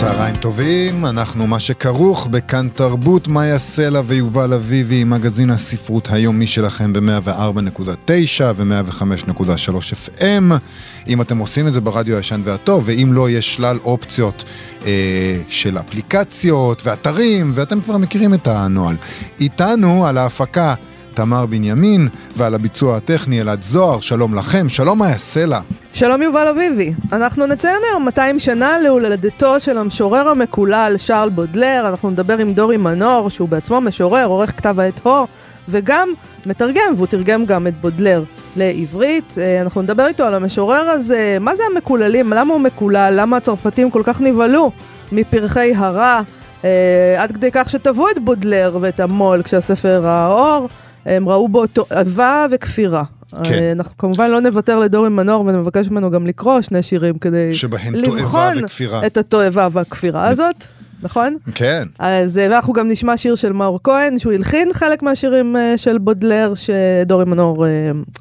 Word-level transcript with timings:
צהריים 0.00 0.36
טובים, 0.36 1.06
אנחנו 1.06 1.46
מה 1.46 1.60
שכרוך 1.60 2.26
בכאן 2.26 2.68
תרבות, 2.68 3.28
מאיה 3.28 3.58
סלע 3.58 4.00
ויובל 4.06 4.52
אביבי, 4.52 5.04
מגזין 5.04 5.50
הספרות 5.50 6.08
היומי 6.10 6.46
שלכם 6.46 6.92
ב-104.9 6.92 8.42
ו-105.3 8.54 10.20
FM. 10.20 10.52
אם 11.08 11.20
אתם 11.20 11.38
עושים 11.38 11.66
את 11.66 11.72
זה 11.72 11.80
ברדיו 11.80 12.16
הישן 12.16 12.40
והטוב, 12.44 12.82
ואם 12.86 13.12
לא, 13.12 13.30
יש 13.30 13.54
שלל 13.54 13.78
אופציות 13.84 14.44
אה, 14.86 15.40
של 15.48 15.78
אפליקציות 15.78 16.82
ואתרים, 16.86 17.52
ואתם 17.54 17.80
כבר 17.80 17.96
מכירים 17.96 18.34
את 18.34 18.46
הנוהל. 18.46 18.96
איתנו 19.40 20.06
על 20.06 20.18
ההפקה 20.18 20.74
תמר 21.18 21.46
בנימין, 21.46 22.08
ועל 22.36 22.54
הביצוע 22.54 22.96
הטכני 22.96 23.40
אלעד 23.40 23.62
זוהר, 23.62 24.00
שלום 24.00 24.34
לכם, 24.34 24.68
שלום 24.68 24.98
מאיה 24.98 25.18
סלע. 25.18 25.60
שלום 25.92 26.22
יובל 26.22 26.48
אביבי. 26.48 26.92
אנחנו 27.12 27.46
נציין 27.46 27.82
היום 27.90 28.04
200 28.04 28.38
שנה 28.38 28.78
להולדתו 28.78 29.60
של 29.60 29.78
המשורר 29.78 30.28
המקולל 30.28 30.94
שרל 30.96 31.28
בודלר, 31.28 31.84
אנחנו 31.88 32.10
נדבר 32.10 32.38
עם 32.38 32.52
דורי 32.52 32.76
מנור, 32.76 33.30
שהוא 33.30 33.48
בעצמו 33.48 33.80
משורר, 33.80 34.26
עורך 34.26 34.50
כתב 34.56 34.80
העת 34.80 35.00
הו, 35.04 35.26
וגם 35.68 36.08
מתרגם, 36.46 36.92
והוא 36.96 37.06
תרגם 37.06 37.46
גם 37.46 37.66
את 37.66 37.80
בודלר 37.80 38.24
לעברית. 38.56 39.34
אה, 39.38 39.60
אנחנו 39.60 39.82
נדבר 39.82 40.06
איתו 40.06 40.24
על 40.24 40.34
המשורר 40.34 40.90
הזה, 40.90 41.36
מה 41.40 41.56
זה 41.56 41.62
המקוללים, 41.72 42.32
למה 42.32 42.54
הוא 42.54 42.60
מקולל, 42.60 43.14
למה 43.16 43.36
הצרפתים 43.36 43.90
כל 43.90 44.02
כך 44.04 44.20
נבהלו 44.20 44.70
מפרחי 45.12 45.72
הרע, 45.76 46.20
אה, 46.64 47.22
עד 47.22 47.32
כדי 47.32 47.50
כך 47.52 47.68
שטבעו 47.68 48.08
את 48.10 48.18
בודלר 48.18 48.78
ואת 48.80 49.00
המו"ל 49.00 49.42
כשהספר 49.42 50.00
ראה 50.02 50.26
אור. 50.26 50.68
הם 51.16 51.28
ראו 51.28 51.48
בו 51.48 51.66
תועבה 51.66 52.46
וכפירה. 52.50 53.04
כן. 53.44 53.52
אה, 53.52 53.72
אנחנו 53.72 53.98
כמובן 53.98 54.30
לא 54.30 54.40
נוותר 54.40 54.78
לדורי 54.78 55.08
מנור 55.08 55.46
ונבקש 55.46 55.88
ממנו 55.88 56.10
גם 56.10 56.26
לקרוא 56.26 56.60
שני 56.60 56.82
שירים 56.82 57.18
כדי 57.18 57.50
לבחון 57.92 58.54
את 59.06 59.16
התועבה 59.16 59.68
והכפירה 59.72 60.28
הזאת. 60.28 60.66
נכון? 61.02 61.36
כן. 61.54 61.82
אז 61.98 62.38
אה, 62.38 62.46
ואנחנו 62.50 62.72
גם 62.72 62.88
נשמע 62.88 63.16
שיר 63.16 63.34
של 63.34 63.52
מאור 63.52 63.80
כהן, 63.84 64.18
שהוא 64.18 64.32
הלחין 64.32 64.72
חלק 64.72 65.02
מהשירים 65.02 65.56
uh, 65.56 65.78
של 65.78 65.98
בודלר, 65.98 66.52
שדורי 66.54 67.24
מנור 67.24 67.66
uh, 67.66 67.68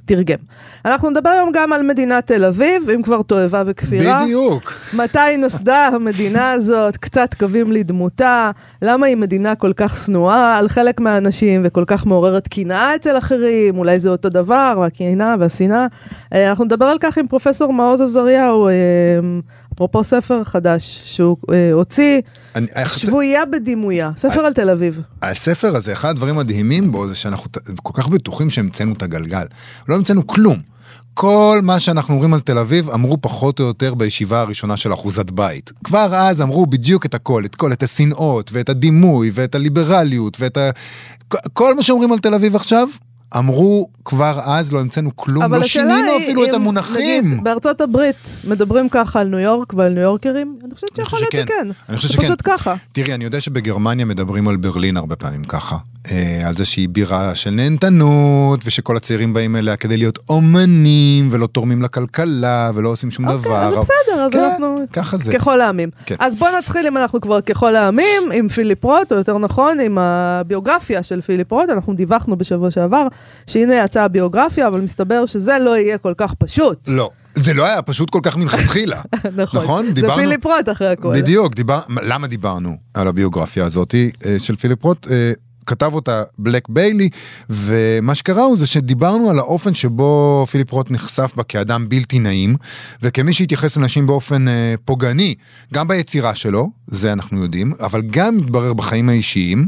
תרגם. 0.05 0.37
אנחנו 0.85 1.09
נדבר 1.09 1.29
היום 1.29 1.49
גם 1.53 1.73
על 1.73 1.83
מדינת 1.83 2.27
תל 2.27 2.45
אביב, 2.45 2.89
אם 2.95 3.01
כבר 3.01 3.21
תועבה 3.21 3.63
וכפירה. 3.65 4.23
בדיוק. 4.23 4.73
מתי 4.93 5.37
נוסדה 5.37 5.87
המדינה 5.87 6.51
הזאת, 6.51 6.97
קצת 6.97 7.33
קווים 7.33 7.71
לדמותה, 7.71 8.51
למה 8.81 9.05
היא 9.05 9.17
מדינה 9.17 9.55
כל 9.55 9.73
כך 9.75 9.97
שנואה 10.05 10.57
על 10.57 10.67
חלק 10.67 10.99
מהאנשים 10.99 11.61
וכל 11.63 11.83
כך 11.87 12.05
מעוררת 12.05 12.47
קנאה 12.47 12.95
אצל 12.95 13.17
אחרים, 13.17 13.77
אולי 13.77 13.99
זה 13.99 14.09
אותו 14.09 14.29
דבר, 14.29 14.83
הקנאה 14.85 15.35
והשנאה. 15.39 15.87
אנחנו 16.31 16.65
נדבר 16.65 16.85
על 16.85 16.97
כך 16.99 17.17
עם 17.17 17.27
פרופסור 17.27 17.73
מעוז 17.73 18.01
עזריהו. 18.01 18.69
אפרופו 19.77 20.03
ספר 20.03 20.43
חדש 20.43 21.01
שהוא 21.05 21.37
אה, 21.51 21.73
הוציא, 21.73 22.21
אני, 22.55 22.67
שבויה 22.87 23.45
בדימויה, 23.45 24.11
ספר 24.17 24.41
I, 24.41 24.45
על 24.45 24.53
תל 24.53 24.69
אביב. 24.69 25.01
הספר 25.21 25.75
הזה, 25.75 25.93
אחד 25.93 26.09
הדברים 26.09 26.37
המדהימים 26.37 26.91
בו 26.91 27.07
זה 27.07 27.15
שאנחנו 27.15 27.43
כל 27.83 28.01
כך 28.01 28.07
בטוחים 28.07 28.49
שהמצאנו 28.49 28.93
את 28.93 29.03
הגלגל. 29.03 29.45
לא 29.87 29.95
המצאנו 29.95 30.27
כלום. 30.27 30.59
כל 31.13 31.59
מה 31.63 31.79
שאנחנו 31.79 32.13
אומרים 32.13 32.33
על 32.33 32.39
תל 32.39 32.57
אביב 32.57 32.89
אמרו 32.89 33.17
פחות 33.21 33.59
או 33.59 33.65
יותר 33.65 33.93
בישיבה 33.93 34.41
הראשונה 34.41 34.77
של 34.77 34.93
אחוזת 34.93 35.31
בית. 35.31 35.71
כבר 35.83 36.15
אז 36.15 36.41
אמרו 36.41 36.65
בדיוק 36.65 37.05
את 37.05 37.13
הכל, 37.13 37.45
את 37.45 37.55
כל, 37.55 37.71
את 37.71 37.83
השנאות 37.83 38.49
ואת 38.53 38.69
הדימוי 38.69 39.31
ואת 39.33 39.55
הליברליות 39.55 40.37
ואת 40.39 40.57
ה... 40.57 40.69
כל 41.53 41.75
מה 41.75 41.83
שאומרים 41.83 42.11
על 42.11 42.19
תל 42.19 42.33
אביב 42.33 42.55
עכשיו, 42.55 42.87
אמרו 43.37 43.89
כבר 44.05 44.39
אז, 44.43 44.73
לא 44.73 44.79
המצאנו 44.79 45.15
כלום, 45.15 45.53
לא 45.53 45.63
שינינו 45.63 46.17
אפילו 46.17 46.45
את 46.45 46.53
המונחים. 46.53 47.29
נגיד, 47.29 47.43
בארצות 47.43 47.81
הברית 47.81 48.15
מדברים 48.47 48.89
ככה 48.89 49.19
על 49.19 49.27
ניו 49.27 49.39
יורק 49.39 49.73
ועל 49.73 49.93
ניו 49.93 50.03
יורקרים? 50.03 50.59
אני 50.65 50.75
חושבת 50.75 50.95
שיכול 50.95 51.19
להיות 51.19 51.31
שכן. 51.31 51.67
אני 51.89 51.97
חושב 51.97 52.09
שכן. 52.09 52.21
זה 52.21 52.27
פשוט 52.27 52.41
ככה. 52.43 52.75
תראי, 52.91 53.13
אני 53.13 53.23
יודע 53.23 53.41
שבגרמניה 53.41 54.05
מדברים 54.05 54.47
על 54.47 54.57
ברלין 54.57 54.97
הרבה 54.97 55.15
פעמים 55.15 55.43
ככה. 55.43 55.77
אה, 56.11 56.39
על 56.47 56.55
זה 56.55 56.65
שהיא 56.65 56.89
בירה 56.89 57.35
של 57.35 57.49
נהנתנות, 57.49 58.59
ושכל 58.65 58.97
הצעירים 58.97 59.33
באים 59.33 59.55
אליה 59.55 59.75
כדי 59.75 59.97
להיות 59.97 60.19
אומנים, 60.29 61.29
ולא 61.31 61.47
תורמים 61.47 61.81
לכלכלה, 61.81 62.71
ולא 62.75 62.89
עושים 62.89 63.11
שום 63.11 63.27
אוקיי, 63.27 63.41
דבר. 63.41 63.65
אוקיי, 63.65 63.79
אז 63.79 63.85
בסדר, 63.85 64.21
אז 64.21 64.31
כן, 64.31 64.39
אנחנו... 64.39 64.79
ככה 64.93 65.17
זה. 65.17 65.31
ככל 65.31 65.61
העמים. 65.61 65.89
כן. 66.05 66.15
אז 66.19 66.35
בואו 66.35 66.57
נתחיל, 66.57 66.87
אם 66.87 66.97
אנחנו 66.97 67.21
כבר 67.21 67.41
ככל 67.41 67.75
העמים, 67.75 68.31
עם 68.33 68.47
פיליפ 68.47 68.83
רוט, 68.83 69.11
או 69.11 69.17
יותר 69.17 69.37
נכון, 69.37 69.79
עם 69.79 69.97
הביוגרפיה 69.97 71.03
של 71.03 71.21
פיליפ 71.21 71.51
רוט. 71.51 71.69
אנחנו 71.69 71.93
דיווחנו 71.93 72.37
בשבוע 72.37 72.71
שעבר, 72.71 73.07
שהנה 73.47 73.75
יצאה 73.75 74.03
הביוגרפיה, 74.03 74.67
אבל 74.67 74.81
מסתבר 74.81 75.25
שזה 75.25 75.57
לא 75.59 75.77
יהיה 75.77 75.97
כל 75.97 76.13
כך 76.17 76.33
פשוט. 76.33 76.87
לא. 76.87 77.09
זה 77.35 77.53
לא 77.53 77.65
היה 77.65 77.81
פשוט 77.81 78.09
כל 78.09 78.19
כך 78.23 78.37
מלכתחילה. 78.37 79.01
נכון, 79.35 79.61
נכון? 79.63 79.85
זה 79.85 79.91
דיברנו... 79.91 80.15
פיליפ 80.15 80.45
רוט 80.45 80.69
אחרי 80.71 80.87
הכול. 80.87 81.15
בדיוק, 81.15 81.55
דיבר... 81.55 81.79
למה 82.01 82.27
דיברנו 82.27 82.77
על 82.93 83.07
הביוגרפיה 83.07 83.65
הזאת 83.65 83.95
אה, 83.95 84.39
של 84.39 84.55
פיליפ 84.55 84.83
רוט? 84.83 85.07
אה, 85.11 85.31
כתב 85.67 85.93
אותה 85.93 86.23
בלק 86.39 86.69
ביילי, 86.69 87.09
ומה 87.49 88.15
שקרה 88.15 88.43
הוא 88.43 88.57
זה 88.57 88.67
שדיברנו 88.67 89.29
על 89.29 89.39
האופן 89.39 89.73
שבו 89.73 90.45
פיליפ 90.51 90.71
רוט 90.71 90.91
נחשף 90.91 91.33
בה 91.35 91.43
כאדם 91.43 91.89
בלתי 91.89 92.19
נעים, 92.19 92.55
וכמי 93.03 93.33
שהתייחס 93.33 93.77
לנשים 93.77 94.07
באופן 94.07 94.47
אה, 94.47 94.75
פוגעני, 94.85 95.35
גם 95.73 95.87
ביצירה 95.87 96.35
שלו, 96.35 96.69
זה 96.87 97.13
אנחנו 97.13 97.43
יודעים, 97.43 97.73
אבל 97.79 98.01
גם 98.01 98.37
מתברר 98.37 98.73
בחיים 98.73 99.09
האישיים. 99.09 99.67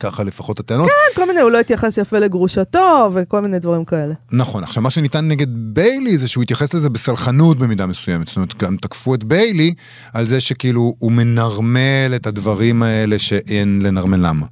ככה 0.00 0.24
לפחות 0.24 0.60
הטענות. 0.60 0.86
כן, 0.86 1.20
כל 1.20 1.26
מיני, 1.26 1.40
הוא 1.40 1.50
לא 1.50 1.58
התייחס 1.60 1.98
יפה 1.98 2.18
לגרושתו 2.18 3.10
וכל 3.14 3.40
מיני 3.40 3.58
דברים 3.58 3.84
כאלה. 3.84 4.14
נכון, 4.32 4.62
עכשיו 4.62 4.82
מה 4.82 4.90
שניתן 4.90 5.28
נגד 5.28 5.46
ביילי 5.50 6.18
זה 6.18 6.28
שהוא 6.28 6.42
התייחס 6.42 6.74
לזה 6.74 6.90
בסלחנות 6.90 7.58
במידה 7.58 7.86
מסוימת. 7.86 8.26
זאת 8.26 8.36
אומרת, 8.36 8.56
גם 8.62 8.76
תקפו 8.76 9.14
את 9.14 9.24
ביילי 9.24 9.74
על 10.12 10.24
זה 10.24 10.40
שכאילו 10.40 10.94
הוא 10.98 11.12
מנרמל 11.12 12.12
את 12.16 12.26
הדברים 12.26 12.82
האלה 12.82 13.18
שאין 13.18 13.78
לנרמלם. 13.82 14.42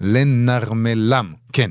לנרמלם, 0.00 1.32
כן. 1.52 1.70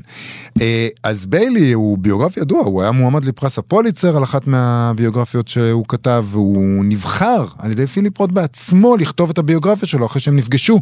אה, 0.60 0.88
אז 1.02 1.26
ביילי 1.26 1.72
הוא 1.72 1.98
ביוגרף 1.98 2.36
ידוע, 2.36 2.60
הוא 2.60 2.82
היה 2.82 2.90
מועמד 2.90 3.24
לפרס 3.24 3.58
הפוליצר 3.58 4.16
על 4.16 4.22
אחת 4.22 4.46
מהביוגרפיות 4.46 5.48
שהוא 5.48 5.84
כתב, 5.88 6.24
והוא 6.28 6.84
נבחר 6.84 7.44
על 7.58 7.70
ידי 7.70 7.86
פיליפ 7.86 8.18
רוט 8.18 8.32
בעצמו 8.32 8.96
לכתוב 8.96 9.30
את 9.30 9.38
הביוגרפיה 9.38 9.88
שלו 9.88 10.06
אחרי 10.06 10.20
שהם 10.20 10.36
נפגשו 10.36 10.80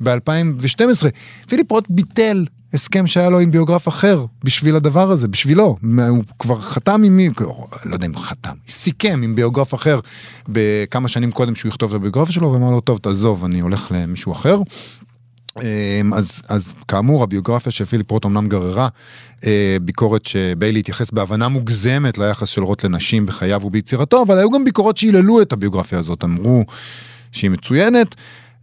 ב-2012. 0.00 1.06
פיליפ 1.48 1.70
רוט 1.70 1.86
ביטל 1.90 2.44
הסכם 2.74 3.06
שהיה 3.06 3.30
לו 3.30 3.38
עם 3.38 3.50
ביוגרף 3.50 3.88
אחר 3.88 4.24
בשביל 4.44 4.76
הדבר 4.76 5.10
הזה, 5.10 5.28
בשבילו. 5.28 5.76
הוא 6.08 6.24
כבר 6.38 6.60
חתם 6.60 7.02
עם 7.04 7.16
מי, 7.16 7.30
לא 7.86 7.94
יודע 7.94 8.06
אם 8.06 8.16
חתם, 8.16 8.54
סיכם 8.68 9.20
עם 9.24 9.34
ביוגרף 9.34 9.74
אחר 9.74 10.00
בכמה 10.48 11.08
שנים 11.08 11.30
קודם 11.30 11.54
שהוא 11.54 11.68
יכתוב 11.68 11.90
את 11.90 11.96
הביוגרפיה 11.96 12.34
שלו, 12.34 12.52
ואמר 12.52 12.70
לו, 12.70 12.80
טוב, 12.80 12.98
תעזוב, 12.98 13.44
אני 13.44 13.60
הולך 13.60 13.88
למישהו 13.90 14.32
אחר. 14.32 14.58
אמ, 15.56 16.14
אז, 16.14 16.42
אז 16.48 16.74
כאמור 16.88 17.22
הביוגרפיה 17.22 17.72
של 17.72 17.84
פיליפ 17.84 18.10
רוט 18.10 18.26
אמנם 18.26 18.48
גררה 18.48 18.88
אה, 19.46 19.76
ביקורת 19.82 20.26
שביילי 20.26 20.80
התייחס 20.80 21.10
בהבנה 21.10 21.48
מוגזמת 21.48 22.18
ליחס 22.18 22.48
של 22.48 22.62
רוט 22.62 22.84
לנשים 22.84 23.26
בחייו 23.26 23.60
וביצירתו, 23.64 24.22
אבל 24.22 24.38
היו 24.38 24.50
גם 24.50 24.64
ביקורות 24.64 24.96
שהיללו 24.96 25.42
את 25.42 25.52
הביוגרפיה 25.52 25.98
הזאת, 25.98 26.24
אמרו 26.24 26.64
שהיא 27.32 27.50
מצוינת, 27.50 28.14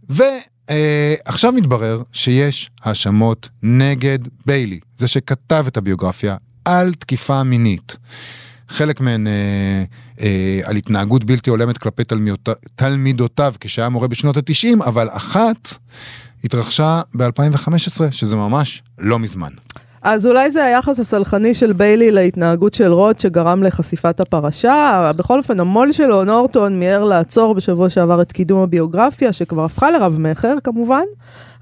ועכשיו 0.08 1.50
אה, 1.52 1.56
מתברר 1.56 2.02
שיש 2.12 2.70
האשמות 2.82 3.48
נגד 3.62 4.18
ביילי, 4.46 4.80
זה 4.98 5.06
שכתב 5.06 5.64
את 5.68 5.76
הביוגרפיה, 5.76 6.36
על 6.64 6.94
תקיפה 6.94 7.42
מינית. 7.42 7.96
חלק 8.68 9.00
מהן 9.00 9.26
אה, 9.26 9.84
אה, 10.20 10.60
על 10.64 10.76
התנהגות 10.76 11.24
בלתי 11.24 11.50
הולמת 11.50 11.78
כלפי 11.78 12.02
תלמידותיו 12.76 13.54
כשהיה 13.60 13.88
מורה 13.88 14.08
בשנות 14.08 14.36
ה-90, 14.36 14.84
אבל 14.86 15.08
אחת 15.10 15.74
התרחשה 16.44 17.00
ב-2015, 17.14 18.00
שזה 18.10 18.36
ממש 18.36 18.82
לא 18.98 19.18
מזמן. 19.18 19.50
אז 20.02 20.26
אולי 20.26 20.50
זה 20.50 20.64
היחס 20.64 21.00
הסלחני 21.00 21.54
של 21.54 21.72
ביילי 21.72 22.10
להתנהגות 22.10 22.74
של 22.74 22.92
רוט 22.92 23.18
שגרם 23.18 23.62
לחשיפת 23.62 24.20
הפרשה. 24.20 25.12
בכל 25.16 25.38
אופן, 25.38 25.60
המו"ל 25.60 25.92
שלו, 25.92 26.24
נורטון, 26.24 26.80
מיהר 26.80 27.04
לעצור 27.04 27.54
בשבוע 27.54 27.90
שעבר 27.90 28.22
את 28.22 28.32
קידום 28.32 28.62
הביוגרפיה, 28.62 29.32
שכבר 29.32 29.64
הפכה 29.64 29.90
לרב-מכר 29.90 30.54
כמובן. 30.64 31.04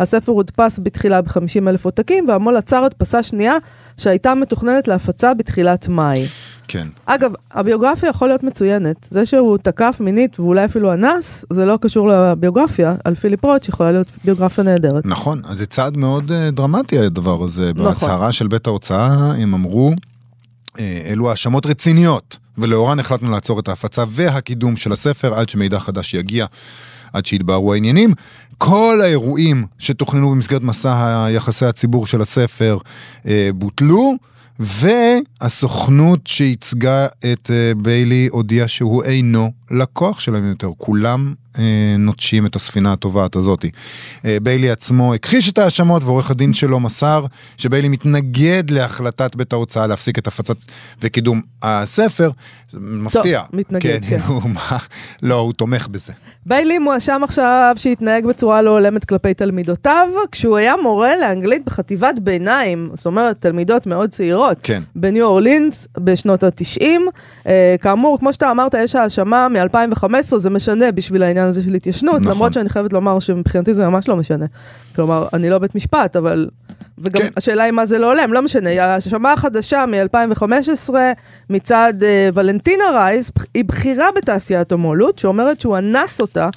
הספר 0.00 0.32
הודפס 0.32 0.80
בתחילה 0.82 1.22
ב-50 1.22 1.68
אלף 1.68 1.84
עותקים, 1.84 2.28
והמו"ל 2.28 2.56
עצר 2.56 2.84
הדפסה 2.84 3.22
שנייה 3.22 3.54
שהייתה 3.96 4.34
מתוכננת 4.34 4.88
להפצה 4.88 5.34
בתחילת 5.34 5.88
מאי. 5.88 6.26
כן. 6.68 6.88
אגב, 7.06 7.32
הביוגרפיה 7.52 8.08
יכול 8.08 8.28
להיות 8.28 8.42
מצוינת. 8.42 9.06
זה 9.10 9.26
שהוא 9.26 9.58
תקף 9.58 9.96
מינית 10.00 10.40
ואולי 10.40 10.64
אפילו 10.64 10.92
אנס, 10.92 11.44
זה 11.52 11.64
לא 11.64 11.78
קשור 11.80 12.08
לביוגרפיה. 12.08 12.94
על 13.04 13.14
פיליפ 13.14 13.44
רוט 13.44 13.62
שיכולה 13.62 13.92
להיות 13.92 14.12
ביוגרפיה 14.24 14.64
נהדרת. 14.64 15.06
נכון, 15.06 15.42
אז 15.44 15.58
זה 15.58 15.66
צעד 15.66 15.96
מאוד 15.96 16.32
אה, 16.32 16.50
דרמטי 16.50 16.98
הדבר 16.98 17.44
הזה. 17.44 17.72
נכון. 17.74 17.92
בהצהרה 17.92 18.32
של 18.32 18.46
בית 18.46 18.66
ההוצאה 18.66 19.32
הם 19.38 19.54
אמרו, 19.54 19.92
אה, 20.78 21.02
אלו 21.06 21.30
האשמות 21.30 21.66
רציניות, 21.66 22.38
ולאורן 22.58 23.00
החלטנו 23.00 23.30
לעצור 23.30 23.60
את 23.60 23.68
ההפצה 23.68 24.04
והקידום 24.08 24.76
של 24.76 24.92
הספר 24.92 25.34
עד 25.34 25.48
שמידע 25.48 25.78
חדש 25.78 26.14
יגיע, 26.14 26.46
עד 27.12 27.26
שיתבהרו 27.26 27.72
העניינים. 27.72 28.12
כל 28.58 29.00
האירועים 29.02 29.66
שתוכננו 29.78 30.30
במסגרת 30.30 30.62
מסע 30.62 31.24
היחסי 31.24 31.66
הציבור 31.66 32.06
של 32.06 32.20
הספר 32.20 32.78
אה, 33.26 33.50
בוטלו. 33.54 34.14
והסוכנות 34.58 36.26
שייצגה 36.26 37.06
את 37.06 37.50
אה, 37.50 37.72
ביילי 37.76 38.28
הודיעה 38.30 38.68
שהוא 38.68 39.02
אינו 39.02 39.52
לקוח 39.70 40.20
שלהם 40.20 40.48
יותר. 40.48 40.70
כולם 40.78 41.34
נוטשים 41.98 42.46
את 42.46 42.56
הספינה 42.56 42.92
הטובעת 42.92 43.36
הזאתי. 43.36 43.70
אה, 44.24 44.36
ביילי 44.42 44.70
עצמו 44.70 45.14
הכחיש 45.14 45.48
את 45.48 45.58
ההאשמות 45.58 46.04
ועורך 46.04 46.30
הדין 46.30 46.52
שלו 46.52 46.80
מסר 46.80 47.26
שביילי 47.56 47.88
מתנגד 47.88 48.70
להחלטת 48.70 49.36
בית 49.36 49.52
ההוצאה 49.52 49.86
להפסיק 49.86 50.18
את 50.18 50.26
הפצת 50.26 50.56
וקידום 51.02 51.40
הספר. 51.62 52.30
מפתיע. 52.80 53.42
מתנגד, 53.52 54.04
כן. 54.08 54.18
הוא, 54.26 54.42
מה, 54.50 54.78
לא, 55.22 55.34
הוא 55.34 55.52
תומך 55.52 55.88
בזה. 55.88 56.12
ביילי 56.46 56.78
מואשם 56.78 57.20
עכשיו 57.24 57.74
שהתנהג 57.78 58.26
בצורה 58.26 58.62
לא 58.62 58.70
הולמת 58.70 59.04
כלפי 59.04 59.34
תלמידותיו, 59.34 60.08
כשהוא 60.32 60.56
היה 60.56 60.74
מורה 60.82 61.16
לאנגלית 61.16 61.64
בחטיבת 61.64 62.18
ביניים, 62.18 62.90
זאת 62.94 63.06
אומרת, 63.06 63.40
תלמידות 63.40 63.86
מאוד 63.86 64.10
צעירות, 64.10 64.58
כן. 64.62 64.82
בניו 64.96 65.26
אורלינס 65.26 65.88
בשנות 65.98 66.42
ה-90. 66.42 66.84
אה, 67.46 67.76
כאמור, 67.80 68.18
כמו 68.18 68.32
שאתה 68.32 68.50
אמרת, 68.50 68.74
יש 68.74 68.94
האשמה 68.94 69.48
מ-2015, 69.48 70.38
זה 70.38 70.50
משנה 70.50 70.92
בשביל 70.92 71.22
העניין 71.22 71.45
הזה 71.46 71.62
של 71.62 71.74
התיישנות, 71.74 72.20
נכון. 72.20 72.32
למרות 72.32 72.52
שאני 72.52 72.68
חייבת 72.68 72.92
לומר 72.92 73.18
שמבחינתי 73.18 73.74
זה 73.74 73.88
ממש 73.88 74.08
לא 74.08 74.16
משנה. 74.16 74.46
כלומר, 74.94 75.26
אני 75.32 75.50
לא 75.50 75.58
בית 75.58 75.74
משפט, 75.74 76.16
אבל... 76.16 76.48
וגם 76.98 77.22
כן. 77.22 77.28
השאלה 77.36 77.64
היא 77.64 77.72
מה 77.72 77.86
זה 77.86 77.98
לא 77.98 78.06
הולם, 78.06 78.32
לא 78.32 78.42
משנה. 78.42 78.70
ההאשמה 78.70 79.32
החדשה 79.32 79.84
מ-2015 79.86 80.94
מצד 81.50 81.94
אה, 82.02 82.28
ולנטינה 82.34 82.84
רייס, 82.94 83.30
היא 83.54 83.64
בכירה 83.64 84.06
בתעשיית 84.16 84.72
המו"לות, 84.72 85.18
שאומרת 85.18 85.60
שהוא 85.60 85.78
אנס 85.78 86.20
אותה 86.20 86.48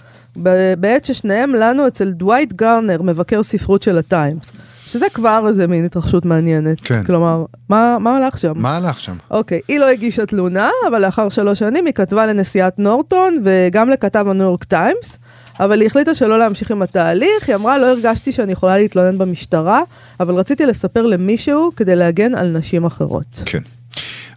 בעת 0.77 1.05
ששניהם 1.05 1.55
לנו 1.55 1.87
אצל 1.87 2.11
דווייט 2.11 2.53
גרנר, 2.53 3.01
מבקר 3.01 3.43
ספרות 3.43 3.83
של 3.83 3.97
הטיימס. 3.97 4.51
שזה 4.89 5.05
כבר 5.13 5.45
איזה 5.47 5.67
מין 5.67 5.85
התרחשות 5.85 6.25
מעניינת. 6.25 6.81
כן. 6.81 7.03
כלומר, 7.03 7.45
מה, 7.69 7.97
מה 7.99 8.17
הלך 8.17 8.37
שם? 8.37 8.53
מה 8.55 8.77
הלך 8.77 8.99
שם? 8.99 9.15
אוקיי, 9.31 9.59
היא 9.67 9.79
לא 9.79 9.85
הגישה 9.85 10.25
תלונה, 10.25 10.69
אבל 10.87 11.05
לאחר 11.05 11.29
שלוש 11.29 11.59
שנים 11.59 11.85
היא 11.85 11.93
כתבה 11.93 12.25
לנשיאת 12.25 12.79
נורטון 12.79 13.37
וגם 13.43 13.89
לכתב 13.89 14.25
הניו 14.29 14.45
יורק 14.45 14.63
טיימס, 14.63 15.17
אבל 15.59 15.81
היא 15.81 15.87
החליטה 15.87 16.15
שלא 16.15 16.39
להמשיך 16.39 16.71
עם 16.71 16.81
התהליך, 16.81 17.47
היא 17.47 17.55
אמרה, 17.55 17.77
לא 17.77 17.85
הרגשתי 17.85 18.31
שאני 18.31 18.51
יכולה 18.51 18.77
להתלונן 18.77 19.17
במשטרה, 19.17 19.81
אבל 20.19 20.33
רציתי 20.33 20.65
לספר 20.65 21.05
למישהו 21.05 21.71
כדי 21.75 21.95
להגן 21.95 22.35
על 22.35 22.47
נשים 22.57 22.85
אחרות. 22.85 23.43
כן. 23.45 23.61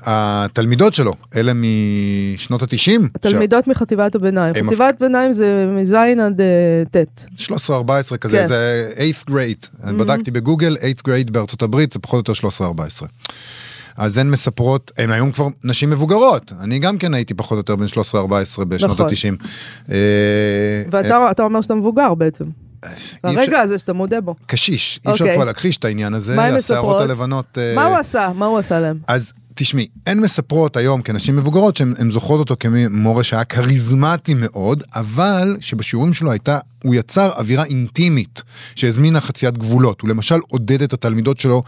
התלמידות 0.05 0.95
שלו, 0.95 1.13
אלה 1.37 1.53
משנות 1.55 2.63
התשעים. 2.63 3.09
התלמידות 3.15 3.67
מחטיבת 3.67 4.15
הביניים. 4.15 4.55
חטיבת 4.55 4.95
ביניים 5.01 5.33
זה 5.33 5.67
מז' 5.71 5.93
עד 5.93 6.41
אה, 6.41 6.83
ט'. 6.91 7.27
13-14 7.39 8.17
כזה, 8.17 8.39
כן. 8.39 8.47
זה 8.49 8.91
8th 8.97 9.31
grade. 9.31 9.85
אני 9.85 9.99
בדקתי 9.99 10.31
בגוגל, 10.31 10.77
8th 10.77 11.09
grade 11.09 11.31
בארצות 11.33 11.63
הברית, 11.63 11.93
זה 11.93 11.99
פחות 11.99 12.29
או 12.29 12.33
יותר 12.33 12.49
13-14. 13.05 13.07
אז 13.97 14.19
הן 14.19 14.31
מספרות, 14.31 14.93
הן 14.99 15.11
היום 15.11 15.33
כבר 15.33 15.49
נשים 15.65 15.91
מבוגרות. 15.91 16.53
אני 16.61 16.79
גם 16.79 16.99
כן 16.99 17.15
הייתי 17.15 17.35
פחות 17.35 17.53
או 17.53 17.59
יותר 17.59 17.77
בן 17.77 17.87
13-14 18.61 18.65
בשנות 18.65 19.01
נכון. 19.01 19.07
ה-90. 19.07 19.93
ואתה 20.93 21.31
אתה 21.31 21.43
אומר 21.43 21.61
שאתה 21.61 21.75
מבוגר 21.75 22.15
בעצם. 22.15 22.45
אה, 22.85 22.91
הרגע 23.25 23.61
הזה 23.61 23.79
שאתה 23.79 23.93
מודה 23.93 24.21
בו. 24.21 24.35
קשיש, 24.47 25.01
אי 25.07 25.13
אפשר 25.13 25.25
אוקיי. 25.25 25.37
כבר 25.37 25.45
להכחיש 25.45 25.77
את 25.77 25.85
העניין 25.85 26.15
הזה, 26.15 26.37
מה 26.37 26.45
הן 26.45 26.55
השערות 26.55 26.85
מספרות? 26.85 27.03
הלבנות. 27.03 27.59
אה, 27.59 27.75
מה 27.75 27.85
הוא 27.85 27.97
עשה? 27.97 28.31
מה 28.35 28.47
הוא 28.47 28.59
עשה 28.59 28.81
להם? 28.81 28.99
אז 29.07 29.33
תשמעי, 29.55 29.87
הן 30.07 30.21
מספרות 30.21 30.77
היום 30.77 31.03
כנשים 31.03 31.37
מבוגרות 31.37 31.77
שהן 31.77 31.95
הן 31.99 32.11
זוכרות 32.11 32.39
אותו 32.41 32.57
כמורה 32.61 33.23
שהיה 33.23 33.45
כריזמטי 33.45 34.35
מאוד, 34.35 34.85
אבל 34.95 35.57
שבשיעורים 35.61 36.13
שלו 36.13 36.31
הייתה, 36.31 36.59
הוא 36.85 36.95
יצר 36.95 37.31
אווירה 37.39 37.65
אינטימית 37.65 38.43
שהזמינה 38.75 39.21
חציית 39.21 39.59
גבולות. 39.59 40.01
הוא 40.01 40.11
למשל 40.11 40.41
עודד 40.49 40.83
את 40.83 40.93
התלמידות 40.93 41.41
שלו 41.41 41.63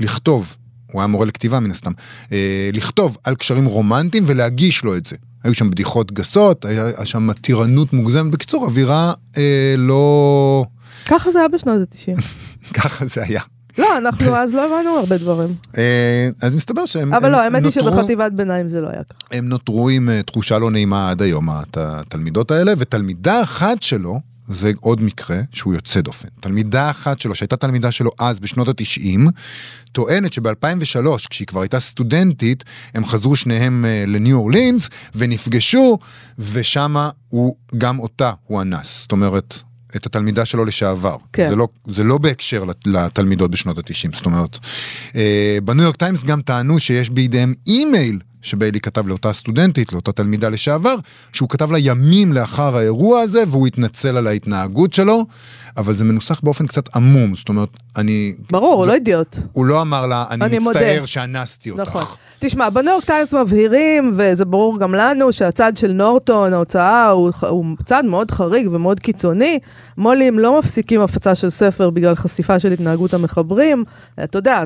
לכתוב, 0.00 0.56
הוא 0.92 1.00
היה 1.00 1.06
מורה 1.06 1.26
לכתיבה 1.26 1.60
מן 1.60 1.70
הסתם, 1.70 1.92
אה, 2.32 2.70
לכתוב 2.72 3.16
על 3.24 3.34
קשרים 3.34 3.64
רומנטיים 3.64 4.24
ולהגיש 4.26 4.84
לו 4.84 4.96
את 4.96 5.06
זה. 5.06 5.16
היו 5.44 5.54
שם 5.54 5.70
בדיחות 5.70 6.12
גסות, 6.12 6.64
היה 6.64 7.06
שם 7.06 7.26
מתירנות 7.26 7.92
מוגזמת. 7.92 8.32
בקיצור, 8.32 8.64
אווירה 8.64 9.12
אה, 9.38 9.74
לא... 9.78 10.64
ככה 11.06 11.30
זה 11.30 11.38
היה 11.38 11.48
בשנות 11.48 11.88
ה-90. 11.92 12.22
ככה 12.80 13.06
זה 13.06 13.22
היה. 13.22 13.40
לא, 13.78 13.98
אנחנו 13.98 14.36
אז 14.36 14.54
לא 14.54 14.64
הבנו 14.78 14.90
הרבה 14.98 15.18
דברים. 15.18 15.54
אה, 15.78 16.28
אז 16.42 16.54
מסתבר 16.54 16.86
שהם 16.86 17.14
אבל 17.14 17.26
הם 17.26 17.32
לא, 17.32 17.40
האמת 17.40 17.54
היא 17.64 17.82
נותרו- 17.82 17.90
שבחטיבת 17.92 18.32
ביניים 18.32 18.68
זה 18.68 18.80
לא 18.80 18.88
היה 18.88 19.02
ככה. 19.04 19.18
הם 19.32 19.48
נותרו 19.48 19.88
עם 19.88 20.08
אה, 20.08 20.22
תחושה 20.22 20.58
לא 20.58 20.70
נעימה 20.70 21.10
עד 21.10 21.22
היום, 21.22 21.50
הת- 21.50 21.76
התלמידות 21.76 22.50
האלה, 22.50 22.72
ותלמידה 22.78 23.42
אחת 23.42 23.82
שלו, 23.82 24.20
זה 24.48 24.72
עוד 24.80 25.02
מקרה 25.02 25.40
שהוא 25.52 25.74
יוצא 25.74 26.00
דופן. 26.00 26.28
תלמידה 26.40 26.90
אחת 26.90 27.20
שלו, 27.20 27.34
שהייתה 27.34 27.56
תלמידה 27.56 27.92
שלו 27.92 28.10
אז 28.18 28.40
בשנות 28.40 28.68
התשעים, 28.68 29.28
טוענת 29.92 30.32
שב-2003, 30.32 31.28
כשהיא 31.30 31.46
כבר 31.46 31.60
הייתה 31.60 31.80
סטודנטית, 31.80 32.64
הם 32.94 33.04
חזרו 33.04 33.36
שניהם 33.36 33.84
אה, 33.84 34.04
לניו 34.06 34.36
אורלינס, 34.36 34.88
ונפגשו, 35.14 35.98
ושמה 36.38 37.10
הוא, 37.28 37.56
גם 37.78 37.98
אותה 37.98 38.32
הוא 38.46 38.62
אנס. 38.62 39.00
זאת 39.02 39.12
אומרת... 39.12 39.58
את 39.96 40.06
התלמידה 40.06 40.44
שלו 40.44 40.64
לשעבר. 40.64 41.16
כן. 41.32 41.48
זה 41.48 41.56
לא, 41.56 41.68
זה 41.86 42.04
לא 42.04 42.18
בהקשר 42.18 42.64
לת- 42.64 42.86
לתלמידות 42.86 43.50
בשנות 43.50 43.78
ה-90, 43.78 44.16
זאת 44.16 44.26
אומרת. 44.26 44.58
אה, 45.16 45.58
בניו 45.64 45.84
יורק 45.84 45.96
טיימס 45.96 46.24
גם 46.24 46.42
טענו 46.42 46.80
שיש 46.80 47.10
בידיהם 47.10 47.54
אימייל 47.66 48.18
שביילי 48.42 48.80
כתב 48.80 49.08
לאותה 49.08 49.32
סטודנטית, 49.32 49.92
לאותה 49.92 50.12
תלמידה 50.12 50.48
לשעבר, 50.48 50.94
שהוא 51.32 51.48
כתב 51.48 51.72
לה 51.72 51.78
ימים 51.78 52.32
לאחר 52.32 52.76
האירוע 52.76 53.20
הזה, 53.20 53.44
והוא 53.46 53.66
התנצל 53.66 54.16
על 54.16 54.26
ההתנהגות 54.26 54.94
שלו, 54.94 55.26
אבל 55.76 55.92
זה 55.92 56.04
מנוסח 56.04 56.40
באופן 56.40 56.66
קצת 56.66 56.96
עמום, 56.96 57.34
זאת 57.34 57.48
אומרת, 57.48 57.68
אני... 57.96 58.34
ברור, 58.50 58.74
הוא 58.74 58.86
לא 58.86 58.94
אידיוט. 58.94 59.36
הוא 59.52 59.66
לא 59.66 59.82
אמר 59.82 60.06
לה, 60.06 60.24
אני, 60.30 60.44
אני 60.44 60.58
מודה." 60.58 60.80
מצטער 60.80 61.06
שאנסתי 61.06 61.70
אותך. 61.70 61.82
נכון. 61.82 62.04
תשמע, 62.38 62.70
בניו 62.70 62.92
יורק 62.92 63.04
טיימס 63.04 63.34
מבהירים, 63.34 64.12
וזה 64.16 64.44
ברור 64.44 64.78
גם 64.78 64.94
לנו, 64.94 65.32
שהצד 65.32 65.76
של 65.76 65.92
נורטון, 65.92 66.52
ההוצאה, 66.52 67.08
הוא, 67.08 67.30
הוא 67.48 67.64
צד 67.84 68.04
מאוד 68.04 68.30
חריג 68.30 68.68
ומאוד 68.72 69.00
קיצוני. 69.00 69.58
מו"לים 69.96 70.38
לא 70.38 70.58
מפסיקים 70.58 71.00
הפצה 71.00 71.34
של 71.34 71.50
ספר 71.50 71.90
בגלל 71.90 72.14
חשיפה 72.14 72.58
של 72.58 72.72
התנהגות 72.72 73.14
המחברים. 73.14 73.84
אתה 74.24 74.38
יודע, 74.38 74.64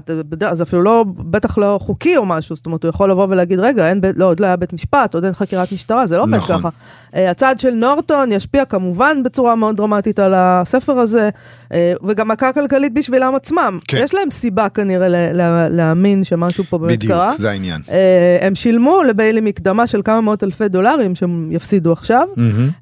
זה 0.52 0.62
אפילו 0.62 0.82
לא, 0.82 1.04
בטח 1.08 1.58
לא 1.58 1.78
חוקי 1.82 2.16
או 2.16 2.26
משהו, 2.26 2.56
זאת 2.56 2.66
אומרת, 2.66 2.82
הוא 2.82 2.88
יכול 2.88 3.10
לבוא 3.10 3.26
ולהגיד, 3.30 3.60
רגע, 3.66 3.88
אין, 3.88 4.00
לא, 4.16 4.24
עוד 4.26 4.40
לא 4.40 4.46
היה 4.46 4.56
בית 4.56 4.72
משפט, 4.72 5.14
עוד 5.14 5.24
אין 5.24 5.32
חקירת 5.32 5.72
משטרה, 5.72 6.06
זה 6.06 6.16
לא 6.16 6.22
עובד 6.22 6.34
נכון. 6.34 6.58
ככה. 6.58 6.68
אה, 7.16 7.30
הצד 7.30 7.54
של 7.58 7.70
נורטון 7.70 8.32
ישפיע 8.32 8.64
כמובן 8.64 9.22
בצורה 9.22 9.54
מאוד 9.54 9.76
דרמטית 9.76 10.18
על 10.18 10.32
הספר 10.36 10.92
הזה, 10.98 11.28
אה, 11.72 11.92
וגם 12.04 12.28
מכה 12.28 12.52
כלכלית 12.52 12.94
בשבילם 12.94 13.34
עצמם. 13.34 13.78
כן. 13.88 13.96
יש 14.00 14.14
להם 14.14 14.30
סיבה 14.30 14.68
כנראה 14.68 15.08
ל- 15.08 15.16
ל- 15.40 15.68
להאמין 15.70 16.24
שמשהו 16.24 16.64
פה 16.64 16.78
באמת 16.78 16.92
בדיוק, 16.98 17.12
קרה. 17.12 17.32
זה 17.38 17.50
העניין. 17.50 17.80
אה, 17.90 18.38
הם 18.40 18.54
שילמו 18.54 19.02
לביילי 19.02 19.40
מקדמה 19.40 19.86
של 19.86 20.00
כמה 20.04 20.20
מאות 20.20 20.44
אלפי 20.44 20.68
דולרים 20.68 21.14
שהם 21.14 21.48
יפסידו 21.52 21.92
עכשיו. 21.92 22.26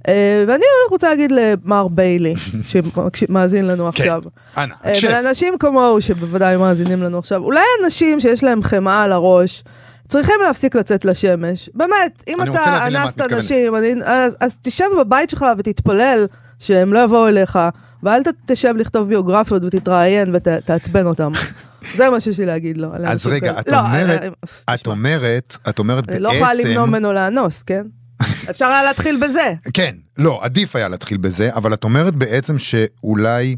אה, 0.08 0.44
ואני 0.48 0.64
רוצה 0.90 1.08
להגיד 1.10 1.32
למר 1.32 1.88
ביילי, 1.88 2.34
שמאזין 3.16 3.66
לנו 3.66 3.88
עכשיו. 3.88 4.22
אנא, 4.56 4.74
אה, 4.84 4.90
הקשב. 4.90 5.08
ולאנשים 5.08 5.54
כמוהו 5.58 6.00
שבוודאי 6.00 6.56
מאזינים 6.56 7.02
לנו 7.02 7.18
עכשיו, 7.18 7.42
אולי 7.42 7.60
אנשים 7.84 8.20
שיש 8.20 8.44
להם 8.44 8.62
חמאה 8.62 9.02
על 9.02 9.12
הראש, 9.12 9.64
צריכים 10.08 10.34
להפסיק 10.46 10.74
לצאת 10.74 11.04
לשמש. 11.04 11.70
באמת, 11.74 12.24
אם 12.28 12.40
אני 12.40 12.50
אתה 12.50 12.86
אנסת. 12.86 13.20
אנשים, 13.20 13.76
אני, 13.76 13.94
אז, 14.04 14.36
אז 14.40 14.56
תשב 14.62 14.84
בבית 15.00 15.30
שלך 15.30 15.44
ותתפלל 15.58 16.26
שהם 16.58 16.92
לא 16.92 17.04
יבואו 17.04 17.28
אליך, 17.28 17.58
ואל 18.02 18.22
תשב 18.46 18.74
לכתוב 18.76 19.08
ביוגרפיות 19.08 19.64
ותתראיין 19.64 20.34
ותעצבן 20.34 21.06
אותם. 21.06 21.32
זה 21.96 22.10
מה 22.10 22.20
שיש 22.20 22.38
לי 22.38 22.46
להגיד 22.46 22.76
לו. 22.76 22.94
על 22.94 23.06
אז 23.06 23.26
רגע. 23.26 23.60
את 23.60 23.68
לא, 23.68 23.80
אומרת, 23.80 24.22
אה, 24.68 24.74
את 24.74 24.86
אומרת, 24.86 25.56
את 25.68 25.78
אומרת 25.78 26.08
אני 26.08 26.18
לא 26.18 26.28
יכולה 26.28 26.54
למנוע 26.54 26.74
בעצם, 26.74 26.88
ממנו 26.88 27.12
לאנוס, 27.12 27.62
כן? 27.62 27.86
אפשר 28.50 28.66
היה 28.66 28.82
להתחיל 28.82 29.20
בזה. 29.24 29.54
כן, 29.72 29.94
לא, 30.18 30.40
עדיף 30.42 30.76
היה 30.76 30.88
להתחיל 30.88 31.18
בזה, 31.18 31.50
אבל 31.54 31.74
את 31.74 31.84
אומרת 31.84 32.14
בעצם 32.14 32.58
שאולי 32.58 33.56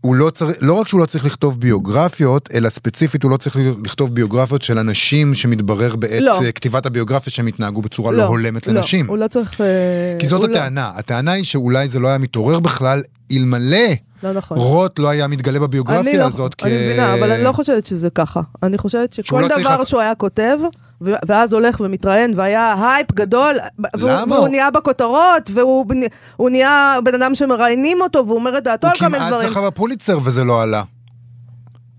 הוא 0.00 0.14
לא 0.14 0.30
צריך, 0.30 0.56
לא 0.60 0.72
רק 0.72 0.88
שהוא 0.88 1.00
לא 1.00 1.06
צריך 1.06 1.24
לכתוב 1.24 1.60
ביוגרפיות, 1.60 2.48
אלא 2.54 2.68
ספציפית 2.68 3.22
הוא 3.22 3.30
לא 3.30 3.36
צריך 3.36 3.56
לכתוב 3.84 4.14
ביוגרפיות 4.14 4.62
של 4.62 4.78
אנשים 4.78 5.34
שמתברר 5.34 5.96
בעת 5.96 6.20
לא. 6.22 6.42
אה, 6.42 6.52
כתיבת 6.52 6.86
הביוגרפיה 6.86 7.32
שהם 7.32 7.46
התנהגו 7.46 7.82
בצורה 7.82 8.12
לא, 8.12 8.22
הולמת 8.24 8.66
לנשים. 8.66 9.06
הוא 9.08 9.18
לא 9.18 9.28
צריך... 9.28 9.60
אה, 9.60 9.66
כי 10.18 10.26
זאת 10.26 10.40
לא- 10.48 10.54
הטענה, 10.56 10.90
הטענה 10.94 11.32
היא 11.32 11.44
שאולי 11.44 11.88
זה 11.88 11.98
לא 11.98 12.08
היה 12.08 12.18
מתעורר 12.18 12.60
בכלל, 12.60 13.02
אלמלא 13.32 13.76
לא 14.22 14.32
נכון. 14.32 14.58
רוט 14.58 14.98
לא 14.98 15.08
היה 15.08 15.26
מתגלה 15.28 15.58
אני 15.58 15.66
בביוגרפיה 15.66 16.18
לא- 16.18 16.24
הזאת 16.24 16.54
כ... 16.54 16.62
אני 16.64 16.76
מבינה, 16.76 17.14
אבל 17.14 17.30
אני 17.32 17.44
לא 17.44 17.52
חושבת 17.52 17.86
שזה 17.86 18.10
ככה. 18.10 18.40
אני 18.62 18.78
חושבת 18.78 19.12
שכל 19.12 19.40
לא 19.40 19.48
צריך 19.48 19.60
דבר 19.60 19.70
לעשות- 19.70 19.86
שהוא 19.86 20.00
היה 20.00 20.14
כותב, 20.14 20.58
ואז 21.00 21.52
הולך 21.52 21.80
ומתראיין, 21.80 22.32
והיה 22.36 22.92
הייפ 22.94 23.12
גדול, 23.12 23.56
והוא- 23.96 24.10
למה? 24.10 24.34
והוא 24.36 24.48
נהיה 24.48 24.70
בכותרות, 24.70 25.50
והוא 25.52 25.86
הוא 26.36 26.50
נהיה 26.50 26.96
בן 27.04 27.14
אדם 27.14 27.34
שמראיינים 27.34 28.00
אותו, 28.00 28.26
והוא 28.26 28.36
אומר 28.38 28.58
את 28.58 28.64
דעתו 28.64 28.86
הוא 28.86 28.92
על 28.92 28.98
כל 28.98 29.04
מיני 29.04 29.18
כמעט 29.18 29.32
דברים. 29.32 29.50
זכה 29.50 29.66
בפוליצר 29.66 30.18
וזה 30.24 30.44
לא 30.44 30.62
עלה. 30.62 30.82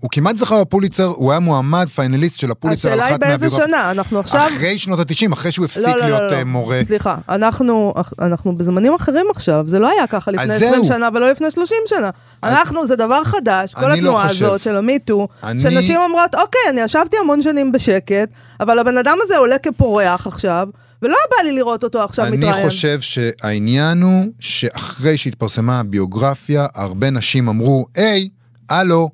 הוא 0.02 0.10
כמעט 0.12 0.36
זכה 0.36 0.60
בפוליצר, 0.60 1.04
הוא 1.04 1.30
היה 1.30 1.40
מועמד 1.40 1.86
finalist 1.94 2.38
של 2.38 2.50
הפוליצר 2.50 2.88
השאלה 2.88 3.04
היא 3.06 3.16
באיזה 3.16 3.32
מהביוגרפיות. 3.46 3.68
שנה, 3.70 3.90
אנחנו 3.90 4.18
עכשיו... 4.20 4.46
אחרי 4.56 4.78
שנות 4.78 4.98
ה-90, 4.98 5.32
אחרי 5.32 5.52
שהוא 5.52 5.64
הפסיק 5.64 5.86
לא, 5.86 5.92
לא, 5.92 5.98
לא, 6.00 6.06
להיות 6.06 6.32
לא. 6.32 6.36
אה, 6.36 6.44
מורה. 6.44 6.80
סליחה, 6.84 7.16
אנחנו, 7.28 7.94
אנחנו 8.20 8.56
בזמנים 8.58 8.94
אחרים 8.94 9.26
עכשיו, 9.30 9.64
זה 9.66 9.78
לא 9.78 9.88
היה 9.90 10.06
ככה 10.06 10.30
לפני 10.30 10.54
20 10.54 10.72
זהו. 10.74 10.84
שנה 10.84 11.08
ולא 11.14 11.30
לפני 11.30 11.50
30 11.50 11.76
שנה. 11.86 12.10
אנחנו, 12.44 12.86
זה 12.86 12.96
דבר 12.96 13.24
חדש, 13.24 13.74
כל 13.74 13.90
אני 13.92 14.00
לא 14.00 14.08
התנועה 14.08 14.28
חושב. 14.28 14.44
הזאת 14.44 14.60
של 14.60 14.76
המיטו, 14.76 15.28
אני- 15.44 15.60
שנשים 15.62 16.00
אומרות, 16.00 16.34
אוקיי, 16.34 16.60
אני 16.70 16.80
ישבתי 16.80 17.16
המון 17.22 17.42
שנים 17.42 17.72
בשקט, 17.72 18.28
אבל 18.60 18.78
הבן 18.78 18.98
אדם 18.98 19.18
הזה 19.22 19.36
עולה 19.36 19.58
כפורח 19.58 20.26
עכשיו, 20.26 20.68
ולא 21.02 21.16
בא 21.30 21.42
לי 21.44 21.52
לראות 21.52 21.84
אותו 21.84 22.02
עכשיו 22.02 22.26
אני 22.26 22.36
מתראיין. 22.36 22.68
חושב 22.68 23.00
שהעניין 23.00 24.02
הוא 24.02 24.24
שאחרי 24.40 25.16
שהתפרסמה 25.18 25.80
הביוגרפיה, 25.80 26.66
הרבה 26.74 27.10
נשים 27.10 27.48
אמרו, 27.48 27.86
היי, 27.96 28.28
הלו, 28.70 29.10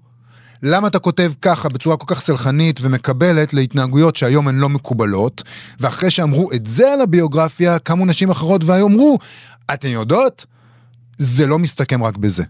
למה 0.62 0.88
אתה 0.88 0.99
כותב 0.99 1.33
ככה 1.43 1.69
בצורה 1.69 1.97
כל 1.97 2.15
כך 2.15 2.21
סלחנית 2.21 2.81
ומקבלת 2.83 3.55
להתנהגויות 3.55 4.17
שהיום 4.17 4.49
הן 4.49 4.59
לא 4.59 4.69
מקובלות? 4.69 5.43
ואחרי 5.81 6.11
שאמרו 6.11 6.53
את 6.53 6.67
זה 6.67 6.93
על 6.93 7.00
הביוגרפיה, 7.00 7.79
קמו 7.79 8.07
נשים 8.07 8.31
אחרות 8.31 8.65
ואמרו, 8.65 9.19
אתן 9.75 9.88
יודעות? 9.88 10.47
זה 11.17 11.47
לא 11.47 11.59
מסתכם 11.59 12.03
רק 12.03 12.17
בזה. 12.17 12.45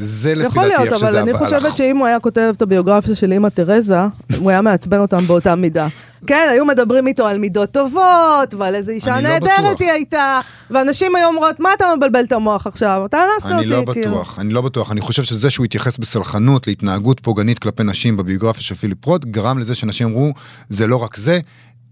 זה 0.00 0.34
לפי 0.34 0.46
יכול 0.46 0.62
דעתי 0.62 0.74
להיות, 0.76 0.92
איך 0.92 0.98
שזה 0.98 1.08
אבל 1.08 1.18
אני. 1.18 1.32
חושבת 1.34 1.76
שאם 1.76 1.96
הוא 1.96 2.06
היה 2.06 2.20
כותב 2.20 2.52
את 2.56 2.62
הביוגרפיה 2.62 3.14
של 3.14 3.32
אימא 3.32 3.48
תרזה, 3.48 4.00
הוא 4.38 4.50
היה 4.50 4.62
מעצבן 4.62 4.98
אותם 4.98 5.26
באותה 5.26 5.54
מידה. 5.54 5.88
כן, 6.26 6.48
היו 6.50 6.64
מדברים 6.64 7.06
איתו 7.06 7.26
על 7.26 7.38
מידות 7.38 7.70
טובות, 7.70 8.54
ועל 8.58 8.74
איזה 8.74 8.92
אישה 8.92 9.14
לא 9.14 9.20
נהדרת. 9.20 9.80
היא 9.80 9.90
הייתה, 9.90 10.40
ואנשים 10.70 11.16
היו 11.16 11.28
אומרות, 11.28 11.60
מה 11.60 11.68
אתה 11.76 11.84
מבלבל 11.96 12.24
את 12.24 12.32
המוח 12.32 12.66
עכשיו? 12.66 13.02
אתה 13.04 13.18
אנסת 13.18 13.46
אותי, 13.46 13.56
אני 13.56 13.66
לא 13.66 13.82
כאילו. 13.92 14.10
בטוח, 14.10 14.38
אני 14.38 14.54
לא 14.54 14.60
בטוח. 14.60 14.92
אני 14.92 15.00
חושב 15.00 15.22
שזה 15.22 15.50
שהוא 15.50 15.64
התייחס 15.64 15.98
בסלחנות 15.98 16.66
להתנהגות 16.66 17.20
פוגענית 17.20 17.58
כלפי 17.58 17.82
נשים 17.82 18.16
בביוגרפיה 18.16 18.62
של 18.62 18.74
פיליפ 18.74 19.04
רוט, 19.04 19.24
גרם 19.24 19.58
לזה 19.58 19.74
שאנשים 19.74 20.06
אמרו, 20.06 20.32
זה 20.68 20.86
לא 20.86 20.96
רק 20.96 21.16
זה. 21.16 21.40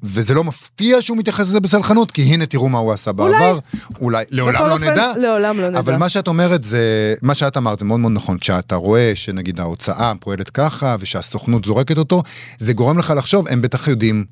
וזה 0.03 0.35
לא 0.35 0.45
מפתיע 0.45 1.03
שהוא 1.03 1.19
מתייחס 1.19 1.41
לזה 1.41 1.61
בסלחנות, 1.61 2.11
כי 2.11 2.23
הנה 2.23 2.47
תראו 2.47 2.69
מה 2.69 2.79
הוא 2.79 2.93
עשה 2.93 3.13
בעבר. 3.13 3.59
אולי. 4.01 4.25
לעולם 4.31 4.55
בכל 4.55 4.69
לא 4.69 4.75
אופן, 4.75 4.91
נדע. 4.91 5.13
לעולם 5.17 5.61
לא 5.61 5.69
נדע. 5.69 5.79
אבל 5.79 5.97
מה 5.97 6.09
שאת 6.09 6.29
אומרת 6.29 6.65
זה, 6.65 7.15
מה 7.23 7.35
שאת 7.35 7.57
אמרת 7.57 7.79
זה 7.79 7.85
מאוד 7.85 8.01
מאוד 8.01 8.13
נכון, 8.13 8.39
כשאתה 8.39 8.75
רואה 8.75 9.13
שנגיד 9.15 9.61
ההוצאה 9.61 10.13
פועלת 10.21 10.51
ככה, 10.51 10.97
ושהסוכנות 11.01 11.65
זורקת 11.65 11.99
אותו, 11.99 12.23
זה 12.59 12.73
גורם 12.73 12.99
לך 12.99 13.13
לחשוב, 13.17 13.49
הם 13.49 13.63
בטח 13.63 13.89
יודעים 13.89 14.25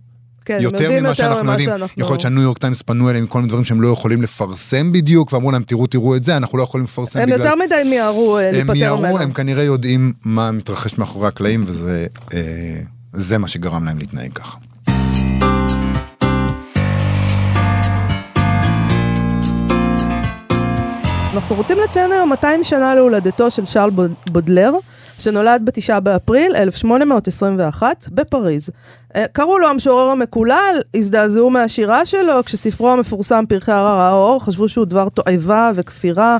כן, 0.44 0.56
הם 0.56 0.62
יותר 0.62 1.00
ממה 1.00 1.14
שאנחנו 1.14 1.50
יודעים. 1.50 1.68
שאנחנו- 1.68 2.02
יכול 2.02 2.12
להיות 2.12 2.20
שהניו 2.20 2.42
יורק 2.42 2.58
טיימס 2.58 2.82
פנו 2.82 3.10
אליהם 3.10 3.22
עם 3.24 3.28
כל 3.28 3.38
מיני 3.38 3.48
דברים 3.48 3.64
שהם 3.64 3.80
לא 3.80 3.88
יכולים 3.88 4.22
לפרסם 4.22 4.92
בדיוק, 4.92 5.32
ואמרו 5.32 5.50
להם 5.52 5.62
תראו 5.62 5.86
תראו 5.86 6.16
את 6.16 6.24
זה, 6.24 6.36
אנחנו 6.36 6.58
לא 6.58 6.62
יכולים 6.62 6.84
לפרסם 6.84 7.18
הם 7.18 7.26
בגלל... 7.26 7.38
יותר 7.40 7.54
מדי 7.54 7.90
מיהרו 7.90 8.38
אה, 8.38 8.48
הם 8.48 8.52
להיפטר 8.54 8.72
מיהרו, 8.72 8.98
ממנו. 8.98 9.18
הם 9.20 9.32
כנראה 9.32 9.62
יודעים 9.62 10.12
מה 10.24 10.50
מתרחש 10.50 10.98
מאחורי 10.98 11.28
הקלעים, 11.28 11.64
וזה 11.66 12.06
אה, 13.34 13.38
מה 13.38 13.48
שגרם 13.48 13.84
להם 13.84 13.98
להתנהג 13.98 14.32
ככה. 14.32 14.56
אנחנו 21.36 21.56
רוצים 21.56 21.78
לציין 21.78 22.12
היום 22.12 22.28
200 22.28 22.64
שנה 22.64 22.94
להולדתו 22.94 23.50
של 23.50 23.64
שרל 23.64 23.90
בוד- 23.90 24.14
בודלר, 24.30 24.72
שנולד 25.18 25.62
בתשעה 25.64 26.00
באפריל 26.00 26.56
1821 26.56 28.08
בפריז. 28.12 28.70
אה, 29.16 29.24
קראו 29.32 29.58
לו 29.58 29.68
המשורר 29.68 30.10
המקולל, 30.10 30.80
הזדעזעו 30.96 31.50
מהשירה 31.50 32.06
שלו, 32.06 32.44
כשספרו 32.44 32.90
המפורסם 32.90 33.44
פרחי 33.48 33.72
הרר 33.72 34.00
האור, 34.00 34.44
חשבו 34.44 34.68
שהוא 34.68 34.84
דבר 34.84 35.08
תועבה 35.08 35.70
וכפירה. 35.74 36.36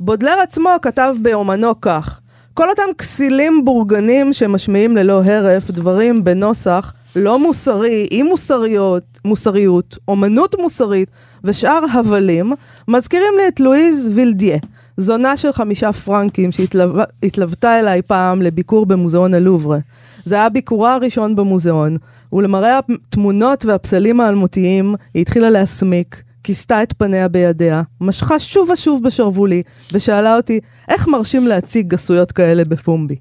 בודלר 0.00 0.38
עצמו 0.42 0.70
כתב 0.82 1.14
ביומנו 1.22 1.80
כך: 1.80 2.20
כל 2.54 2.68
אותם 2.70 2.92
כסילים 2.98 3.64
בורגנים 3.64 4.32
שמשמיעים 4.32 4.96
ללא 4.96 5.22
הרף 5.24 5.70
דברים 5.70 6.24
בנוסח 6.24 6.92
לא 7.16 7.38
מוסרי, 7.38 8.08
אי 8.10 8.22
מוסריות, 8.22 9.18
מוסריות, 9.24 9.98
אומנות 10.08 10.54
מוסרית 10.60 11.10
ושאר 11.44 11.84
הבלים, 11.92 12.52
מזכירים 12.88 13.32
לי 13.36 13.48
את 13.48 13.60
לואיז 13.60 14.10
וילדיה, 14.14 14.58
זונה 14.96 15.36
של 15.36 15.52
חמישה 15.52 15.92
פרנקים 15.92 16.50
שהתלוותה 16.52 17.78
אליי 17.78 18.02
פעם 18.02 18.42
לביקור 18.42 18.86
במוזיאון 18.86 19.34
הלוברה. 19.34 19.78
זה 20.24 20.34
היה 20.34 20.48
ביקורה 20.48 20.94
הראשון 20.94 21.36
במוזיאון, 21.36 21.96
ולמראה 22.32 22.78
התמונות 23.08 23.64
והפסלים 23.64 24.20
האלמותיים, 24.20 24.94
היא 25.14 25.20
התחילה 25.20 25.50
להסמיק, 25.50 26.22
כיסתה 26.44 26.82
את 26.82 26.92
פניה 26.92 27.28
בידיה, 27.28 27.82
משכה 28.00 28.38
שוב 28.38 28.70
ושוב 28.70 29.04
בשרוולים, 29.04 29.62
ושאלה 29.92 30.36
אותי, 30.36 30.60
איך 30.88 31.08
מרשים 31.08 31.46
להציג 31.46 31.88
גסויות 31.88 32.32
כאלה 32.32 32.62
בפומבי? 32.68 33.14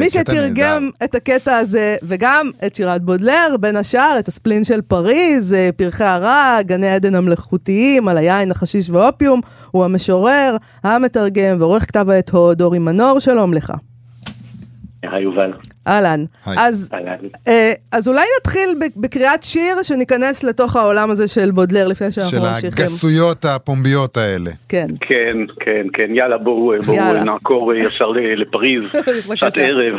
מי 0.00 0.10
שתרגם. 0.10 0.90
את 1.04 1.14
הקטע 1.14 1.56
הזה, 1.56 1.96
וגם 2.02 2.50
את 2.66 2.74
שירת 2.74 3.02
בודלר, 3.02 3.56
בין 3.60 3.76
השאר, 3.76 4.16
את 4.18 4.28
הספלין 4.28 4.64
של 4.64 4.80
פריז, 4.80 5.54
אה, 5.54 5.70
פרחי 5.76 6.04
הרע, 6.04 6.58
גני 6.62 6.88
עדן 6.88 7.14
המלאכותיים, 7.14 8.08
על 8.08 8.18
היין, 8.18 8.50
החשיש 8.50 8.90
והאופיום, 8.90 9.40
הוא 9.70 9.84
המשורר, 9.84 10.56
המתרגם 10.84 11.56
ועורך 11.58 11.82
כתב 11.82 12.10
העת 12.10 12.30
הוד, 12.30 12.62
אורי 12.62 12.78
מנור, 12.78 13.20
שלום 13.20 13.54
לך. 13.54 13.72
היי 15.02 15.22
יובל. 15.22 15.52
אהלן. 15.86 16.24
אז. 16.46 16.90
אה, 17.48 17.72
אז 17.92 18.08
אולי 18.08 18.24
נתחיל 18.40 18.68
בקריאת 18.96 19.42
שיר, 19.42 19.82
שניכנס 19.82 20.44
לתוך 20.44 20.76
העולם 20.76 21.10
הזה 21.10 21.28
של 21.28 21.50
בודלר, 21.50 21.88
לפני 21.88 22.12
שאנחנו 22.12 22.30
של 22.30 22.38
ממשיכים. 22.38 22.84
הגסויות 22.84 23.44
הפומביות 23.44 24.16
האלה. 24.16 24.50
כן. 24.68 24.86
כן, 25.00 25.36
כן, 25.60 25.86
כן, 25.92 26.14
יאללה 26.14 26.38
בואו 26.38 26.72
בואו 26.84 26.96
יאללה. 26.96 27.24
נעקור 27.24 27.72
אה, 27.72 27.78
ישר 27.78 28.08
לפריז. 28.36 28.82
שעת 29.34 29.58
ערב. 29.58 29.94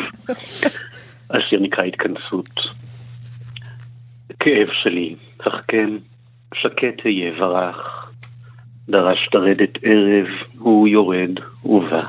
השיר 1.29 1.59
נקרא 1.61 1.83
התכנסות. 1.83 2.49
כאב 4.39 4.67
שלי, 4.83 5.15
אך 5.47 5.53
כן, 5.67 5.89
שקט 6.53 7.05
אהיה 7.05 7.31
ורח. 7.39 8.11
דרש 8.89 9.29
לרדת 9.33 9.77
ערב, 9.83 10.27
הוא 10.59 10.87
יורד 10.87 11.39
ובא. 11.65 12.03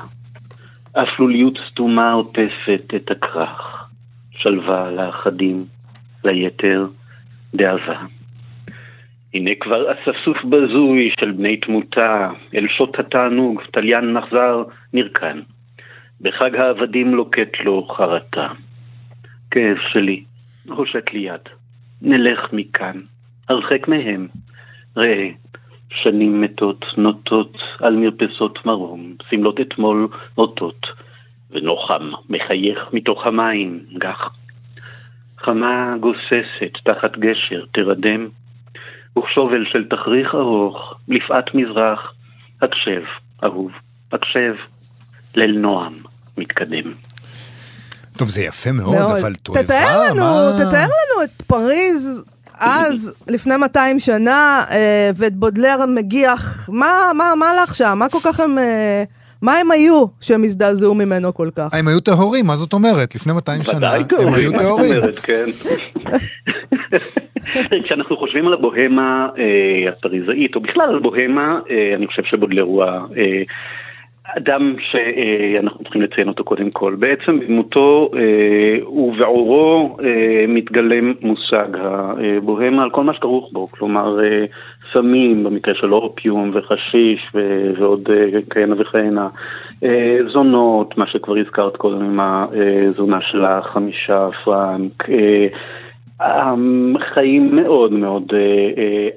אפלוליות 1.03 1.57
סתומה 1.69 2.11
עוטפת 2.11 2.93
את 2.95 3.11
הכרך. 3.11 3.87
שלווה 4.37 4.91
לאחדים, 4.91 5.65
ליתר 6.25 6.87
דאבה. 7.55 8.01
הנה 9.33 9.51
כבר 9.59 9.93
אספסוף 9.93 10.43
בזוי 10.43 11.11
של 11.19 11.31
בני 11.31 11.57
תמותה, 11.57 12.29
אל 12.55 12.67
שוט 12.77 12.99
התענוג, 12.99 13.61
תליין 13.73 14.13
נחזר, 14.13 14.63
נרקן. 14.93 15.39
בחג 16.21 16.55
העבדים 16.55 17.15
לוקט 17.15 17.59
לו 17.63 17.87
חרטה. 17.87 18.47
כאב 19.51 19.77
שלי, 19.91 20.23
הושט 20.67 21.13
לי 21.13 21.19
יד. 21.19 21.41
נלך 22.01 22.53
מכאן, 22.53 22.97
הרחק 23.49 23.87
מהם. 23.87 24.27
ראה, 24.97 25.29
שנים 25.91 26.41
מתות 26.41 26.85
נוטות 26.97 27.57
על 27.79 27.95
מרפסות 27.95 28.65
מרום, 28.65 29.15
שמלות 29.29 29.59
אתמול 29.61 30.07
אותות, 30.37 30.87
ונוחם 31.51 32.11
מחייך 32.29 32.79
מתוך 32.93 33.25
המים, 33.25 33.79
גח. 33.97 34.29
חמה 35.37 35.95
גוססת 35.99 36.73
תחת 36.85 37.11
גשר 37.17 37.65
תרדם, 37.73 38.27
וכשובל 39.19 39.65
של 39.71 39.85
תכריך 39.89 40.35
ארוך, 40.35 40.93
לפאת 41.07 41.55
מזרח, 41.55 42.13
הקשב, 42.61 43.01
אהוב, 43.43 43.71
הקשב, 44.11 44.55
ליל 45.35 45.57
נועם 45.57 45.93
מתקדם. 46.37 46.93
טוב, 48.17 48.27
זה 48.27 48.41
יפה 48.41 48.71
מאוד, 48.71 48.95
מאוד. 48.95 49.17
אבל 49.19 49.35
תועבה, 49.35 49.63
תתאר 49.63 50.09
לנו, 50.09 50.23
מה... 50.23 50.65
תתאר 50.65 50.87
לנו 50.87 51.23
את 51.23 51.41
פריז 51.41 52.25
אז, 52.59 53.15
לפני 53.29 53.57
200 53.57 53.99
שנה, 53.99 54.63
אה, 54.71 54.77
ואת 55.15 55.35
בודלר 55.35 55.75
מגיח, 55.95 56.69
מה, 56.71 56.91
מה, 57.17 57.33
מה 57.39 57.49
הלך 57.49 57.75
שם? 57.75 57.95
מה 57.99 58.09
כל 58.09 58.19
כך 58.23 58.39
הם... 58.39 58.57
אה, 58.57 59.03
מה 59.41 59.57
הם 59.57 59.71
היו 59.71 60.05
שהם 60.21 60.43
הזדעזעו 60.43 60.95
ממנו 60.95 61.33
כל 61.33 61.49
כך? 61.55 61.73
הם 61.73 61.87
היו 61.87 61.99
טהורים, 61.99 62.45
מה 62.45 62.55
זאת 62.55 62.73
אומרת? 62.73 63.15
לפני 63.15 63.33
200 63.33 63.63
שנה 63.63 63.91
הם 63.93 64.03
היו 64.33 64.51
טהורים. 64.51 64.97
אומרת, 64.97 65.19
כן. 65.19 65.45
כשאנחנו 67.85 68.17
חושבים 68.17 68.47
על 68.47 68.53
הבוהמה 68.53 69.27
אה, 69.37 69.89
הפריזאית, 69.89 70.55
או 70.55 70.61
בכלל 70.61 70.89
על 70.89 70.99
בוהמה, 70.99 71.59
אה, 71.69 71.95
אני 71.95 72.07
חושב 72.07 72.21
שבודלר 72.25 72.63
הוא 72.63 72.83
ה- 72.83 73.05
אדם 74.37 74.75
שאנחנו 74.79 75.83
צריכים 75.83 76.01
לציין 76.01 76.27
אותו 76.27 76.43
קודם 76.43 76.69
כל. 76.71 76.95
בעצם 76.99 77.39
בדמותו 77.39 78.11
ובעורו 78.87 79.97
מתגלם 80.47 81.13
מושג 81.23 81.67
הבוהמה 81.79 82.83
על 82.83 82.89
כל 82.89 83.03
מה 83.03 83.13
שכרוך 83.13 83.49
בו, 83.53 83.67
כלומר 83.71 84.19
סמים, 84.93 85.43
במקרה 85.43 85.75
של 85.75 85.93
אופיום 85.93 86.51
וחשיש 86.53 87.31
ועוד 87.77 88.09
כהנה 88.49 88.75
וכהנה, 88.77 89.27
זונות, 90.33 90.97
מה 90.97 91.07
שכבר 91.07 91.37
הזכרת 91.37 91.77
קודם 91.77 92.01
עם 92.01 92.19
הזונה 92.19 93.21
של 93.21 93.45
החמישה 93.45 94.29
פרנק. 94.43 95.09
חיים 97.13 97.55
מאוד 97.55 97.93
מאוד 97.93 98.33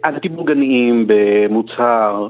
אנטי 0.05 0.29
בורגניים 0.29 1.05
במוצהר. 1.07 2.29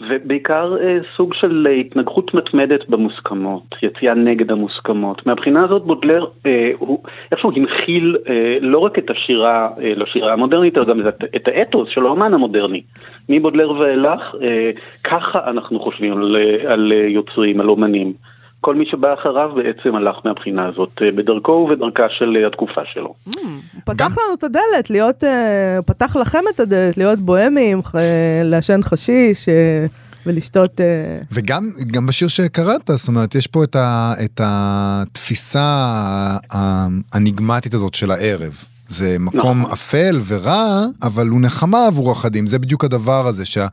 ובעיקר 0.00 0.76
אה, 0.80 0.98
סוג 1.16 1.34
של 1.34 1.68
התנגחות 1.80 2.34
מתמדת 2.34 2.88
במוסכמות, 2.88 3.74
יציאה 3.82 4.14
נגד 4.14 4.50
המוסכמות. 4.50 5.26
מהבחינה 5.26 5.64
הזאת 5.64 5.82
בודלר, 5.82 6.26
אה, 6.46 6.70
הוא 6.78 7.02
איכשהו 7.32 7.52
הנחיל 7.56 8.16
אה, 8.28 8.58
לא 8.60 8.78
רק 8.78 8.98
את 8.98 9.10
השירה 9.10 9.68
אה, 9.82 9.92
לשירה 9.96 10.32
המודרנית, 10.32 10.76
אלא 10.76 10.84
גם 10.84 11.08
את, 11.08 11.24
את 11.36 11.48
האתוס 11.48 11.88
של 11.90 12.06
האומן 12.06 12.34
המודרני. 12.34 12.82
מבודלר 13.28 13.70
ואילך, 13.70 14.34
אה, 14.42 14.70
ככה 15.04 15.50
אנחנו 15.50 15.80
חושבים 15.80 16.12
על, 16.12 16.36
על 16.66 16.92
יוצרים, 16.92 17.60
על 17.60 17.68
אומנים. 17.68 18.12
כל 18.60 18.74
מי 18.74 18.84
שבא 18.90 19.14
אחריו 19.14 19.50
בעצם 19.54 19.94
הלך 19.94 20.16
מהבחינה 20.24 20.68
הזאת, 20.68 20.90
אה, 21.02 21.10
בדרכו 21.16 21.52
ובדרכה 21.52 22.06
של 22.18 22.36
אה, 22.36 22.46
התקופה 22.46 22.80
שלו. 22.84 23.14
Mm, 23.28 23.38
פתח 23.84 24.18
לנו 24.18 24.34
את 24.38 24.44
הדלת, 24.44 24.90
להיות, 24.90 25.24
אה, 25.24 25.78
פתח 25.86 26.16
לכם 26.16 26.42
את 26.54 26.60
הדלת, 26.60 26.96
להיות 26.96 27.18
בוהמים, 27.18 27.80
לעשן 28.44 28.80
חשיש. 28.82 29.48
ולשתות... 30.28 30.80
וגם 31.32 31.70
גם 31.92 32.06
בשיר 32.06 32.28
שקראת, 32.28 32.90
זאת 32.94 33.08
אומרת, 33.08 33.34
יש 33.34 33.46
פה 33.46 33.64
את, 33.64 33.76
ה, 33.76 34.12
את 34.24 34.40
התפיסה 34.44 35.88
האניגמטית 36.50 37.74
הזאת 37.74 37.94
של 37.94 38.10
הערב. 38.10 38.64
זה 38.88 39.16
מקום 39.20 39.60
נכון. 39.60 39.72
אפל 39.72 40.20
ורע, 40.26 40.86
אבל 41.02 41.28
הוא 41.28 41.40
נחמה 41.40 41.86
עבור 41.86 42.12
אחדים, 42.12 42.46
זה 42.46 42.58
בדיוק 42.58 42.84
הדבר 42.84 43.26
הזה, 43.26 43.44
שה... 43.44 43.66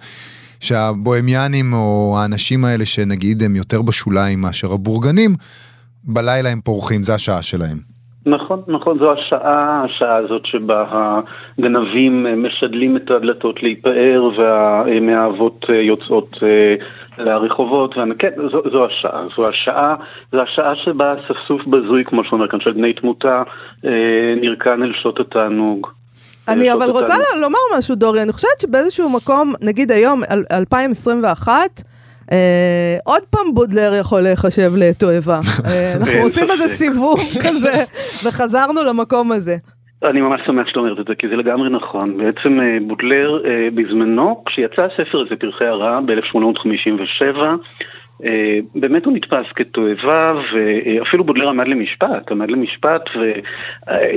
שהבוהמיאנים 0.64 1.74
או 1.74 2.16
האנשים 2.20 2.66
האלה 2.66 2.86
שנגיד 2.86 3.44
הם 3.44 3.56
יותר 3.56 3.82
בשוליים 3.82 4.42
מאשר 4.42 4.74
הבורגנים, 4.74 5.32
בלילה 6.04 6.50
הם 6.50 6.62
פורחים, 6.62 7.04
זה 7.04 7.14
השעה 7.14 7.42
שלהם. 7.42 7.78
נכון, 8.26 8.62
נכון, 8.68 9.00
זו 9.00 9.12
השעה, 9.12 9.84
השעה 9.84 10.16
הזאת 10.16 10.46
שבה 10.46 10.86
הגנבים 11.58 12.44
משדלים 12.44 12.98
את 12.98 13.12
הדלתות 13.12 13.64
להיפאר 13.64 14.30
והמאהבות 14.38 15.66
יוצאות 15.70 16.38
אה, 16.44 16.76
לרחובות, 17.24 17.96
כן, 18.20 18.32
זו, 18.52 18.62
זו 18.72 18.86
השעה, 18.86 19.28
זו 19.28 19.50
השעה, 19.50 19.96
זו 20.32 20.42
השעה 20.42 20.76
שבה 20.76 21.14
אספסוף 21.14 21.66
בזוי, 21.68 22.04
כמו 22.06 22.24
שאומר 22.24 22.48
כאן, 22.48 22.60
של 22.60 22.72
בני 22.72 22.94
תמותה, 22.94 23.44
אה, 23.86 24.34
נרקן 24.42 24.84
אל 24.84 24.92
שעות 25.02 25.20
התענוג. 25.20 25.88
אני 26.48 26.74
אבל 26.74 26.90
רוצה 26.90 27.14
לומר 27.42 27.60
משהו, 27.78 27.96
דורי, 27.96 28.22
אני 28.22 28.32
חושבת 28.32 28.62
שבאיזשהו 28.62 29.10
מקום, 29.10 29.54
נגיד 29.62 29.92
היום, 29.92 30.22
2021, 30.52 31.84
אה, 32.32 32.98
עוד 33.06 33.24
פעם 33.30 33.54
בודלר 33.54 33.92
יכול 34.00 34.22
להיחשב 34.22 34.72
לתועבה. 34.78 35.40
אה, 35.68 35.94
אנחנו 35.98 36.20
עושים 36.24 36.44
איזה 36.52 36.68
סיבוב 36.68 37.20
כזה, 37.46 37.74
וחזרנו 38.26 38.84
למקום 38.84 39.32
הזה. 39.32 39.56
אני 40.04 40.22
ממש 40.22 40.42
שמח 40.46 40.68
שאת 40.68 40.78
אומרת 40.78 41.00
את 41.00 41.06
זה, 41.08 41.16
כי 41.16 41.28
זה 41.28 41.36
לגמרי 41.36 41.70
נכון. 41.70 42.18
בעצם 42.18 42.58
אה, 42.64 42.78
בודלר 42.88 43.42
בזמנו, 43.76 44.44
כשיצא 44.46 44.82
הספר 44.82 45.22
הזה, 45.22 45.36
פרחי 45.36 45.66
הרע, 45.66 46.00
ב-1857, 46.06 47.38
באמת 48.76 49.06
הוא 49.06 49.14
נתפס 49.14 49.46
כתועבה, 49.56 50.34
ואפילו 50.54 51.24
בודלר 51.24 51.50
עמד 51.50 51.68
למשפט, 51.68 52.32
עמד 52.32 52.52
למשפט, 52.52 53.02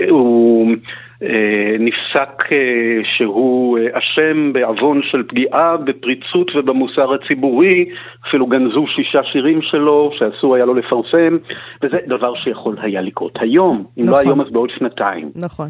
והוא... 0.09 0.77
אה, 1.23 1.77
נפסק 1.79 2.53
אה, 2.53 3.05
שהוא 3.05 3.79
אה, 3.79 3.99
אשם 3.99 4.53
בעוון 4.53 5.01
של 5.11 5.23
פגיעה 5.23 5.77
בפריצות 5.77 6.51
ובמוסר 6.57 7.15
הציבורי, 7.15 7.85
אפילו 8.29 8.47
גנזו 8.47 8.87
שישה 8.97 9.21
שירים 9.33 9.63
שלו 9.63 10.11
שאסור 10.19 10.55
היה 10.55 10.65
לו 10.65 10.75
לפרסם, 10.75 11.37
וזה 11.83 11.97
דבר 12.07 12.35
שיכול 12.35 12.77
היה 12.81 13.01
לקרות 13.01 13.33
היום, 13.41 13.85
אם 13.99 14.03
לא 14.03 14.11
נכון. 14.11 14.13
לא 14.13 14.19
היום 14.19 14.41
אז 14.41 14.51
בעוד 14.51 14.71
שנתיים. 14.79 15.31
נכון. 15.37 15.69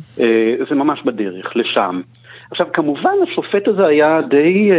זה 0.68 0.74
ממש 0.74 1.02
בדרך, 1.04 1.56
לשם. 1.56 2.00
עכשיו 2.50 2.66
כמובן 2.72 3.14
השופט 3.22 3.68
הזה 3.68 3.86
היה 3.86 4.20
די, 4.30 4.70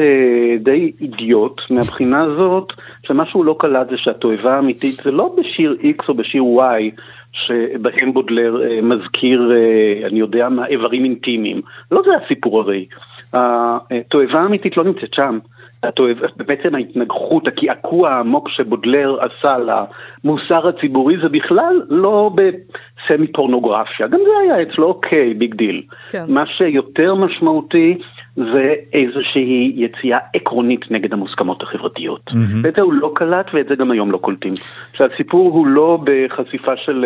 די 0.59 0.91
אידיוט 1.01 1.62
מהבחינה 1.69 2.17
הזאת 2.17 2.67
שמה 3.07 3.25
שהוא 3.25 3.45
לא 3.45 3.55
קלט 3.59 3.89
זה 3.89 3.95
שהתועבה 3.97 4.55
האמיתית 4.55 4.93
זה 4.93 5.12
לא 5.12 5.36
בשיר 5.38 5.77
X 5.81 6.09
או 6.09 6.13
בשיר 6.13 6.43
Y 6.43 7.01
שבהם 7.46 8.13
בודלר 8.13 8.63
אה, 8.63 8.82
מזכיר, 8.82 9.51
אה, 9.51 10.08
אני 10.08 10.19
יודע 10.19 10.50
מה, 10.50 10.65
איברים 10.67 11.04
אינטימיים. 11.04 11.62
לא 11.91 12.02
זה 12.06 12.12
הסיפור 12.26 12.60
הרי. 12.60 12.86
התועבה 13.34 14.39
האמיתית 14.39 14.78
לא 14.78 14.84
נמצאת 14.84 15.13
שם. 15.13 15.39
התועבה, 15.84 16.28
בעצם 16.38 16.76
ההתנגחות, 16.76 17.47
הקעקוע 17.47 18.10
העמוק 18.10 18.50
שבודלר 18.50 19.17
עשה 19.19 19.58
למוסר 19.58 20.67
הציבורי 20.67 21.17
זה 21.21 21.30
בכלל 21.30 21.82
לא 21.89 22.32
בסמי 22.36 23.28
פורנוגרפיה, 23.28 24.08
גם 24.08 24.19
זה 24.19 24.32
היה 24.43 24.62
אצלו 24.62 24.88
אוקיי, 24.88 25.34
big 25.34 25.56
deal. 25.56 25.82
כן. 26.12 26.26
מה 26.28 26.45
שיותר 26.45 27.15
משמעותי 27.15 27.97
זה 28.38 28.73
איזושהי 28.93 29.73
יציאה 29.76 30.17
עקרונית 30.34 30.91
נגד 30.91 31.13
המוסכמות 31.13 31.63
החברתיות. 31.63 32.21
Mm-hmm. 32.30 32.63
ואת 32.63 32.73
זה 32.76 32.82
הוא 32.82 32.93
לא 32.93 33.12
קלט 33.15 33.45
ואת 33.54 33.65
זה 33.69 33.76
גם 33.76 33.91
היום 33.91 34.12
לא 34.12 34.17
קולטים. 34.17 34.54
שהסיפור 34.93 35.54
הוא 35.54 35.67
לא 35.67 36.00
בחשיפה 36.04 36.71
של, 36.86 37.06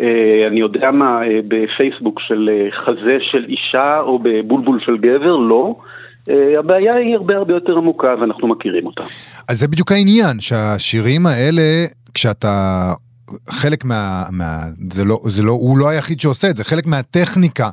אה, 0.00 0.46
אני 0.48 0.60
יודע 0.60 0.90
מה, 0.90 1.22
אה, 1.22 1.40
בפייסבוק 1.48 2.20
של 2.20 2.50
אה, 2.52 2.68
חזה 2.84 3.16
של 3.30 3.44
אישה 3.48 4.00
או 4.00 4.18
בבולבול 4.18 4.80
של 4.84 4.96
גבר, 4.96 5.36
לא. 5.36 5.74
אה, 6.30 6.58
הבעיה 6.58 6.94
היא 6.94 7.14
הרבה 7.14 7.36
הרבה 7.36 7.54
יותר 7.54 7.76
עמוקה 7.76 8.14
ואנחנו 8.20 8.48
מכירים 8.48 8.86
אותה. 8.86 9.04
אז 9.50 9.60
זה 9.60 9.68
בדיוק 9.68 9.92
העניין, 9.92 10.40
שהשירים 10.40 11.26
האלה, 11.26 11.62
כשאתה 12.14 12.48
חלק 13.48 13.84
מה... 13.84 14.24
מה 14.30 14.64
זה 14.92 15.04
לא, 15.04 15.20
זה 15.28 15.42
לא, 15.42 15.52
הוא 15.52 15.78
לא 15.78 15.88
היחיד 15.88 16.20
שעושה 16.20 16.50
את 16.50 16.56
זה, 16.56 16.64
חלק 16.64 16.86
מהטכניקה 16.86 17.70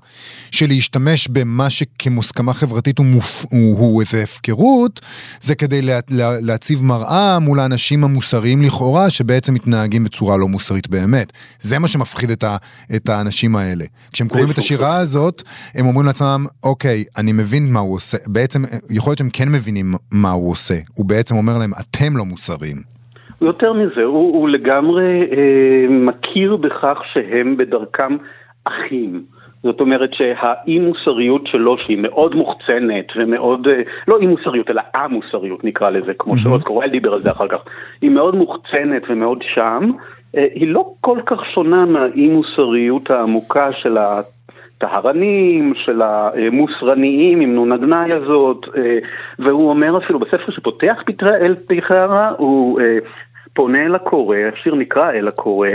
של 0.51 0.67
להשתמש 0.67 1.27
במה 1.27 1.69
שכמוסכמה 1.69 2.53
חברתית 2.53 2.97
הוא, 2.97 3.05
מופ, 3.05 3.45
הוא, 3.49 3.79
הוא 3.79 4.01
איזה 4.01 4.23
הפקרות, 4.23 5.01
זה 5.41 5.55
כדי 5.55 5.81
לה, 5.81 5.99
לה, 6.09 6.39
להציב 6.39 6.83
מראה 6.83 7.39
מול 7.39 7.59
האנשים 7.59 8.03
המוסריים 8.03 8.61
לכאורה, 8.61 9.09
שבעצם 9.09 9.53
מתנהגים 9.53 10.03
בצורה 10.03 10.37
לא 10.37 10.47
מוסרית 10.47 10.87
באמת. 10.87 11.33
זה 11.61 11.79
מה 11.79 11.87
שמפחיד 11.87 12.31
את, 12.31 12.43
ה, 12.43 12.57
את 12.95 13.09
האנשים 13.09 13.55
האלה. 13.55 13.85
כשהם 14.11 14.27
קוראים 14.27 14.51
את 14.51 14.57
השירה 14.57 14.95
הזאת, 14.95 15.43
הם 15.75 15.85
אומרים 15.85 16.05
לעצמם, 16.05 16.45
אוקיי, 16.63 17.03
אני 17.17 17.31
מבין 17.33 17.71
מה 17.71 17.79
הוא 17.79 17.95
עושה. 17.95 18.17
בעצם, 18.27 18.63
יכול 18.89 19.11
להיות 19.11 19.17
שהם 19.17 19.29
כן 19.29 19.49
מבינים 19.49 19.95
מה 20.11 20.31
הוא 20.31 20.51
עושה. 20.51 20.79
הוא 20.93 21.05
בעצם 21.05 21.35
אומר 21.35 21.57
להם, 21.57 21.71
אתם 21.79 22.17
לא 22.17 22.25
מוסריים. 22.25 22.92
יותר 23.43 23.73
מזה, 23.73 24.03
הוא, 24.03 24.33
הוא 24.33 24.49
לגמרי 24.49 25.27
אה, 25.31 25.85
מכיר 25.89 26.55
בכך 26.55 26.97
שהם 27.13 27.57
בדרכם 27.57 28.17
אחים. 28.63 29.23
זאת 29.63 29.79
אומרת 29.79 30.09
שהאי 30.13 30.79
מוסריות 30.79 31.47
שלו, 31.47 31.77
שהיא 31.77 31.97
מאוד 31.97 32.35
מוחצנת 32.35 33.05
ומאוד, 33.15 33.67
אה, 33.67 33.81
לא 34.07 34.19
אי 34.19 34.27
מוסריות, 34.27 34.69
אלא 34.69 34.81
א-מוסריות 34.95 35.63
נקרא 35.63 35.89
לזה, 35.89 36.13
כמו 36.19 36.33
mm-hmm. 36.33 36.39
שעוד 36.39 36.63
קורל 36.63 36.89
דיבר 36.89 37.13
על 37.13 37.21
זה 37.21 37.31
אחר 37.31 37.47
כך, 37.47 37.59
היא 38.01 38.09
מאוד 38.09 38.35
מוחצנת 38.35 39.01
ומאוד 39.09 39.43
שם, 39.53 39.91
אה, 40.37 40.47
היא 40.53 40.67
לא 40.67 40.93
כל 41.01 41.19
כך 41.25 41.45
שונה 41.53 41.85
מהאי 41.85 42.27
מוסריות 42.27 43.11
העמוקה 43.11 43.73
של 43.73 43.97
הטהרנים, 43.97 45.73
של 45.85 46.01
המוסרניים 46.01 47.41
עם 47.41 47.55
נון 47.55 47.71
הגנאי 47.71 48.13
הזאת, 48.13 48.65
אה, 48.77 48.97
והוא 49.39 49.69
אומר 49.69 49.97
אפילו 49.97 50.19
בספר 50.19 50.51
שפותח 50.51 50.97
אל 51.23 51.55
פתחי 51.55 51.95
הרע, 51.95 52.31
הוא 52.37 52.79
פונה 53.53 53.85
אל 53.85 53.95
הקורא, 53.95 54.37
השיר 54.53 54.75
נקרא 54.75 55.11
אל 55.11 55.27
הקורא, 55.27 55.69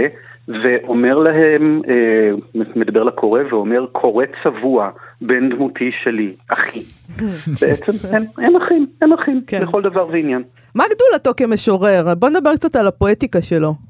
ואומר 0.48 1.18
להם, 1.18 1.82
אה, 1.88 2.60
מדבר 2.76 3.02
לקורא 3.02 3.40
ואומר, 3.50 3.86
קורא 3.92 4.24
צבוע, 4.44 4.90
בן 5.20 5.48
דמותי 5.48 5.90
שלי, 6.04 6.32
אחי. 6.48 6.80
בעצם 7.60 7.92
הם, 8.12 8.24
הם 8.38 8.56
אחים, 8.56 8.86
הם 9.02 9.12
אחים, 9.12 9.40
כן. 9.46 9.62
לכל 9.62 9.82
דבר 9.82 10.06
ועניין. 10.08 10.42
מה 10.74 10.84
גדולתו 10.84 11.30
כמשורר? 11.36 12.14
בוא 12.14 12.28
נדבר 12.28 12.54
קצת 12.56 12.76
על 12.76 12.86
הפואטיקה 12.86 13.42
שלו. 13.42 13.88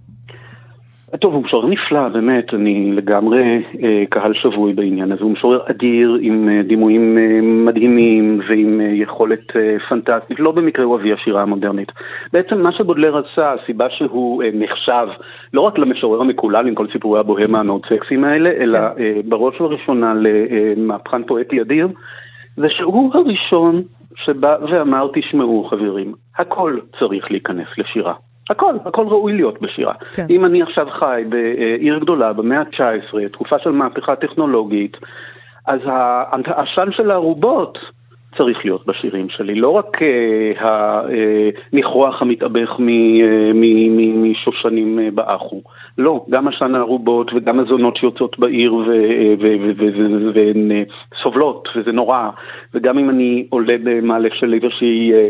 טוב, 1.16 1.34
הוא 1.34 1.44
משורר 1.44 1.66
נפלא, 1.66 2.08
באמת, 2.08 2.54
אני 2.54 2.92
לגמרי 2.92 3.62
אה, 3.82 4.04
קהל 4.10 4.34
שבוי 4.34 4.72
בעניין 4.72 5.12
הזה. 5.12 5.22
הוא 5.22 5.30
משורר 5.30 5.60
אדיר, 5.70 6.18
עם 6.20 6.48
אה, 6.48 6.62
דימויים 6.62 7.18
אה, 7.18 7.40
מדהימים 7.42 8.40
ועם 8.48 8.80
אה, 8.80 8.86
יכולת 8.86 9.56
אה, 9.56 9.76
פנטסטית. 9.88 10.40
לא 10.40 10.52
במקרה 10.52 10.84
הוא 10.84 10.96
אבי 10.96 11.12
השירה 11.12 11.42
המודרנית. 11.42 11.92
בעצם 12.32 12.62
מה 12.62 12.72
שבודלר 12.72 13.18
עשה, 13.18 13.52
הסיבה 13.52 13.90
שהוא 13.90 14.42
אה, 14.42 14.48
נחשב 14.54 15.08
לא 15.54 15.60
רק 15.60 15.78
למשורר 15.78 16.20
המקולל 16.20 16.68
עם 16.68 16.74
כל 16.74 16.86
סיפורי 16.92 17.20
הבוהמה 17.20 17.58
המאוד 17.58 17.86
סקסיים 17.86 18.24
האלה, 18.24 18.50
אלא 18.50 18.78
כן. 18.78 19.02
אה, 19.02 19.20
בראש 19.28 19.60
ובראשונה 19.60 20.14
למהפכן 20.16 21.22
פואטי 21.22 21.60
אדיר, 21.60 21.88
זה 22.56 22.66
שהוא 22.70 23.10
הראשון 23.14 23.82
שבא 24.16 24.56
ואמר, 24.70 25.08
תשמעו 25.14 25.64
חברים, 25.70 26.12
הכל 26.38 26.78
צריך 26.98 27.30
להיכנס 27.30 27.68
לשירה. 27.78 28.14
הכל, 28.50 28.74
הכל 28.84 29.06
ראוי 29.06 29.32
להיות 29.32 29.62
בשירה. 29.62 29.94
כן. 30.14 30.26
אם 30.30 30.44
אני 30.44 30.62
עכשיו 30.62 30.86
חי 30.90 31.22
בעיר 31.28 31.98
גדולה 31.98 32.32
במאה 32.32 32.58
ה-19, 32.58 33.28
תקופה 33.32 33.58
של 33.58 33.70
מהפכה 33.70 34.16
טכנולוגית, 34.16 34.96
אז 35.66 35.80
העשן 36.46 36.88
של 36.92 37.10
הערובות 37.10 37.78
צריך 38.38 38.64
להיות 38.64 38.86
בשירים 38.86 39.28
שלי, 39.28 39.54
לא 39.54 39.68
רק 39.68 40.02
אה, 40.02 41.00
הניחוח 41.72 42.22
המתאבך 42.22 42.70
אה, 42.70 42.76
מ- 42.78 43.96
מ- 43.96 44.30
משושנים 44.30 44.98
אה, 44.98 45.08
באחו. 45.14 45.62
לא, 45.98 46.24
גם 46.30 46.48
עשן 46.48 46.74
הערובות 46.74 47.30
וגם 47.34 47.60
הזונות 47.60 47.96
שיוצאות 47.96 48.38
בעיר 48.38 48.74
והן 50.34 50.70
אה, 50.70 50.82
סובלות, 51.22 51.68
וזה 51.76 51.92
נורא, 51.92 52.28
וגם 52.74 52.98
אם 52.98 53.10
אני 53.10 53.46
עולה 53.50 53.74
במעלה 53.84 54.28
של 54.32 54.54
איזושהי 54.54 55.12
אה, 55.12 55.28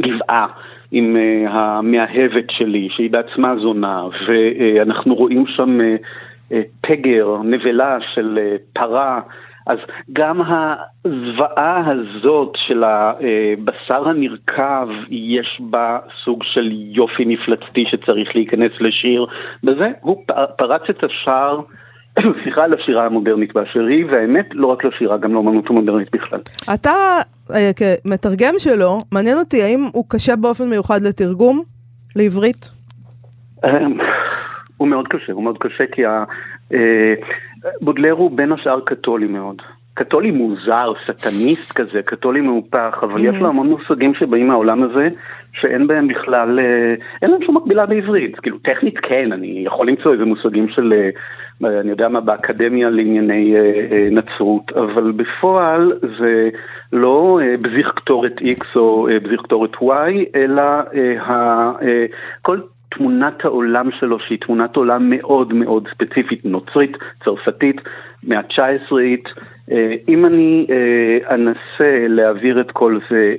גבעה. 0.00 0.46
עם 0.92 1.16
uh, 1.16 1.50
המאהבת 1.50 2.50
שלי, 2.50 2.88
שהיא 2.90 3.10
בעצמה 3.10 3.56
זונה, 3.56 4.04
ואנחנו 4.26 5.14
רואים 5.14 5.46
שם 5.46 5.80
uh, 5.80 6.02
uh, 6.50 6.54
פגר, 6.80 7.36
נבלה 7.44 7.98
של 8.14 8.38
פרה, 8.72 9.20
אז 9.66 9.78
גם 10.12 10.40
הזוועה 11.04 11.90
הזאת 11.90 12.52
של 12.56 12.84
הבשר 12.84 14.08
הנרקב, 14.08 14.88
יש 15.10 15.60
בה 15.60 15.98
סוג 16.24 16.42
של 16.44 16.70
יופי 16.72 17.24
מפלצתי 17.24 17.84
שצריך 17.90 18.36
להיכנס 18.36 18.72
לשיר, 18.80 19.26
בזה 19.64 19.90
הוא 20.00 20.24
פרץ 20.56 20.82
את 20.90 21.04
השער. 21.04 21.60
סליחה 22.42 22.64
על 22.64 22.74
השירה 22.74 23.06
המודרנית 23.06 23.54
באשר 23.54 23.84
היא, 23.84 24.04
והאמת, 24.06 24.46
לא 24.52 24.66
רק 24.66 24.84
לשירה, 24.84 25.18
גם 25.18 25.34
לאמנות 25.34 25.70
המודרנית 25.70 26.08
בכלל. 26.12 26.40
אתה, 26.74 26.90
אה, 27.50 27.70
כמתרגם 27.76 28.54
שלו, 28.58 28.98
מעניין 29.12 29.38
אותי, 29.38 29.62
האם 29.62 29.88
הוא 29.92 30.04
קשה 30.08 30.36
באופן 30.36 30.68
מיוחד 30.68 31.02
לתרגום 31.02 31.62
לעברית? 32.16 32.70
אמ, 33.64 33.98
הוא 34.76 34.88
מאוד 34.88 35.08
קשה, 35.08 35.32
הוא 35.32 35.44
מאוד 35.44 35.58
קשה 35.58 35.84
כי 35.92 36.06
אה, 36.06 36.24
בודלר 37.80 38.12
הוא 38.12 38.30
בין 38.36 38.52
השאר 38.52 38.80
קתולי 38.80 39.26
מאוד. 39.26 39.62
קתולי 39.94 40.30
מוזר, 40.30 40.92
סטניסט 41.10 41.72
כזה, 41.72 42.02
קתולי 42.02 42.40
מהופך, 42.40 42.98
אבל 43.02 43.20
mm-hmm. 43.20 43.34
יש 43.34 43.40
לו 43.40 43.48
המון 43.48 43.66
מושגים 43.66 44.14
שבאים 44.14 44.48
מהעולם 44.48 44.82
הזה, 44.82 45.08
שאין 45.52 45.86
בהם 45.86 46.08
בכלל, 46.08 46.60
אה, 46.60 46.94
אין 47.22 47.30
להם 47.30 47.42
שום 47.42 47.56
מקבילה 47.56 47.86
בעברית. 47.86 48.40
כאילו, 48.40 48.58
טכנית 48.58 48.98
כן, 48.98 49.32
אני 49.32 49.62
יכול 49.66 49.88
למצוא 49.88 50.12
איזה 50.12 50.24
מושגים 50.24 50.68
של, 50.68 50.92
אה, 51.64 51.80
אני 51.80 51.90
יודע 51.90 52.08
מה, 52.08 52.20
באקדמיה 52.20 52.90
לענייני 52.90 53.54
אה, 53.56 54.08
נצרות, 54.10 54.72
אבל 54.72 55.12
בפועל 55.12 55.92
זה 56.18 56.48
לא 56.92 57.40
בזיך 57.60 57.92
קטורת 57.96 58.38
X 58.38 58.76
או 58.76 59.08
בזיך 59.22 59.42
קטורת 59.42 59.74
Y, 59.74 60.36
אלא 60.36 60.62
כל 62.42 62.58
תמונת 62.90 63.44
העולם 63.44 63.90
שלו, 64.00 64.18
שהיא 64.20 64.38
תמונת 64.40 64.76
עולם 64.76 65.10
מאוד 65.10 65.52
מאוד 65.52 65.88
ספציפית, 65.94 66.44
נוצרית, 66.44 66.96
צרפתית, 67.24 67.76
מאה 68.24 68.38
ה-19, 68.38 68.92
אם 70.08 70.26
אני 70.26 70.66
אנסה 71.30 72.06
להעביר 72.08 72.60
את 72.60 72.70
כל 72.70 72.98
זה 73.10 73.34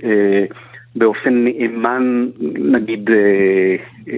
באופן 0.95 1.43
נאמן, 1.43 2.27
נגיד, 2.55 3.09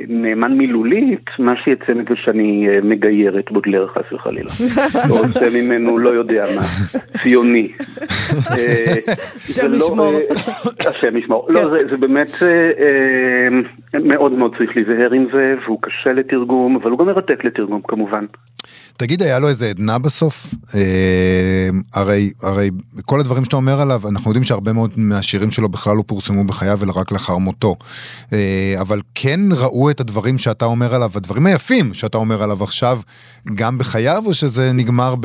נאמן 0.08 0.58
מילולית, 0.58 1.26
מה 1.40 1.54
שיצא 1.64 1.94
מזה 1.94 2.16
שאני 2.24 2.68
מגייר 2.84 3.40
את 3.40 3.52
בודלר 3.52 3.88
חס 3.88 4.14
וחלילה. 4.14 4.52
או 5.10 5.18
עושה 5.18 5.62
ממנו 5.62 5.98
לא 5.98 6.10
יודע 6.10 6.44
מה, 6.56 6.62
ציוני. 7.24 7.72
השם 9.36 9.74
ישמור. 9.74 10.20
השם 10.90 11.18
ישמור. 11.18 11.48
לא, 11.50 11.62
זה 11.92 11.98
באמת 11.98 12.30
מאוד 13.94 14.32
מאוד 14.32 14.52
צריך 14.58 14.72
להיזהר 14.76 15.14
עם 15.14 15.26
זה, 15.34 15.56
והוא 15.66 15.80
קשה 15.82 16.14
לתרגום, 16.14 16.76
אבל 16.76 16.92
הוא 16.92 17.00
גם 17.00 17.06
מרתק 17.06 17.44
לתרגום 17.44 17.82
כמובן. 17.88 18.26
תגיד, 18.98 19.22
היה 19.22 19.40
לו 19.40 19.48
איזה 19.48 19.66
עדנה 19.66 20.00
בסוף? 20.00 20.54
אה, 20.76 21.70
הרי, 21.96 22.30
הרי 22.44 22.70
כל 23.06 23.20
הדברים 23.20 23.46
שאתה 23.46 23.56
אומר 23.56 23.82
עליו, 23.82 24.02
אנחנו 24.10 24.30
יודעים 24.30 24.44
שהרבה 24.44 24.74
מאוד 24.74 24.92
מהשירים 24.98 25.52
שלו 25.52 25.70
בכלל 25.70 25.96
לא 25.96 26.04
פורסמו 26.08 26.44
בחייו, 26.44 26.80
אלא 26.84 26.94
רק 26.96 27.12
לאחר 27.12 27.38
מותו. 27.38 27.76
אה, 28.34 28.76
אבל 28.82 29.00
כן 29.16 29.40
ראו 29.52 29.75
את 29.92 30.00
הדברים 30.00 30.38
שאתה 30.38 30.66
אומר 30.66 30.96
עליו, 30.96 31.10
הדברים 31.16 31.46
היפים 31.46 31.94
שאתה 31.94 32.18
אומר 32.18 32.44
עליו 32.44 32.64
עכשיו, 32.64 32.98
גם 33.56 33.78
בחייו, 33.78 34.22
או 34.26 34.34
שזה 34.34 34.72
נגמר 34.74 35.16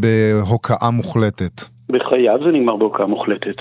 בהוקעה 0.00 0.90
מוחלטת? 0.90 1.62
בחייו 1.92 2.38
זה 2.44 2.50
נגמר 2.52 2.76
בהוקעה 2.76 3.06
מוחלטת, 3.06 3.56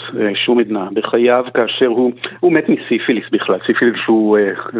שום 0.45 0.59
עדנה. 0.59 0.87
בחייו 0.93 1.43
כאשר 1.53 1.85
הוא, 1.85 2.11
הוא 2.39 2.53
מת 2.53 2.63
מסיפיליס 2.69 3.25
בכלל, 3.31 3.59
סיפיליס 3.67 3.95
שהוא, 4.05 4.37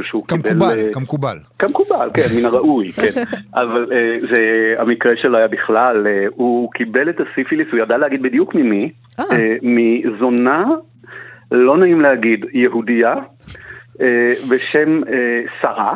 שהוא 0.09 0.23
כמקובל, 0.27 0.75
קיבל... 0.75 0.93
כמקובל. 0.93 1.37
כמקובל, 1.59 2.09
כן, 2.13 2.39
מן 2.39 2.45
הראוי, 2.45 2.91
כן. 3.01 3.21
אבל 3.53 3.85
זה, 4.19 4.73
המקרה 4.77 5.11
שלו 5.21 5.37
היה 5.37 5.47
בכלל, 5.47 6.07
הוא 6.29 6.71
קיבל 6.71 7.09
את 7.09 7.17
הסיפיליס, 7.21 7.67
הוא 7.71 7.79
ידע 7.79 7.97
להגיד 7.97 8.21
בדיוק 8.21 8.55
ממי, 8.55 8.91
מזונה, 9.61 10.65
לא 11.51 11.77
נעים 11.77 12.01
להגיד, 12.01 12.45
יהודייה, 12.53 13.15
בשם 14.49 15.01
שרה. 15.61 15.93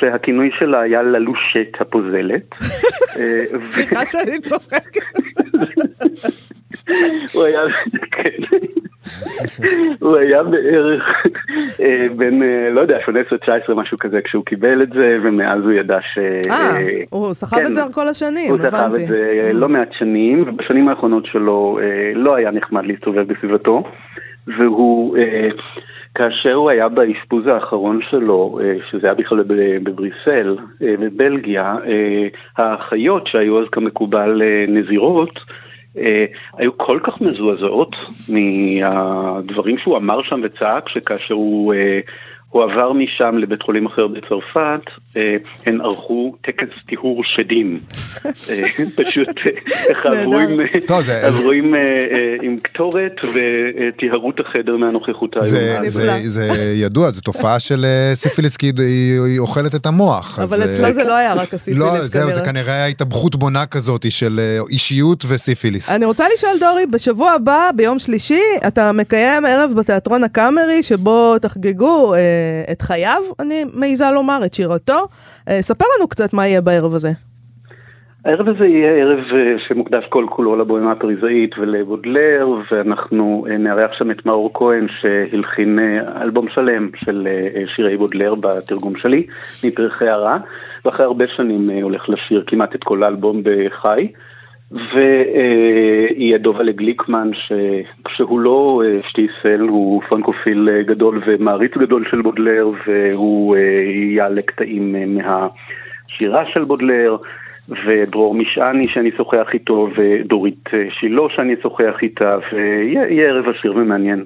שהכינוי 0.00 0.50
שלה 0.58 0.80
היה 0.80 1.02
ללושת 1.02 1.68
הפוזלת. 1.80 2.54
סליחה 3.70 4.04
שאני 4.04 4.38
צוחקת. 4.40 5.00
הוא 7.32 7.44
היה, 7.44 7.60
כן. 8.10 8.56
הוא 10.00 10.16
היה 10.16 10.42
בערך 10.42 11.02
בין, 12.16 12.42
לא 12.72 12.80
יודע, 12.80 12.98
18-19 13.68 13.74
משהו 13.74 13.98
כזה 13.98 14.20
כשהוא 14.24 14.44
קיבל 14.44 14.82
את 14.82 14.88
זה, 14.88 15.18
ומאז 15.22 15.62
הוא 15.62 15.72
ידע 15.72 15.98
ש... 16.14 16.18
אה, 16.50 16.76
הוא 17.10 17.32
סחב 17.32 17.58
את 17.58 17.74
זה 17.74 17.80
כל 17.92 18.08
השנים, 18.08 18.54
הבנתי. 18.54 18.62
הוא 18.62 18.70
סחב 18.70 18.90
את 18.94 19.06
זה 19.08 19.50
לא 19.54 19.68
מעט 19.68 19.92
שנים, 19.92 20.44
ובשנים 20.46 20.88
האחרונות 20.88 21.26
שלו 21.26 21.78
לא 22.14 22.34
היה 22.34 22.48
נחמד 22.52 22.86
להסתובב 22.86 23.32
בסביבתו, 23.32 23.84
והוא... 24.58 25.16
כאשר 26.14 26.54
הוא 26.54 26.70
היה 26.70 26.88
באשפוז 26.88 27.46
האחרון 27.46 28.00
שלו, 28.10 28.58
שזה 28.90 29.06
היה 29.06 29.14
בכלל 29.14 29.44
בבריסל, 29.82 30.56
בבלגיה, 30.80 31.76
האחיות 32.56 33.26
שהיו 33.26 33.60
אז 33.60 33.66
כמקובל 33.72 34.42
נזירות, 34.68 35.40
היו 36.56 36.76
כל 36.76 36.98
כך 37.02 37.20
מזועזעות 37.20 37.96
מהדברים 38.28 39.78
שהוא 39.78 39.96
אמר 39.96 40.22
שם 40.22 40.40
וצעק, 40.42 40.88
שכאשר 40.88 41.34
הוא... 41.34 41.74
הוא 42.50 42.62
עבר 42.62 42.92
משם 42.92 43.38
לבית 43.38 43.62
חולים 43.62 43.86
אחר 43.86 44.06
בצרפת, 44.06 44.80
הן 45.66 45.80
ערכו 45.80 46.34
טקס 46.42 46.68
טיהור 46.88 47.22
שדים. 47.24 47.80
פשוט 49.04 49.36
עברו 51.22 51.50
עם 52.42 52.58
קטורת 52.62 53.12
וטיהרו 53.34 54.30
את 54.30 54.40
החדר 54.40 54.76
מהנוכחות 54.76 55.36
האיומה. 55.36 55.90
זה 56.24 56.48
ידוע, 56.74 57.10
זו 57.10 57.20
תופעה 57.20 57.60
של 57.60 57.84
סיפיליס, 58.14 58.56
כי 58.56 58.72
היא 58.78 59.38
אוכלת 59.38 59.74
את 59.74 59.86
המוח. 59.86 60.38
אבל 60.38 60.64
אצלו 60.64 60.92
זה 60.92 61.04
לא 61.04 61.14
היה 61.14 61.34
רק 61.34 61.54
הסיפיליס 61.54 61.82
כנראה. 61.82 61.98
לא, 61.98 62.04
זהו, 62.04 62.34
זה 62.34 62.40
כנראה 62.40 62.74
היה 62.74 62.86
התאבכות 62.86 63.36
בונה 63.36 63.66
כזאת 63.66 64.10
של 64.10 64.40
אישיות 64.70 65.24
וסיפיליס. 65.28 65.90
אני 65.90 66.04
רוצה 66.04 66.24
לשאול, 66.34 66.52
דורי, 66.60 66.86
בשבוע 66.86 67.30
הבא, 67.30 67.70
ביום 67.76 67.98
שלישי, 67.98 68.42
אתה 68.66 68.92
מקיים 68.92 69.44
ערב 69.44 69.72
בתיאטרון 69.76 70.24
הקאמרי, 70.24 70.82
שבו 70.82 71.38
תחגגו 71.38 72.14
את 72.72 72.82
חייו, 72.82 73.22
אני 73.40 73.64
מעיזה 73.74 74.04
לומר, 74.14 74.38
את 74.46 74.54
שירתו. 74.54 75.08
ספר 75.60 75.84
לנו 75.98 76.08
קצת 76.08 76.32
מה 76.32 76.46
יהיה 76.46 76.60
בערב 76.60 76.94
הזה. 76.94 77.08
הערב 78.24 78.46
הזה 78.48 78.66
יהיה 78.66 78.90
ערב 78.90 79.18
שמוקדש 79.68 80.04
כל 80.08 80.26
כולו 80.28 80.56
לבוהמה 80.56 80.92
הפריזאית 80.92 81.58
ולבודלר, 81.58 82.48
ואנחנו 82.72 83.46
נארח 83.58 83.90
שם 83.98 84.10
את 84.10 84.26
מאור 84.26 84.50
כהן 84.54 84.86
שהלחין 85.00 85.78
אלבום 86.22 86.48
שלם 86.48 86.90
של 87.04 87.28
שירי 87.76 87.96
בודלר 87.96 88.34
בתרגום 88.34 88.96
שלי, 88.96 89.26
מפרחי 89.64 90.08
הרע, 90.08 90.36
ואחרי 90.84 91.04
הרבה 91.06 91.24
שנים 91.36 91.70
הולך 91.82 92.08
לשיר 92.08 92.44
כמעט 92.46 92.74
את 92.74 92.84
כל 92.84 93.02
האלבום 93.02 93.42
בחי. 93.42 94.08
ויהיה 94.72 96.38
דובלה 96.38 96.72
גליקמן 96.72 97.30
שכשהוא 97.32 98.40
לא 98.40 98.82
שטיסל 99.08 99.60
הוא 99.60 100.02
פרנקופיל 100.02 100.82
גדול 100.82 101.22
ומעריץ 101.26 101.72
גדול 101.76 102.04
של 102.10 102.22
בודלר 102.22 102.70
והוא 102.86 103.56
יעלה 104.16 104.42
קטעים 104.42 104.94
מהשירה 105.14 106.44
של 106.52 106.64
בודלר 106.64 107.16
ודרור 107.68 108.34
משעני 108.34 108.88
שאני 108.88 109.10
אשוחח 109.10 109.46
איתו 109.54 109.88
ודורית 109.96 110.68
שילה 111.00 111.22
שאני 111.36 111.54
אשוחח 111.60 111.94
איתה 112.02 112.38
ויהיה 112.52 113.28
ערב 113.28 113.44
עשיר 113.48 113.76
ומעניין. 113.76 114.24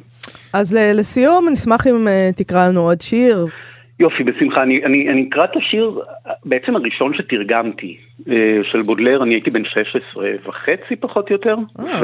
אז 0.53 0.79
לסיום 0.95 1.49
נשמח 1.53 1.87
אם 1.87 2.07
תקרא 2.37 2.69
לנו 2.69 2.81
עוד 2.81 3.01
שיר. 3.01 3.47
יופי, 4.03 4.25
בשמחה. 4.25 4.62
אני, 4.62 4.85
אני, 4.85 5.11
אני 5.11 5.29
אקרא 5.29 5.45
את 5.45 5.57
השיר 5.57 6.01
בעצם 6.45 6.77
הראשון 6.77 7.15
שתרגמתי. 7.15 7.97
אה, 8.29 8.61
של 8.73 8.81
בודלר, 8.87 9.23
אני 9.23 9.35
הייתי 9.35 9.51
בן 9.51 9.65
16 9.65 10.25
וחצי 10.47 10.97
פחות 11.01 11.31
או 11.31 11.33
יותר, 11.33 11.57
אה. 11.81 12.01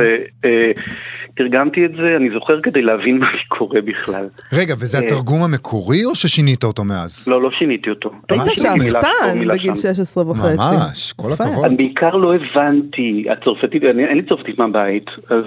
ותרגמתי 1.34 1.84
את 1.84 1.90
זה, 1.90 2.16
אני 2.16 2.30
זוכר 2.34 2.60
כדי 2.60 2.82
להבין 2.82 3.18
מה 3.18 3.26
קורה 3.58 3.80
בכלל. 3.80 4.26
רגע, 4.52 4.74
וזה 4.74 4.98
אה. 4.98 5.02
התרגום 5.04 5.42
המקורי 5.42 6.04
או 6.04 6.14
ששינית 6.14 6.64
אותו 6.64 6.84
מאז? 6.84 7.28
לא, 7.28 7.42
לא 7.42 7.50
שיניתי 7.58 7.90
אותו. 7.90 8.10
היית 8.28 8.42
שאפתן 8.54 9.48
בגיל 9.48 9.74
שם. 9.74 9.94
16 9.94 10.30
וחצי. 10.30 10.54
ממש, 10.56 11.12
כל. 11.12 11.28
הכבוד. 11.32 11.64
אני 11.64 11.76
בעיקר 11.76 12.16
לא 12.16 12.34
הבנתי, 12.34 13.24
הצרפתית, 13.30 13.82
אני, 13.82 14.04
אין 14.04 14.16
לי 14.16 14.22
צרפתית 14.22 14.58
מהבית, 14.58 15.06
אז 15.30 15.44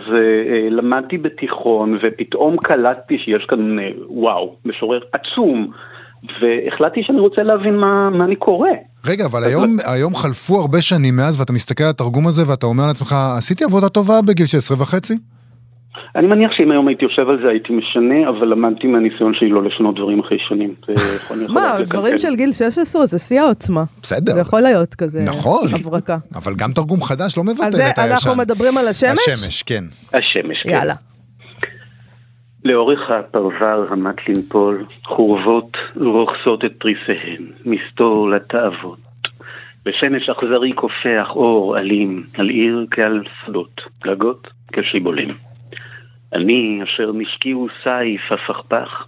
למדתי 0.69 1.17
בתיכון 1.17 1.97
ופתאום 2.03 2.57
קלטתי 2.57 3.17
שיש 3.17 3.45
כאן, 3.45 3.79
uh, 3.79 3.81
וואו, 4.07 4.55
משורר 4.65 4.99
עצום, 5.11 5.71
והחלטתי 6.23 6.99
שאני 7.03 7.19
רוצה 7.19 7.43
להבין 7.43 7.75
מה, 7.75 8.09
מה 8.09 8.25
אני 8.25 8.35
קורא. 8.35 8.69
רגע, 9.05 9.25
אבל 9.25 9.43
היום, 9.43 9.75
היום 9.85 10.15
חלפו 10.15 10.59
הרבה 10.61 10.81
שנים 10.81 11.15
מאז 11.15 11.39
ואתה 11.39 11.53
מסתכל 11.53 11.83
על 11.83 11.89
התרגום 11.89 12.27
הזה 12.27 12.49
ואתה 12.49 12.65
אומר 12.65 12.87
לעצמך, 12.87 13.15
עשיתי 13.37 13.63
עבודה 13.63 13.89
טובה 13.89 14.21
בגיל 14.21 14.45
16 14.45 14.77
וחצי? 14.81 15.17
אני 16.15 16.27
מניח 16.27 16.51
שאם 16.57 16.71
היום 16.71 16.87
הייתי 16.87 17.05
יושב 17.05 17.29
על 17.29 17.37
זה 17.43 17.49
הייתי 17.49 17.73
משנה, 17.73 18.29
אבל 18.29 18.47
למדתי 18.47 18.87
מהניסיון 18.87 19.33
שלי 19.39 19.49
לא 19.49 19.63
לשנות 19.63 19.95
דברים 19.95 20.19
אחרי 20.19 20.37
שנים. 20.49 20.73
מה, 21.53 21.77
דברים. 21.87 22.17
של 22.17 22.35
גיל 22.35 22.53
16 22.53 23.05
זה 23.05 23.19
שיא 23.19 23.41
העוצמה. 23.41 23.83
בסדר. 24.03 24.33
זה 24.33 24.39
יכול 24.41 24.61
להיות 24.61 24.95
כזה 24.95 25.21
נכון. 25.23 25.73
הברקה. 25.75 26.17
אבל 26.35 26.55
גם 26.55 26.71
תרגום 26.71 27.01
חדש 27.03 27.37
לא 27.37 27.43
מבטל 27.43 27.63
אז 27.63 27.73
את 27.75 27.79
זה- 27.79 27.85
הישן. 27.85 28.01
אנחנו 28.11 28.35
מדברים 28.35 28.77
על 28.77 28.87
השמש? 28.87 29.19
השמש, 29.27 29.63
כן. 29.63 29.83
השמש, 30.13 30.63
כן. 30.63 30.69
יאללה. 30.69 30.93
לאורך 32.65 33.11
הפרבר 33.11 33.85
המט 33.89 34.29
לנפול, 34.29 34.85
חורבות 35.05 35.77
רוכסות 35.95 36.65
את 36.65 36.71
תריסיהן, 36.79 37.43
מסתור 37.65 38.29
לתאוות. 38.29 38.99
בשמש 39.85 40.29
אכזרי 40.29 40.73
קופח 40.73 41.29
אור 41.29 41.77
אלים, 41.77 42.23
על 42.37 42.49
עיר 42.49 42.85
כעל 42.91 43.23
שדות, 43.45 43.81
גגות 44.03 44.47
כשיבולים. 44.73 45.29
אני, 46.33 46.79
אשר 46.83 47.11
נשקיעו 47.13 47.67
סייף 47.83 48.31
הפכפך, 48.31 49.05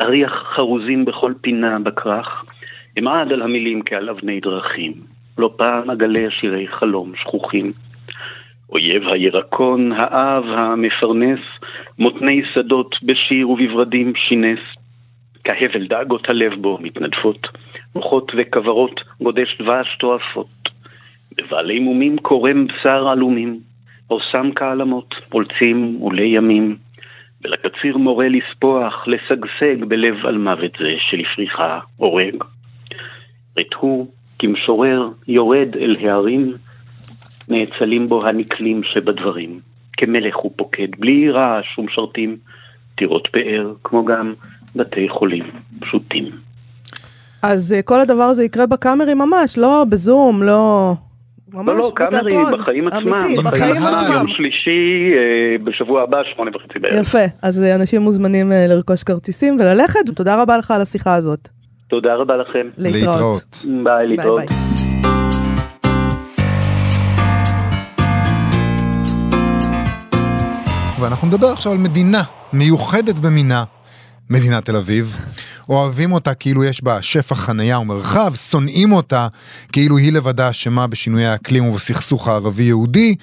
אריח 0.00 0.32
חרוזים 0.56 1.04
בכל 1.04 1.32
פינה 1.40 1.78
בכרך, 1.78 2.44
אמעד 2.98 3.32
על 3.32 3.42
המילים 3.42 3.82
כעל 3.82 4.08
אבני 4.08 4.40
דרכים, 4.40 4.92
לא 5.38 5.50
פעם 5.56 5.90
אגלה 5.90 6.30
שירי 6.30 6.68
חלום 6.68 7.12
שכוחים. 7.16 7.72
אויב 8.70 9.08
הירקון, 9.08 9.92
האב, 9.92 10.44
המפרנס, 10.44 11.40
מותני 11.98 12.42
שדות 12.54 12.96
בשיר 13.02 13.50
ובברדים 13.50 14.12
שינס. 14.16 14.58
כהבל 15.44 15.86
דאגות 15.86 16.28
הלב 16.28 16.54
בו 16.60 16.78
מתנדפות, 16.80 17.46
רוחות 17.94 18.32
וכוורות 18.36 19.00
גודש 19.20 19.56
דבש 19.60 19.96
תועפות. 20.00 20.68
בבעלי 21.36 21.78
מומים 21.78 22.18
קורם 22.18 22.66
בשר 22.66 23.08
עלומים, 23.08 23.60
עושם 24.06 24.50
כעלמות, 24.56 25.14
פולצים 25.28 25.96
עולי 26.00 26.26
ימים. 26.26 26.76
ולקציר 27.44 27.96
מורה 27.96 28.26
לספוח, 28.28 29.04
לשגשג 29.06 29.84
בלב 29.84 30.26
על 30.26 30.38
מוות 30.38 30.72
זה 30.78 30.94
שלפריחה 30.98 31.80
הורג. 31.96 32.44
הוא, 33.80 34.08
כמשורר, 34.38 35.08
יורד 35.28 35.76
אל 35.76 35.96
הערים, 36.00 36.52
נאצלים 37.48 38.08
בו 38.08 38.26
הנקלים 38.26 38.82
שבדברים. 38.82 39.60
כמלך 39.96 40.36
הוא 40.36 40.52
פוקד, 40.56 40.88
בלי 40.98 41.30
רעש 41.30 41.78
ומשרתים, 41.78 42.36
טירות 42.94 43.28
פאר, 43.32 43.72
כמו 43.84 44.04
גם 44.04 44.34
בתי 44.76 45.08
חולים 45.08 45.44
פשוטים. 45.80 46.30
אז 47.42 47.72
אה, 47.72 47.82
כל 47.82 48.00
הדבר 48.00 48.22
הזה 48.22 48.44
יקרה 48.44 48.66
בקאמרי 48.66 49.14
ממש, 49.14 49.58
לא 49.58 49.84
בזום, 49.88 50.42
לא... 50.42 50.92
ממש 51.52 51.68
לא, 51.68 51.76
לא, 51.76 51.92
קאמרי. 51.94 52.58
בחיים 52.58 52.88
עצמם. 52.88 53.14
אמיתי. 53.14 53.42
בחיים 53.42 53.74
בקהל. 53.76 53.94
עצמם. 53.94 54.12
יום 54.12 54.28
שלישי, 54.28 55.12
אה, 55.16 55.64
בשבוע 55.64 56.02
הבא, 56.02 56.18
שמונה 56.34 56.50
וחצי 56.56 56.78
בערב. 56.78 57.00
יפה, 57.00 57.18
אז 57.42 57.62
אה, 57.62 57.74
אנשים 57.74 58.02
מוזמנים 58.02 58.52
לרכוש 58.68 59.02
כרטיסים 59.02 59.54
וללכת, 59.60 60.08
ותודה 60.08 60.42
רבה 60.42 60.58
לך 60.58 60.70
על 60.70 60.80
השיחה 60.80 61.14
הזאת. 61.14 61.48
תודה 61.88 62.14
רבה 62.14 62.36
לכם. 62.36 62.68
להתראות. 62.78 63.66
ביי, 63.66 63.84
ביי 63.84 64.06
להתראות. 64.06 64.40
ביי. 64.40 64.73
ואנחנו 71.04 71.28
נדבר 71.28 71.46
עכשיו 71.46 71.72
על 71.72 71.78
מדינה 71.78 72.22
מיוחדת 72.52 73.18
במינה, 73.18 73.64
מדינת 74.30 74.64
תל 74.64 74.76
אביב. 74.76 75.20
אוהבים 75.68 76.12
אותה 76.12 76.34
כאילו 76.34 76.64
יש 76.64 76.82
בה 76.82 77.02
שפע 77.02 77.34
חנייה 77.34 77.78
ומרחב, 77.78 78.34
שונאים 78.34 78.92
אותה 78.92 79.28
כאילו 79.72 79.96
היא 79.96 80.12
לבדה 80.12 80.50
אשמה 80.50 80.86
בשינויי 80.86 81.26
האקלים 81.26 81.64
ובסכסוך 81.64 82.28
הערבי-יהודי. 82.28 83.14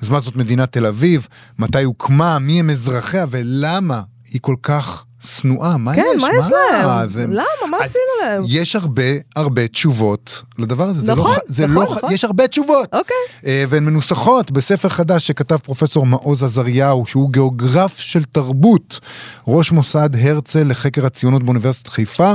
אז 0.00 0.10
מה 0.10 0.20
זאת 0.20 0.36
מדינת 0.36 0.72
תל 0.72 0.86
אביב? 0.86 1.28
מתי 1.58 1.82
הוקמה? 1.82 2.38
מי 2.38 2.60
הם 2.60 2.70
אזרחיה? 2.70 3.26
ולמה 3.30 4.02
היא 4.30 4.40
כל 4.40 4.56
כך 4.62 5.04
שנואה? 5.20 5.76
מה 5.76 5.94
כן, 5.94 6.04
יש? 6.16 6.22
מה 6.22 6.28
יש 6.38 6.46
להם? 6.50 7.08
זה- 7.08 7.26
למה? 7.26 7.36
מה 7.70 7.76
אז 7.76 7.82
עשינו 7.82 8.02
להם? 8.22 8.42
יש 8.46 8.76
הרבה 8.76 9.02
הרבה 9.36 9.68
תשובות 9.68 10.42
לדבר 10.58 10.84
הזה. 10.88 11.00
זה 11.00 11.12
נכון, 11.14 11.30
לא, 11.30 11.36
זה 11.46 11.66
נכון, 11.66 11.82
לא, 11.82 11.90
ח- 11.90 11.96
נכון. 11.96 12.12
יש 12.12 12.24
הרבה 12.24 12.48
תשובות. 12.48 12.88
אוקיי. 12.92 13.16
אה, 13.46 13.64
והן 13.68 13.84
מנוסחות 13.84 14.50
בספר 14.50 14.88
חדש 14.88 15.26
שכתב 15.26 15.56
פרופסור 15.56 16.06
מעוז 16.06 16.42
עזריהו, 16.42 17.06
שהוא 17.06 17.30
גיאוגרף 17.30 17.98
של 17.98 18.24
תרבות, 18.24 19.00
ראש 19.48 19.72
מוסד 19.72 20.10
הרצל 20.22 20.64
לחקר 20.68 21.06
הציונות 21.06 21.42
באוניברסיטת 21.42 21.88
חיפה, 21.88 22.32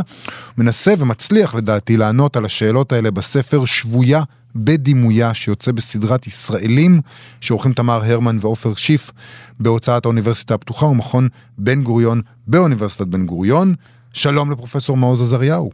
מנסה 0.57 0.93
ומצליח 0.97 1.55
לדעתי 1.55 1.97
לענות 1.97 2.35
על 2.37 2.45
השאלות 2.45 2.91
האלה 2.91 3.11
בספר 3.11 3.65
שבויה 3.65 4.23
בדימויה, 4.55 5.33
שיוצא 5.33 5.71
בסדרת 5.71 6.27
ישראלים, 6.27 7.01
שעורכים 7.41 7.73
תמר 7.73 7.99
הרמן 8.03 8.35
ועופר 8.39 8.73
שיף 8.73 9.11
בהוצאת 9.59 10.05
האוניברסיטה 10.05 10.53
הפתוחה 10.53 10.85
ומכון 10.85 11.27
בן 11.57 11.83
גוריון 11.83 12.21
באוניברסיטת 12.47 13.07
בן 13.07 13.25
גוריון. 13.25 13.73
שלום 14.13 14.51
לפרופסור 14.51 14.97
מעוז 14.97 15.21
עזריהו. 15.21 15.69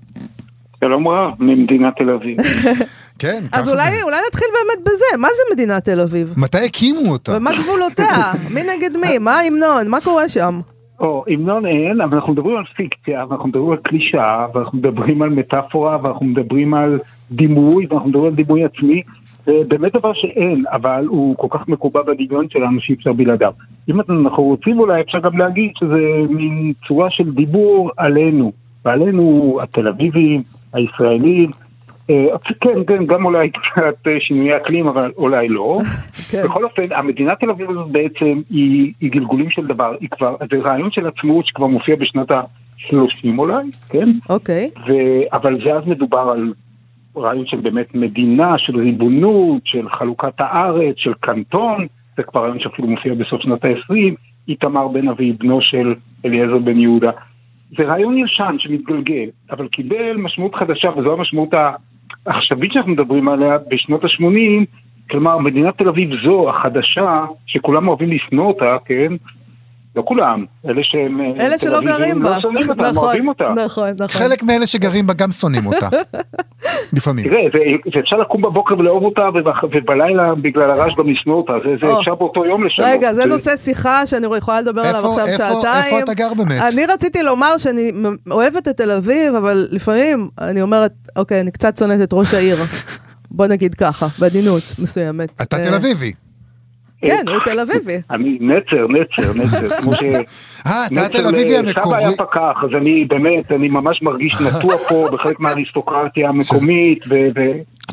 שלום 0.83 1.07
רב, 1.07 1.33
ממדינת 1.39 1.93
תל 1.97 2.09
אביב. 2.09 2.37
כן, 3.21 3.43
אז 3.51 3.69
אולי. 3.69 4.03
אולי 4.03 4.17
נתחיל 4.27 4.47
באמת 4.53 4.85
בזה, 4.85 5.17
מה 5.17 5.27
זה 5.27 5.53
מדינת 5.53 5.85
תל 5.85 6.01
אביב? 6.01 6.33
מתי 6.37 6.65
הקימו 6.65 7.11
אותה? 7.11 7.37
ומה 7.37 7.51
גבולותיה? 7.59 8.31
מי 8.53 8.61
נגד 8.63 8.97
מי? 8.97 9.17
מה 9.17 9.39
ההמנון? 9.39 9.87
מה 9.87 10.01
קורה 10.01 10.29
שם? 10.29 10.59
או, 10.99 11.23
המנון 11.27 11.65
אין, 11.65 12.01
אבל 12.01 12.17
אנחנו 12.17 12.33
מדברים 12.33 12.57
על 12.57 12.63
פיקציה, 12.75 13.25
ואנחנו 13.29 13.47
מדברים 13.47 13.71
על 13.71 13.77
קלישאה, 13.77 14.45
ואנחנו 14.53 14.77
מדברים 14.77 15.21
על 15.21 15.29
מטאפורה, 15.29 15.97
ואנחנו 16.03 16.25
מדברים 16.25 16.73
על 16.73 16.99
דימוי, 17.31 17.87
ואנחנו 17.89 18.09
מדברים 18.09 18.27
על 18.27 18.35
דימוי 18.35 18.65
עצמי. 18.65 19.01
זה 19.45 19.51
באמת 19.67 19.93
דבר 19.95 20.13
שאין, 20.13 20.63
אבל 20.71 21.05
הוא 21.07 21.35
כל 21.37 21.47
כך 21.49 21.67
מקובע 21.69 22.01
בדמיון 22.01 22.49
שלנו 22.49 22.81
שאי 22.81 22.95
אפשר 22.95 23.13
בלעדיו. 23.13 23.51
אם 23.89 23.99
אנחנו 23.99 24.43
רוצים 24.43 24.79
אולי 24.79 25.01
אפשר 25.01 25.19
גם 25.19 25.37
להגיד 25.37 25.71
שזה 25.79 25.99
מין 26.29 26.73
צורה 26.87 27.09
של 27.09 27.31
דיבור 27.31 27.91
עלינו, 27.97 28.51
ועלינו 28.85 29.57
התל 29.61 29.87
אביבים, 29.87 30.43
הישראלים, 30.73 31.51
אה, 32.09 32.25
כן, 32.61 32.83
כן, 32.87 33.05
גם 33.05 33.25
אולי 33.25 33.49
קצת 33.57 34.07
אה, 34.07 34.19
שינויי 34.19 34.57
אקלים, 34.57 34.87
אבל 34.87 35.11
אולי 35.17 35.49
לא. 35.49 35.79
כן. 36.31 36.43
בכל 36.43 36.63
אופן, 36.63 36.91
המדינת 36.91 37.39
תל 37.39 37.49
אביב 37.49 37.69
הזאת 37.69 37.91
בעצם 37.91 38.41
היא, 38.49 38.93
היא 39.01 39.11
גלגולים 39.11 39.49
של 39.49 39.67
דבר, 39.67 39.95
היא 39.99 40.09
כבר, 40.09 40.35
זה 40.51 40.57
רעיון 40.57 40.91
של 40.91 41.07
עצמאות 41.07 41.45
שכבר 41.45 41.67
מופיע 41.67 41.95
בשנות 41.95 42.31
ה-30 42.31 43.27
אולי, 43.37 43.63
כן? 43.89 44.09
אוקיי. 44.29 44.69
ו, 44.87 44.91
אבל 45.33 45.59
זה 45.63 45.73
אז 45.73 45.83
מדובר 45.85 46.29
על 46.33 46.53
רעיון 47.17 47.45
של 47.45 47.58
באמת 47.58 47.95
מדינה, 47.95 48.58
של 48.58 48.78
ריבונות, 48.78 49.62
של 49.65 49.89
חלוקת 49.89 50.34
הארץ, 50.39 50.95
של 50.97 51.13
קנטון, 51.13 51.88
זה 52.17 52.24
כבר 52.24 52.41
רעיון 52.41 52.60
שאפילו 52.60 52.88
מופיע 52.88 53.13
בסוף 53.13 53.41
שנות 53.41 53.65
ה-20, 53.65 54.15
איתמר 54.47 54.88
בן 54.88 55.08
אבי, 55.08 55.32
בנו 55.32 55.62
של 55.62 55.95
אליעזר 56.26 56.58
בן 56.58 56.80
יהודה. 56.80 57.12
זה 57.78 57.84
רעיון 57.84 58.17
ישן 58.17 58.56
שמתגלגל, 58.60 59.30
אבל 59.52 59.67
קיבל 59.67 60.17
משמעות 60.17 60.56
חדשה, 60.56 60.89
וזו 60.97 61.13
המשמעות 61.13 61.50
העכשווית 62.26 62.74
שאנחנו 62.74 62.91
מדברים 62.91 63.30
עליה 63.30 63.58
בשנות 63.71 64.04
ה-80, 64.04 64.65
כלומר 65.10 65.38
מדינת 65.38 65.78
תל 65.78 65.89
אביב 65.89 66.10
זו 66.24 66.50
החדשה, 66.50 67.26
שכולם 67.45 67.88
אוהבים 67.88 68.10
לשנוא 68.10 68.45
אותה, 68.45 68.78
כן? 68.86 69.13
לא 69.95 70.04
כולם, 70.06 70.45
אלה 70.65 70.82
שהם... 70.84 71.21
אה, 71.21 71.45
אלה 71.45 71.58
שלא 71.58 71.80
גרים 71.82 72.23
בה. 72.23 72.30
לא 72.36 72.41
שונאים 72.41 72.69
אותה, 72.69 72.82
נכון, 72.91 72.97
אוהבים 72.97 73.27
אותה. 73.27 73.54
נכון, 73.65 73.89
נכון. 73.99 74.08
חלק 74.08 74.43
מאלה 74.43 74.67
שגרים 74.67 75.08
בה 75.08 75.13
גם 75.13 75.32
שונאים 75.32 75.65
אותה. 75.65 75.89
לפעמים. 76.93 77.25
תראה, 77.30 77.41
זה- 77.54 77.60
זה 77.93 77.99
אפשר 77.99 78.15
לקום 78.15 78.41
בבוקר 78.41 78.80
ולאהוב 78.80 79.04
אותה, 79.04 79.21
ובלילה 79.71 80.36
בגלל 80.36 80.71
הרעש 80.71 80.93
גם 80.97 81.10
לשנוא 81.10 81.36
אותה, 81.36 81.54
זה-. 81.84 81.93
אפשר 81.99 82.15
באותו 82.15 82.45
יום 82.45 82.63
לשנות. 82.63 82.88
רגע, 82.91 83.13
זה 83.13 83.25
נושא 83.25 83.58
שיחה 83.58 84.06
שאני 84.08 84.27
יכולה 84.38 84.62
לדבר 84.62 84.82
עליו 84.82 85.08
עכשיו 85.10 85.25
איפה- 85.25 85.38
שעתיים. 85.62 85.86
איפה 85.86 85.99
אתה 85.99 86.13
גר 86.13 86.34
באמת? 86.34 86.62
אני 86.73 86.86
רציתי 86.86 87.23
לומר 87.23 87.58
שאני 87.58 87.91
אוהבת 88.32 88.67
את 88.67 88.77
תל 88.77 88.91
אביב, 88.91 89.36
אבל 89.36 89.67
לפעמים 89.71 90.30
אני 90.41 90.62
אומרת, 90.62 90.93
אוקיי, 91.15 91.41
אני 91.41 91.51
קצת 91.51 91.77
שונאת 91.77 92.01
את 92.04 92.13
ראש 92.13 92.34
העיר. 92.34 92.58
בוא 93.32 93.47
נגיד 93.47 93.75
ככה, 93.75 94.08
בעדינות 94.19 94.62
מסוימת. 94.80 95.41
אתה 95.41 95.58
אה, 95.58 95.65
תל 95.69 95.73
אביבי. 95.73 96.12
כן, 97.01 97.25
הוא 97.27 97.37
תל 97.43 97.59
אביבי. 97.59 97.97
אני 98.11 98.37
נצר, 98.41 98.87
נצר, 98.87 99.33
נצר, 99.33 99.69
כמו 99.81 99.93
ש... 99.95 100.03
אה, 100.67 100.85
אתה 100.87 101.05
התל 101.05 101.27
אביבי 101.27 101.55
אה, 101.55 101.59
סבא 101.61 101.69
המקורי. 101.69 101.97
היה 101.97 102.11
פקח, 102.17 102.57
אז 102.63 102.69
אני 102.77 103.05
באמת, 103.05 103.51
אני 103.51 103.67
ממש 103.67 104.01
מרגיש 104.01 104.41
נטוע 104.41 104.77
פה 104.89 105.07
בחלק 105.13 105.39
מהאריסטוקרטיה 105.39 106.29
המקומית, 106.29 107.03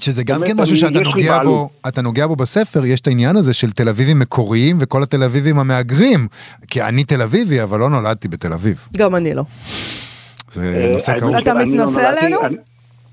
שזה 0.00 0.24
גם 0.24 0.42
כן 0.46 0.60
משהו 0.60 0.76
שאתה 0.76 1.00
נוגע. 1.00 1.38
בו, 1.44 1.68
אתה 1.88 2.02
נוגע 2.02 2.26
בו 2.26 2.36
בספר, 2.36 2.84
יש 2.84 3.00
את 3.00 3.06
העניין 3.06 3.36
הזה 3.36 3.52
של 3.52 3.70
תל 3.70 3.88
אביבים 3.88 4.18
מקוריים 4.18 4.76
וכל 4.80 5.02
התל 5.02 5.22
אביבים 5.22 5.58
המהגרים. 5.58 6.28
כי 6.68 6.82
אני 6.82 7.04
תל 7.04 7.22
אביבי, 7.22 7.62
אבל 7.62 7.80
לא 7.80 7.90
נולדתי 7.90 8.28
בתל 8.28 8.52
אביב. 8.52 8.88
גם 8.96 9.14
אני 9.16 9.34
לא. 9.34 9.42
זה 10.52 10.82
אה, 10.84 10.88
נושא 10.92 11.12
אני- 11.12 11.20
כאוב. 11.20 11.34
אתה 11.34 11.54
לא 11.54 11.66
מתנשא 11.66 12.00
עלינו? 12.08 12.38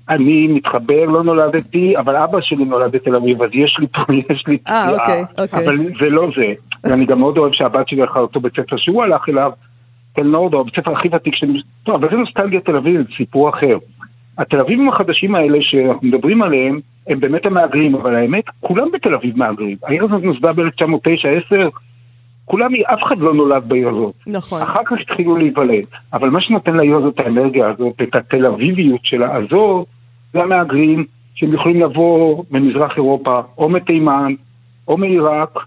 אני- 0.08 0.46
מתחבר, 0.46 1.04
לא 1.04 1.24
נולדתי, 1.24 1.94
אבל 1.98 2.16
אבא 2.16 2.40
שלי 2.40 2.64
נולד 2.64 2.92
בתל 2.92 3.16
אביב, 3.16 3.42
אז 3.42 3.50
יש 3.52 3.76
לי 3.80 3.86
פה, 3.86 4.12
יש 4.30 4.44
לי 4.46 4.54
אה, 4.54 4.58
פציעה. 4.64 4.90
אוקיי, 4.90 5.24
אוקיי. 5.38 5.64
אבל 5.64 5.76
זה 5.76 6.10
לא 6.10 6.28
זה. 6.36 6.52
ואני 6.84 7.06
גם 7.06 7.18
מאוד 7.18 7.38
אוהב 7.38 7.52
שהבת 7.52 7.88
שלי 7.88 8.02
הלכה 8.02 8.18
לאותו 8.20 8.40
בית 8.40 8.52
ספר 8.52 8.76
שהוא 8.76 9.02
הלך 9.02 9.28
אליו, 9.28 9.52
תל 10.12 10.22
נורדו, 10.22 10.60
הבית 10.60 10.74
ספר 10.76 10.92
הכי 10.92 11.08
ותיק 11.12 11.34
שלי. 11.34 11.60
טוב, 11.84 11.94
אבל 11.94 12.08
זה 12.10 12.16
נוסטלגיה 12.16 12.60
תל 12.60 12.76
אביב, 12.76 12.96
זה 12.96 13.08
סיפור 13.16 13.48
אחר. 13.48 13.78
התל 14.38 14.60
אביבים 14.60 14.88
החדשים 14.88 15.34
האלה 15.34 15.58
שאנחנו 15.60 16.08
מדברים 16.08 16.42
עליהם, 16.42 16.80
הם 17.08 17.20
באמת 17.20 17.46
המהגרים, 17.46 17.94
אבל 17.94 18.14
האמת, 18.14 18.44
כולם 18.60 18.88
בתל 18.92 19.14
אביב 19.14 19.38
מהגרים. 19.38 19.76
העיר 19.84 20.04
הזאת 20.04 20.22
נוסדה 20.22 20.52
ב-1909-10, 20.52 21.54
כולם, 22.44 22.70
אף 22.94 23.02
אחד 23.02 23.18
לא 23.18 23.34
נולד 23.34 23.62
בעיר 23.68 23.88
הזאת. 23.88 24.14
נכון. 24.26 24.62
אחר 24.62 24.84
כך 24.84 24.96
התחילו 25.00 25.36
להיוולד. 25.36 25.84
אבל 26.12 26.30
מה 26.30 26.40
שנותן 26.40 26.76
לעיר 26.76 26.96
הזאת 26.96 27.14
את 27.14 27.20
האנרגיה 27.20 27.68
הזאת, 27.68 28.02
את 28.02 28.14
התל 28.14 28.46
אביביות 28.46 29.00
שלה 29.02 29.36
הזאת, 29.36 29.86
זה 30.32 30.42
המהגרים 30.42 31.04
שהם 31.34 31.52
יכולים 31.52 31.80
לבוא 31.80 32.44
ממזרח 32.50 32.96
אירופה, 32.96 33.40
או 33.58 33.68
מתימן, 33.68 34.34
או 34.88 34.96
מעיראק, 34.96 35.58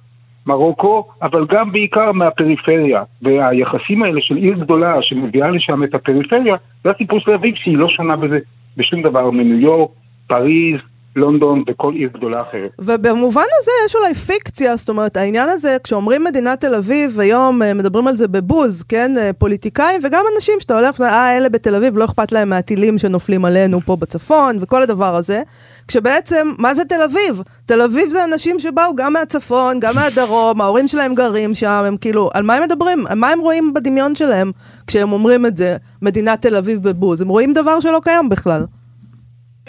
מרוקו, 0.46 1.08
אבל 1.22 1.46
גם 1.50 1.72
בעיקר 1.72 2.12
מהפריפריה. 2.12 3.04
והיחסים 3.22 4.04
האלה 4.04 4.22
של 4.22 4.36
עיר 4.36 4.54
גדולה 4.54 5.02
שמביאה 5.02 5.50
לשם 5.50 5.84
את 5.84 5.94
הפריפריה, 5.96 6.56
זה 6.84 6.92
הסיפור 6.92 7.20
של 7.20 7.32
אביב 7.32 7.56
שהיא 7.56 7.78
לא 7.78 7.88
שונה 7.88 8.16
בזה 8.16 8.40
בשום 8.78 9.02
דבר 9.02 9.32
מניו 9.32 9.60
יורק, 9.60 9.90
פריז, 10.28 10.80
לונדון 11.20 11.64
וכל 11.70 11.94
עיר 11.94 12.10
גדולה 12.14 12.42
אחרת. 12.42 12.72
ובמובן 12.80 13.44
הזה 13.60 13.72
יש 13.86 13.96
אולי 13.96 14.14
פיקציה, 14.14 14.76
זאת 14.76 14.90
אומרת, 14.90 15.18
העניין 15.18 15.50
הזה, 15.50 15.78
כשאומרים 15.84 16.24
מדינת 16.24 16.62
תל 16.62 16.76
אביב, 16.76 17.20
היום 17.20 17.64
אה, 17.64 17.74
מדברים 17.74 18.08
על 18.08 18.16
זה 18.16 18.28
בבוז, 18.28 18.84
כן? 18.84 19.18
אה, 19.18 19.34
פוליטיקאים 19.34 20.02
וגם 20.04 20.24
אנשים 20.36 20.56
שאתה 20.60 20.80
הולך, 20.80 21.02
אה, 21.02 21.38
אלה 21.38 21.50
בתל 21.50 21.76
אביב, 21.76 21.98
לא 21.98 22.06
אכפת 22.06 22.32
להם 22.32 22.50
מהטילים 22.50 22.98
שנופלים 22.98 23.46
עלינו 23.46 23.80
פה 23.86 23.96
בצפון 23.96 24.58
וכל 24.60 24.84
הדבר 24.84 25.16
הזה. 25.16 25.42
כשבעצם, 25.88 26.52
מה 26.58 26.74
זה 26.76 26.86
תל 26.86 27.02
אביב? 27.06 27.44
תל 27.66 27.82
אביב 27.82 28.10
זה 28.10 28.24
אנשים 28.24 28.60
שבאו 28.60 28.96
גם 28.96 29.14
מהצפון, 29.14 29.80
גם 29.80 29.96
מהדרום, 29.96 30.62
ההורים 30.62 30.88
שלהם 30.88 31.16
גרים 31.16 31.56
שם, 31.56 31.84
הם 31.88 31.98
כאילו, 31.98 32.30
על 32.34 32.44
מה 32.44 32.56
הם 32.56 32.64
מדברים? 32.64 33.08
על 33.08 33.18
מה 33.18 33.30
הם 33.30 33.40
רואים 33.40 33.74
בדמיון 33.74 34.16
שלהם 34.16 34.52
כשהם 34.88 35.12
אומרים 35.12 35.46
את 35.46 35.58
זה, 35.58 35.78
מדינת 36.02 36.42
תל 36.42 36.56
אביב 36.56 36.84
בבוז? 36.84 37.22
הם 37.22 37.28
רואים 37.28 37.54
דבר 37.54 37.80
שלא 37.80 38.00
קיים 38.04 38.30
בכלל. 38.30 38.66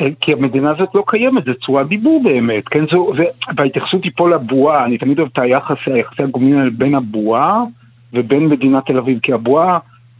אה, 0.01 0.07
כי 0.21 0.33
המדינה 0.33 0.71
הזאת 0.71 0.89
לא 0.95 1.05
קיימת, 1.07 1.45
זה 1.45 1.53
צורת 1.67 1.89
דיבור 1.89 2.23
באמת, 2.23 2.69
כן, 2.69 2.87
זו, 2.87 3.13
זה, 3.17 3.25
וההתייחסות 3.57 4.05
היא 4.05 4.13
פה 4.17 4.31
לבועה, 4.31 4.85
אני 4.85 4.99
תמיד 4.99 5.19
אוהב 5.19 5.31
את 5.33 5.39
היחס, 5.39 5.77
היחסי 5.87 6.23
הגומלין 6.23 6.59
האלה 6.59 6.71
בין 6.71 6.95
הבועה 6.95 7.65
ובין 8.13 8.47
מדינת 8.47 8.87
תל 8.87 8.99
אביב, 8.99 9.19
כי 9.23 9.33
הבועה 9.33 9.79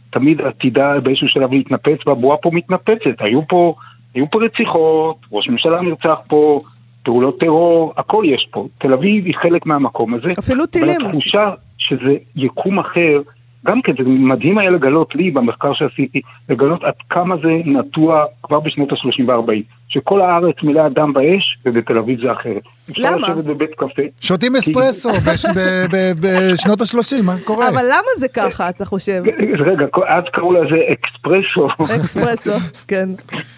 תמיד 0.09 0.41
עתידה 0.41 0.99
באיזשהו 0.99 1.27
שלב 1.27 1.53
להתנפץ, 1.53 2.07
והבועה 2.07 2.37
פה 2.37 2.49
מתנפצת, 2.53 3.15
היו 3.19 3.47
פה, 3.47 3.75
היו 4.15 4.31
פה 4.31 4.43
רציחות, 4.43 5.15
ראש 5.31 5.49
ממשלה 5.49 5.81
נרצח 5.81 6.17
פה, 6.27 6.59
פעולות 7.03 7.39
טרור, 7.39 7.93
הכל 7.97 8.23
יש 8.27 8.47
פה, 8.51 8.67
תל 8.77 8.93
אביב 8.93 9.25
היא 9.25 9.35
חלק 9.41 9.65
מהמקום 9.65 10.13
הזה, 10.13 10.29
אפילו 10.39 10.63
אבל 10.63 10.71
טילים. 10.71 11.01
התחושה 11.05 11.51
שזה 11.77 12.15
יקום 12.35 12.79
אחר, 12.79 13.21
גם 13.65 13.81
כן, 13.81 13.93
זה 13.97 14.03
מדהים 14.09 14.57
היה 14.57 14.69
לגלות 14.69 15.15
לי 15.15 15.31
במחקר 15.31 15.73
שעשיתי, 15.73 16.21
לגלות 16.49 16.83
עד 16.83 16.93
כמה 17.09 17.37
זה 17.37 17.47
נטוע 17.65 18.25
כבר 18.43 18.59
בשנות 18.59 18.91
ה-30 18.91 19.23
וה-40, 19.27 19.63
שכל 19.89 20.21
הארץ 20.21 20.55
מילאה 20.63 20.89
דם 20.89 21.13
באש, 21.13 21.57
ובתל 21.65 21.97
אביב 21.97 22.21
זה 22.21 22.31
אחרת. 22.31 22.61
אפשר 22.91 23.11
למה? 23.11 23.27
לשבת 23.27 23.43
בבית 23.43 23.69
קפה, 23.77 24.01
שותים 24.21 24.55
אספרסו 24.55 25.09
בשנות 26.21 26.81
ה-30, 26.81 27.23
מה 27.25 27.33
קורה? 27.43 27.69
אבל 27.69 27.83
למה 27.83 28.11
זה 28.17 28.27
ככה, 28.27 28.69
אתה 28.69 28.85
חושב? 28.85 29.23
רגע, 29.59 29.85
אז 30.07 30.23
קראו 30.33 30.53
לזה 30.53 30.75
אקספרסו, 30.91 31.67
אקספרסו, 31.95 32.51
כן. 32.89 33.09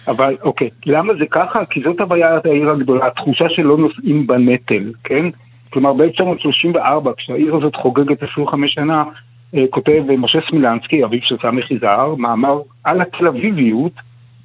אבל 0.08 0.36
אוקיי, 0.42 0.70
למה 0.86 1.12
זה 1.18 1.24
ככה? 1.30 1.64
כי 1.64 1.80
זאת 1.84 2.00
הבעיית 2.00 2.46
העיר 2.46 2.70
הגדולה, 2.70 3.06
התחושה 3.06 3.44
שלא 3.48 3.78
נושאים 3.78 4.26
בנטל, 4.26 4.92
כן? 5.04 5.26
כלומר 5.70 5.92
ב-1934, 5.92 7.10
כשהעיר 7.16 7.56
הזאת 7.56 7.76
חוגגת 7.76 8.22
25 8.22 8.74
שנה, 8.74 9.04
כותב 9.70 10.02
אה, 10.10 10.16
משה 10.16 10.38
סמילנסקי, 10.50 11.04
אביו 11.04 11.20
של 11.22 11.36
סמי 11.42 11.62
חיזר, 11.62 12.14
מאמר 12.18 12.60
על 12.84 13.00
התל 13.00 13.28
אביביות, 13.28 13.92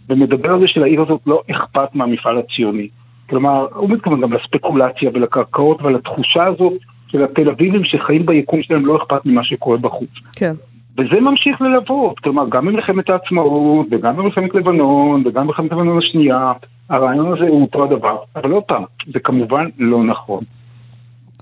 ומדבר 0.09 0.53
על 0.53 0.59
זה 0.59 0.67
שלעיר 0.67 1.01
הזאת 1.01 1.21
לא 1.25 1.41
אכפת 1.51 1.95
מהמפעל 1.95 2.37
הציוני. 2.37 2.87
כלומר, 3.29 3.67
הוא 3.75 3.89
מתכוון 3.89 4.21
גם 4.21 4.33
לספקולציה 4.33 5.09
ולקרקעות 5.13 5.81
ולתחושה 5.81 6.45
הזאת 6.45 6.73
של 7.07 7.23
התל 7.23 7.49
אביבים 7.49 7.83
שחיים 7.83 8.25
ביקום 8.25 8.63
שלהם 8.63 8.85
לא 8.85 8.97
אכפת 8.97 9.25
ממה 9.25 9.43
שקורה 9.43 9.77
בחוץ. 9.77 10.09
כן. 10.35 10.53
וזה 10.97 11.19
ממשיך 11.21 11.61
ללוות, 11.61 12.19
כלומר 12.19 12.49
גם 12.49 12.65
במלחמת 12.65 13.09
העצמאות 13.09 13.87
וגם 13.91 14.17
במלחמת 14.17 14.55
לבנון 14.55 15.23
וגם 15.25 15.43
במלחמת 15.43 15.71
לבנון 15.71 15.97
השנייה, 15.97 16.53
הרעיון 16.89 17.33
הזה 17.33 17.47
הוא 17.47 17.61
אותו 17.61 17.83
הדבר, 17.83 18.17
אבל 18.35 18.51
עוד 18.51 18.63
פעם, 18.63 18.83
זה 19.13 19.19
כמובן 19.19 19.69
לא 19.77 20.03
נכון. 20.03 20.43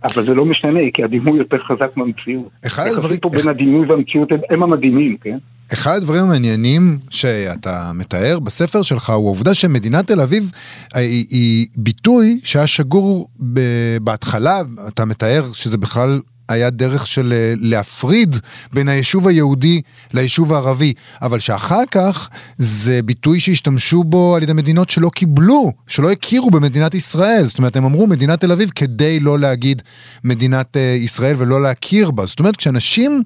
אבל 0.04 0.26
זה 0.26 0.34
לא 0.34 0.46
משנה, 0.46 0.80
כי 0.94 1.04
הדימוי 1.04 1.38
יותר 1.40 1.58
חזק 1.68 1.98
מהמציאות. 1.98 2.50
אחד 2.66 2.88
הדברים- 2.88 3.20
פה 3.20 3.30
בין 3.30 3.50
הדימוי 3.50 3.88
והמציאות 3.88 4.30
הם- 4.50 4.64
המדהימים, 4.64 5.18
כן? 5.22 5.38
אחד 5.74 5.96
הדברים 5.98 6.22
המעניינים 6.24 6.98
שאתה 7.10 7.92
מתאר 7.96 8.40
בספר 8.40 8.82
שלך 8.82 9.10
הוא 9.10 9.26
העובדה 9.26 9.54
שמדינת 9.54 10.08
תל 10.08 10.22
אביב 10.22 10.52
אה, 10.96 11.00
היא, 11.02 11.26
היא 11.30 11.68
ביטוי 11.78 12.40
שהיה 12.44 12.68
שגור 12.68 13.28
ב- 13.54 13.98
בהתחלה, 14.02 14.62
אתה 14.88 15.06
מתאר 15.06 15.44
שזה 15.54 15.78
בכלל 15.78 16.20
היה 16.50 16.70
דרך 16.70 17.08
של 17.08 17.34
אה, 17.34 17.54
להפריד 17.62 18.36
בין 18.74 18.88
היישוב 18.88 19.28
היהודי 19.28 19.82
ליישוב 20.14 20.54
הערבי, 20.54 20.94
אבל 21.22 21.40
שאחר 21.40 21.84
כך 21.92 22.30
זה 22.58 23.02
ביטוי 23.02 23.40
שהשתמשו 23.40 24.04
בו 24.04 24.36
על 24.36 24.44
ידי 24.44 24.54
מדינות 24.54 24.90
שלא 24.90 25.10
קיבלו, 25.10 25.72
שלא 25.88 26.12
הכירו 26.12 26.52
במדינת 26.52 26.96
ישראל. 26.96 27.46
זאת 27.46 27.58
אומרת, 27.58 27.76
הם 27.76 27.86
אמרו 27.86 28.08
מדינת 28.08 28.40
תל 28.42 28.52
אביב 28.52 28.72
כדי 28.76 29.20
לא 29.20 29.40
להגיד 29.40 29.82
מדינת 30.24 30.78
אה, 30.78 30.82
ישראל 30.82 31.36
ולא 31.38 31.62
להכיר 31.62 32.12
בה. 32.12 32.26
זאת 32.26 32.40
אומרת, 32.40 32.56
כשאנשים 32.56 33.24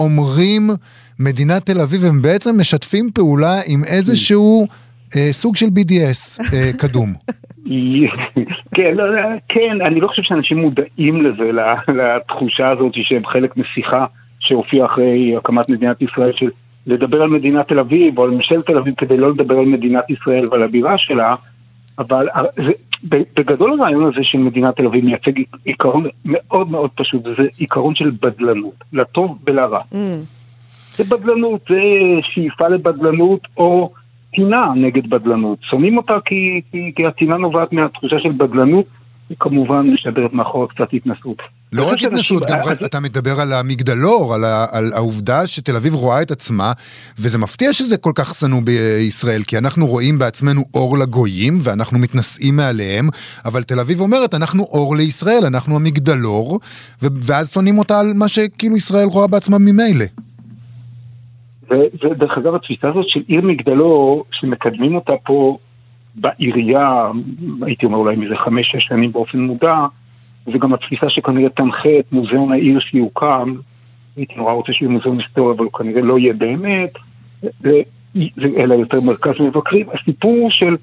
אומרים 0.00 0.70
מדינת 1.18 1.66
תל 1.66 1.80
אביב, 1.80 2.04
הם 2.04 2.22
בעצם 2.22 2.60
משתפים 2.60 3.10
פעולה 3.14 3.60
עם 3.66 3.84
איזשהו 3.84 4.66
אה, 5.16 5.28
סוג 5.32 5.56
של 5.56 5.66
BDS 5.66 6.42
אה, 6.54 6.70
קדום. 6.78 7.14
כן, 8.74 8.94
לא, 8.94 9.14
לא, 9.14 9.20
כן, 9.48 9.78
אני 9.80 10.00
לא 10.00 10.08
חושב 10.08 10.22
שאנשים 10.22 10.58
מודעים 10.58 11.22
לזה, 11.22 11.50
לתחושה 11.88 12.70
הזאת 12.70 12.92
שהם 12.94 13.26
חלק 13.26 13.56
משיחה 13.56 14.06
שהופיעה 14.40 14.86
אחרי 14.86 15.36
הקמת 15.36 15.70
מדינת 15.70 16.02
ישראל, 16.02 16.32
של 16.32 16.50
לדבר 16.86 17.22
על 17.22 17.28
מדינת 17.28 17.68
תל 17.68 17.78
אביב 17.78 18.18
או 18.18 18.24
על 18.24 18.30
ממשלת 18.30 18.66
תל 18.66 18.78
אביב 18.78 18.94
כדי 18.94 19.16
לא 19.16 19.30
לדבר 19.30 19.58
על 19.58 19.64
מדינת 19.64 20.10
ישראל 20.10 20.44
ועל 20.50 20.62
הבירה 20.62 20.98
שלה, 20.98 21.34
אבל 21.98 22.28
אה, 22.28 22.42
זה, 22.56 22.72
בגדול 23.04 23.80
הרעיון 23.80 24.06
הזה 24.06 24.20
של 24.22 24.38
מדינת 24.38 24.76
תל 24.76 24.86
אביב 24.86 25.04
מייצג 25.04 25.32
עיקרון 25.64 26.06
מאוד 26.24 26.70
מאוד 26.70 26.90
פשוט, 26.94 27.26
וזה 27.26 27.48
עיקרון 27.58 27.94
של 27.94 28.10
בדלנות, 28.22 28.84
לטוב 28.92 29.38
ולרע. 29.46 29.80
Mm. 29.92 29.96
זה 30.96 31.04
בדלנות, 31.04 31.60
זה 31.68 31.80
שאיפה 32.22 32.68
לבדלנות 32.68 33.40
או 33.56 33.92
טינה 34.34 34.66
נגד 34.76 35.10
בדלנות. 35.10 35.58
שונאים 35.70 35.96
אותה 35.96 36.14
כי, 36.24 36.60
כי, 36.72 36.92
כי 36.96 37.06
הטינה 37.06 37.36
נובעת 37.36 37.72
מהתחושה 37.72 38.16
של 38.22 38.28
בדלנות, 38.36 38.84
וכמובן 39.30 39.90
משדרת 39.94 40.32
מאחור 40.32 40.68
קצת 40.68 40.88
התנסות. 40.92 41.36
לא 41.72 41.82
אני 41.82 41.90
רק 41.90 42.02
התנסות, 42.02 42.42
גם 42.50 42.58
אז- 42.58 42.84
אתה 42.84 43.00
מדבר 43.00 43.40
על 43.40 43.52
המגדלור, 43.52 44.34
על, 44.34 44.44
ה, 44.44 44.66
על 44.72 44.92
העובדה 44.94 45.46
שתל 45.46 45.76
אביב 45.76 45.94
רואה 45.94 46.22
את 46.22 46.30
עצמה, 46.30 46.72
וזה 47.18 47.38
מפתיע 47.38 47.72
שזה 47.72 47.96
כל 47.96 48.12
כך 48.14 48.34
שנוא 48.34 48.60
בישראל, 48.62 49.42
כי 49.42 49.58
אנחנו 49.58 49.86
רואים 49.86 50.18
בעצמנו 50.18 50.64
אור 50.74 50.98
לגויים, 50.98 51.58
ואנחנו 51.62 51.98
מתנשאים 51.98 52.56
מעליהם, 52.56 53.08
אבל 53.44 53.62
תל 53.62 53.80
אביב 53.80 54.00
אומרת, 54.00 54.34
אנחנו 54.34 54.62
אור 54.62 54.96
לישראל, 54.96 55.44
אנחנו 55.46 55.76
המגדלור, 55.76 56.60
ואז 57.02 57.52
שונאים 57.52 57.78
אותה 57.78 58.00
על 58.00 58.12
מה 58.14 58.28
שכאילו 58.28 58.76
ישראל 58.76 59.06
רואה 59.06 59.26
בעצמה 59.26 59.58
ממילא. 59.58 60.04
ודרך 61.70 62.38
אגב, 62.38 62.54
התפיסה 62.54 62.88
הזאת 62.88 63.08
של 63.08 63.20
עיר 63.28 63.40
מגדלור, 63.40 64.24
שמקדמים 64.32 64.94
אותה 64.94 65.12
פה 65.24 65.58
בעירייה, 66.14 67.10
הייתי 67.62 67.86
אומר 67.86 67.98
אולי 67.98 68.16
מזה 68.16 68.36
חמש-שש 68.36 68.84
שנים 68.84 69.12
באופן 69.12 69.38
מודע, 69.38 69.76
זה 70.52 70.58
גם 70.58 70.74
התפיסה 70.74 71.10
שכנראה 71.10 71.48
תנחה 71.48 71.98
את 71.98 72.12
מוזיאון 72.12 72.52
העיר 72.52 72.80
שיוקם, 72.80 73.54
הייתי 74.16 74.34
נורא 74.36 74.52
רוצה 74.52 74.72
שיהיה 74.72 74.90
מוזיאון 74.90 75.20
היסטוריה, 75.20 75.54
אבל 75.54 75.64
הוא 75.64 75.72
כנראה 75.72 76.02
לא 76.02 76.18
יהיה 76.18 76.32
באמת, 76.32 76.90
אלא 78.56 78.74
יותר 78.74 79.00
מרכז 79.00 79.40
מבקרים. 79.40 79.86
הסיפור 79.90 80.50
של 80.50 80.76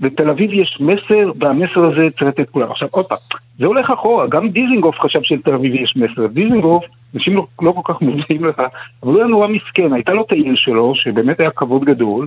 בתל 0.00 0.30
אביב 0.30 0.52
יש 0.52 0.78
מסר, 0.80 1.32
והמסר 1.38 1.84
הזה 1.84 2.10
צריך 2.10 2.22
לתת 2.22 2.50
כולם. 2.50 2.70
עכשיו, 2.70 2.88
עוד 2.92 3.06
פעם, 3.06 3.18
זה 3.58 3.66
הולך 3.66 3.90
אחורה, 3.90 4.26
גם 4.26 4.48
דיזינגוף 4.48 5.00
חשב 5.00 5.22
שלתל 5.22 5.54
אביב 5.54 5.74
יש 5.74 5.96
מסר. 5.96 6.26
דיזינגוף, 6.26 6.84
אנשים 7.16 7.36
לא, 7.36 7.46
לא 7.62 7.72
כל 7.72 7.92
כך 7.94 8.02
מודעים 8.02 8.44
לך, 8.44 8.58
אבל 9.02 9.12
הוא 9.12 9.18
היה 9.18 9.26
נורא 9.26 9.48
מסכן, 9.48 9.92
הייתה 9.92 10.12
לו 10.12 10.22
את 10.22 10.32
העיר 10.32 10.54
שלו, 10.56 10.94
שבאמת 10.94 11.40
היה 11.40 11.50
כבוד 11.50 11.84
גדול, 11.84 12.26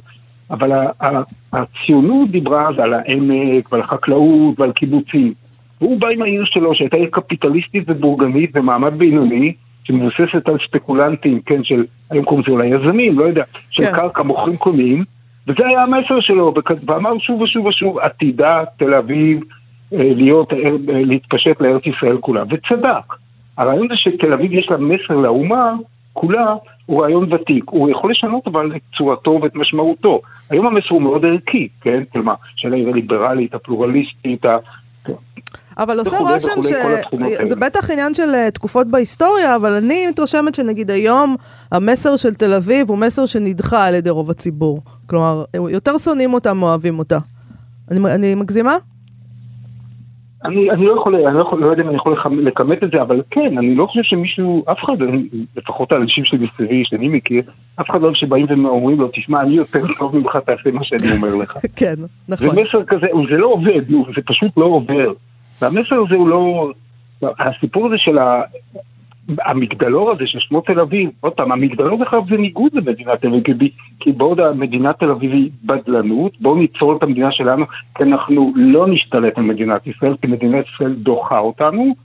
אבל 0.51 0.72
הציונות 1.53 2.32
דיברה 2.32 2.70
אז 2.70 2.80
על 2.80 2.93
העמק 2.93 3.72
ועל 3.72 3.82
החקלאות 3.82 4.59
ועל 4.59 4.72
קיבוצים. 4.72 5.34
והוא 5.82 5.99
בא 5.99 6.07
עם 6.07 6.22
העיר 6.22 6.45
שלו 6.45 6.76
שהייתה 6.76 6.97
עיר 6.97 7.09
קפיטליסטית 7.11 7.84
ובורגנית 7.88 8.51
ומעמד 8.53 8.93
בינוני, 8.97 9.53
שמבוססת 9.84 10.47
על 10.47 10.57
ספקולנטים, 10.68 11.41
כן, 11.45 11.63
של, 11.63 11.86
היום 12.09 12.26
קוראים 12.26 12.43
לזה 12.43 12.51
אולי 12.51 12.68
יזמים, 12.68 13.20
לא 13.20 13.26
יודע, 13.26 13.43
של 13.72 13.86
כן. 13.86 13.91
קרקע 13.91 14.24
מוכרים 14.24 14.57
קונים, 14.57 15.03
וזה 15.47 15.68
היה 15.68 15.84
המסר 15.84 16.20
שלו, 16.20 16.53
ואמר 16.86 17.20
שוב 17.20 17.41
ושוב 17.41 17.66
ושוב, 17.66 17.99
עתידה 17.99 18.63
תל 18.78 18.93
אביב 18.93 19.43
אה, 19.93 20.11
להיות, 20.16 20.53
אה, 20.53 20.57
להתפשט 20.88 21.61
לארץ 21.61 21.82
ישראל 21.86 22.18
כולה, 22.18 22.43
וצדק. 22.49 23.13
הרעיון 23.60 23.88
זה 23.88 23.95
שתל 23.95 24.34
אביב 24.34 24.53
יש 24.53 24.70
לה 24.70 24.78
מסר 24.78 25.16
לאומה 25.16 25.74
כולה, 26.14 26.55
הוא 26.86 27.03
רעיון 27.03 27.34
ותיק. 27.34 27.64
הוא 27.70 27.89
יכול 27.89 28.12
לשנות 28.12 28.47
אבל 28.47 28.76
את 28.76 28.82
צורתו 28.97 29.39
ואת 29.43 29.55
משמעותו. 29.55 30.22
היום 30.49 30.66
המסר 30.66 30.88
הוא 30.89 31.01
מאוד 31.01 31.26
ערכי, 31.26 31.68
כן? 31.82 32.03
כלומר, 32.12 32.34
של 32.55 32.74
העיר 32.74 32.89
הליברלית, 32.89 33.53
הפלורליסטית, 33.53 34.45
ה... 34.45 34.57
אבל 35.78 35.99
עושה 35.99 36.18
רושם 36.18 36.64
שזה 36.64 37.55
בטח 37.55 37.89
עניין 37.89 38.14
של 38.14 38.30
uh, 38.34 38.51
תקופות 38.51 38.88
בהיסטוריה, 38.88 39.55
אבל 39.55 39.74
אני 39.74 40.07
מתרשמת 40.07 40.55
שנגיד 40.55 40.91
היום 40.91 41.36
המסר 41.72 42.16
של 42.16 42.36
תל 42.36 42.53
אביב 42.53 42.89
הוא 42.89 42.97
מסר 42.97 43.26
שנדחה 43.26 43.86
על 43.86 43.95
ידי 43.95 44.10
רוב 44.10 44.30
הציבור. 44.30 44.82
כלומר, 45.05 45.43
יותר 45.70 45.97
שונאים 45.97 46.34
אותה 46.34 46.53
מאוהבים 46.53 46.99
אותה. 46.99 47.18
אני, 47.91 47.99
אני 48.16 48.36
מגזימה? 48.36 48.78
אני, 50.45 50.71
אני 50.71 50.85
לא 50.85 50.93
יכול, 50.93 51.15
אני 51.15 51.35
לא, 51.35 51.41
יכול, 51.41 51.59
לא 51.59 51.71
יודע 51.71 51.83
אם 51.83 51.87
אני 51.87 51.95
יכול 51.95 52.17
לכמת 52.43 52.83
את 52.83 52.91
זה, 52.91 53.01
אבל 53.01 53.21
כן, 53.31 53.57
אני 53.57 53.75
לא 53.75 53.85
חושב 53.85 54.03
שמישהו, 54.03 54.63
אף 54.71 54.77
אחד, 54.83 54.93
לפחות 55.55 55.91
האנשים 55.91 56.25
שלי 56.25 56.37
מסביבי, 56.45 56.83
שאני 56.85 57.07
מכיר, 57.07 57.43
אף 57.81 57.89
אחד 57.89 58.01
לא 58.01 58.13
שבאים 58.13 58.45
ואומרים 58.49 58.99
לו, 58.99 59.09
תשמע, 59.13 59.41
אני 59.41 59.55
יותר 59.55 59.81
טוב 59.99 60.15
ממך, 60.15 60.37
תעשה 60.45 60.71
מה 60.71 60.83
שאני 60.83 61.17
אומר 61.17 61.35
לך. 61.35 61.57
כן, 61.79 61.93
נכון. 62.29 62.49
זה 62.49 62.61
מסר 62.61 62.83
כזה, 62.83 63.07
זה 63.29 63.37
לא 63.37 63.47
עובד, 63.47 63.89
זה 63.89 64.21
פשוט 64.25 64.57
לא 64.57 64.65
עובר. 64.65 65.13
והמסר 65.61 65.95
הזה 66.05 66.15
הוא 66.15 66.29
לא... 66.29 66.71
הסיפור 67.39 67.87
הזה 67.87 67.97
של 67.97 68.17
ה... 68.17 68.41
המגדלור 69.45 70.11
הזה 70.11 70.27
של 70.27 70.39
שמו 70.39 70.61
תל 70.61 70.80
אביב, 70.80 71.09
עוד 71.21 71.34
פעם, 71.34 71.51
המגדלור 71.51 71.97
בכלל 71.97 72.19
זה 72.30 72.38
ניגוד 72.38 72.71
למדינת 72.73 73.21
תל 73.21 73.27
אביב, 73.27 73.71
כי 73.99 74.11
בעוד 74.11 74.39
המדינת 74.39 74.99
תל 74.99 75.11
אביב 75.11 75.32
היא 75.32 75.49
בדלנות, 75.63 76.41
בואו 76.41 76.55
ניצור 76.55 76.97
את 76.97 77.03
המדינה 77.03 77.32
שלנו, 77.32 77.65
כי 77.95 78.03
אנחנו 78.03 78.53
לא 78.55 78.88
נשתלט 78.88 79.38
על 79.38 79.43
מדינת 79.43 79.88
ישראל, 79.88 80.15
כי 80.21 80.27
מדינת 80.27 80.65
ישראל 80.73 80.93
דוחה 80.93 81.39
אותנו. 81.39 81.95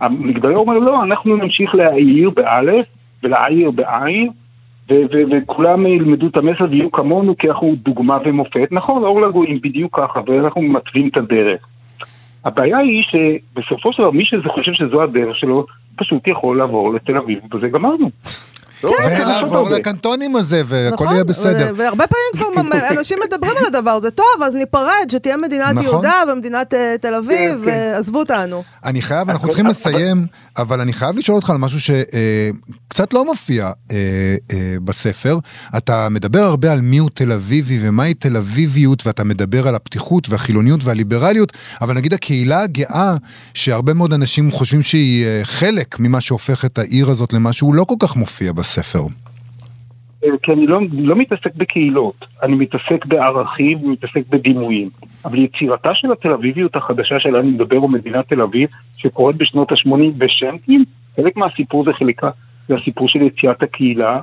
המגדלור 0.00 0.56
אומר 0.56 0.78
לא, 0.78 1.02
אנחנו 1.02 1.36
נמשיך 1.36 1.74
להעיר 1.74 2.30
באלף 2.30 2.86
ולהעיר 3.22 3.70
בעין, 3.70 4.30
וכולם 5.30 5.86
ילמדו 5.86 6.26
את 6.26 6.36
המסר 6.36 6.64
ויהיו 6.70 6.90
כמונו, 6.90 7.36
כי 7.36 7.48
אנחנו 7.48 7.74
דוגמה 7.76 8.18
ומופת. 8.24 8.68
נכון, 8.70 9.04
אור 9.04 9.20
לגויים 9.20 9.60
בדיוק 9.62 10.00
ככה, 10.00 10.20
ואנחנו 10.26 10.62
מתווים 10.62 11.08
את 11.08 11.16
הדרך. 11.16 11.66
הבעיה 12.44 12.78
היא 12.78 13.02
שבסופו 13.02 13.92
של 13.92 14.02
דבר 14.02 14.10
מי 14.10 14.24
שחושב 14.24 14.72
שזו 14.72 15.02
הדרך 15.02 15.36
שלו, 15.36 15.66
פשוט 16.00 16.28
יכול 16.28 16.58
לעבור 16.58 16.94
לתל 16.94 17.16
אביב, 17.16 17.38
וזה 17.54 17.68
גמרנו. 17.68 18.10
לא, 18.84 18.92
ולעבור 19.06 19.70
לקנטונים 19.70 20.36
הזה, 20.36 20.62
והכל 20.66 20.94
נכון, 21.04 21.14
יהיה 21.14 21.24
בסדר. 21.24 21.72
והרבה 21.76 22.04
פעמים 22.06 22.52
כבר 22.54 22.78
אנשים 22.98 23.18
מדברים 23.26 23.56
על 23.56 23.66
הדבר 23.66 23.90
הזה, 23.90 24.10
טוב, 24.10 24.26
אז 24.44 24.56
ניפרד, 24.56 25.06
שתהיה 25.08 25.36
מדינת 25.36 25.74
נכון. 25.74 25.82
יהודה 25.82 26.22
ומדינת 26.32 26.74
אה, 26.74 26.94
תל 27.00 27.14
אביב, 27.14 27.64
כן, 27.64 27.70
כן. 27.70 27.92
ועזבו 27.94 28.18
אותנו. 28.18 28.62
אני 28.84 29.02
חייב, 29.02 29.30
אנחנו 29.30 29.48
צריכים 29.48 29.66
לסיים, 29.66 30.26
אבל 30.58 30.80
אני 30.80 30.92
חייב 30.92 31.18
לשאול 31.18 31.36
אותך 31.36 31.50
על 31.50 31.56
משהו 31.56 31.80
שקצת 31.80 33.14
אה, 33.14 33.18
לא 33.18 33.24
מופיע 33.24 33.70
אה, 33.92 33.96
בספר. 34.84 35.38
אתה 35.76 36.08
מדבר 36.08 36.42
הרבה 36.42 36.72
על 36.72 36.80
מיהו 36.80 37.08
תל 37.08 37.32
אביבי 37.32 37.78
ומהי 37.82 38.14
תל 38.14 38.36
אביביות, 38.36 39.06
ואתה 39.06 39.24
מדבר 39.24 39.68
על 39.68 39.74
הפתיחות 39.74 40.28
והחילוניות 40.28 40.84
והליברליות, 40.84 41.52
אבל 41.80 41.94
נגיד 41.94 42.14
הקהילה 42.14 42.62
הגאה, 42.62 43.16
שהרבה 43.54 43.94
מאוד 43.94 44.12
אנשים 44.12 44.50
חושבים 44.50 44.82
שהיא 44.82 45.26
חלק 45.42 45.96
ממה 45.98 46.20
שהופך 46.20 46.64
את 46.64 46.78
העיר 46.78 47.10
הזאת 47.10 47.32
למשהו, 47.32 47.72
לא 47.72 47.84
כל 47.84 47.94
כך 47.98 48.16
מופיע 48.16 48.52
בספר. 48.52 48.69
הספר? 48.70 48.98
אה, 50.24 50.28
כי 50.42 50.52
אני 50.52 50.66
לא, 50.66 50.80
לא 50.92 51.16
מתעסק 51.16 51.54
בקהילות, 51.56 52.26
אני 52.42 52.54
מתעסק 52.54 53.06
בערכים 53.06 53.84
ומתעסק 53.84 54.22
בדימויים. 54.30 54.90
אבל 55.24 55.38
יצירתה 55.38 55.94
של 55.94 56.12
התל 56.12 56.32
אביביות 56.32 56.76
החדשה 56.76 57.20
שלה 57.20 57.40
אני 57.40 57.50
מדבר, 57.50 57.76
הוא 57.76 57.90
מדינת 57.90 58.28
תל 58.28 58.42
אביב, 58.42 58.68
שקורית 58.96 59.36
בשנות 59.36 59.72
ה-80 59.72 60.12
בשנקין, 60.18 60.84
חלק 61.16 61.36
מהסיפור 61.36 61.84
זה 61.84 61.90
חלקה, 61.92 62.30
זה 62.68 62.74
הסיפור 62.74 63.08
של 63.08 63.22
יציאת 63.22 63.62
הקהילה, 63.62 64.20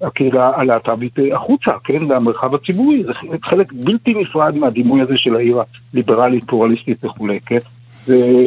הקהילה 0.00 0.50
הלהט"בית 0.56 1.18
אה, 1.18 1.36
החוצה, 1.36 1.70
כן, 1.84 2.02
למרחב 2.02 2.54
הציבורי, 2.54 3.02
זה 3.04 3.12
חלק 3.44 3.72
בלתי 3.72 4.14
נפרד 4.14 4.56
מהדימוי 4.56 5.00
הזה 5.02 5.16
של 5.16 5.36
העיר 5.36 5.58
הליברלית, 5.92 6.44
פלורליסטית 6.44 7.04
וכולי, 7.04 7.40
כן? 7.46 7.58
זה... 8.06 8.46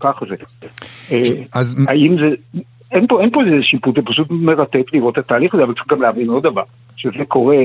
ככה 0.00 0.26
זה. 0.28 0.34
אה, 1.12 1.20
אז... 1.54 1.76
האם 1.88 2.16
זה... 2.16 2.60
אין 2.94 3.06
פה, 3.06 3.20
אין 3.20 3.30
פה 3.30 3.40
איזה 3.40 3.62
שיפוט, 3.62 3.96
זה 3.96 4.02
פשוט 4.02 4.28
מרתק 4.30 4.86
לראות 4.92 5.18
את 5.18 5.24
התהליך 5.24 5.54
הזה, 5.54 5.62
אבל 5.64 5.74
צריך 5.74 5.88
גם 5.88 6.02
להבין 6.02 6.28
עוד 6.28 6.42
דבר, 6.42 6.62
שזה 6.96 7.24
קורה 7.28 7.56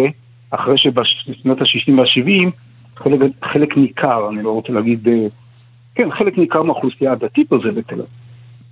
אחרי 0.52 0.78
שבשנות 0.78 1.62
ה-60 1.62 1.92
וה-70, 1.98 2.50
חלק, 2.96 3.20
חלק 3.44 3.78
ניכר, 3.78 4.30
אני 4.30 4.44
לא 4.44 4.52
רוצה 4.52 4.74
להגיד, 4.74 5.08
אה, 5.08 5.28
כן, 5.96 6.12
חלק 6.12 6.38
ניכר 6.38 6.64
מהאוכלוסייה 6.64 7.12
הדתית 7.12 7.52
עוזבת 7.52 7.74
בתל 7.74 7.94
אביב. 7.94 8.06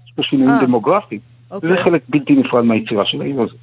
יש 0.07 0.13
פה 0.15 0.23
שינויים 0.23 0.51
אה, 0.51 0.65
דמוגרפיים, 0.65 1.21
אוקיי. 1.51 1.69
וזה 1.69 1.83
חלק 1.83 2.01
בלתי 2.09 2.35
נפרד 2.35 2.63
מהיצירה 2.63 3.05
של 3.05 3.21
העיר 3.21 3.41
הזאת. 3.41 3.57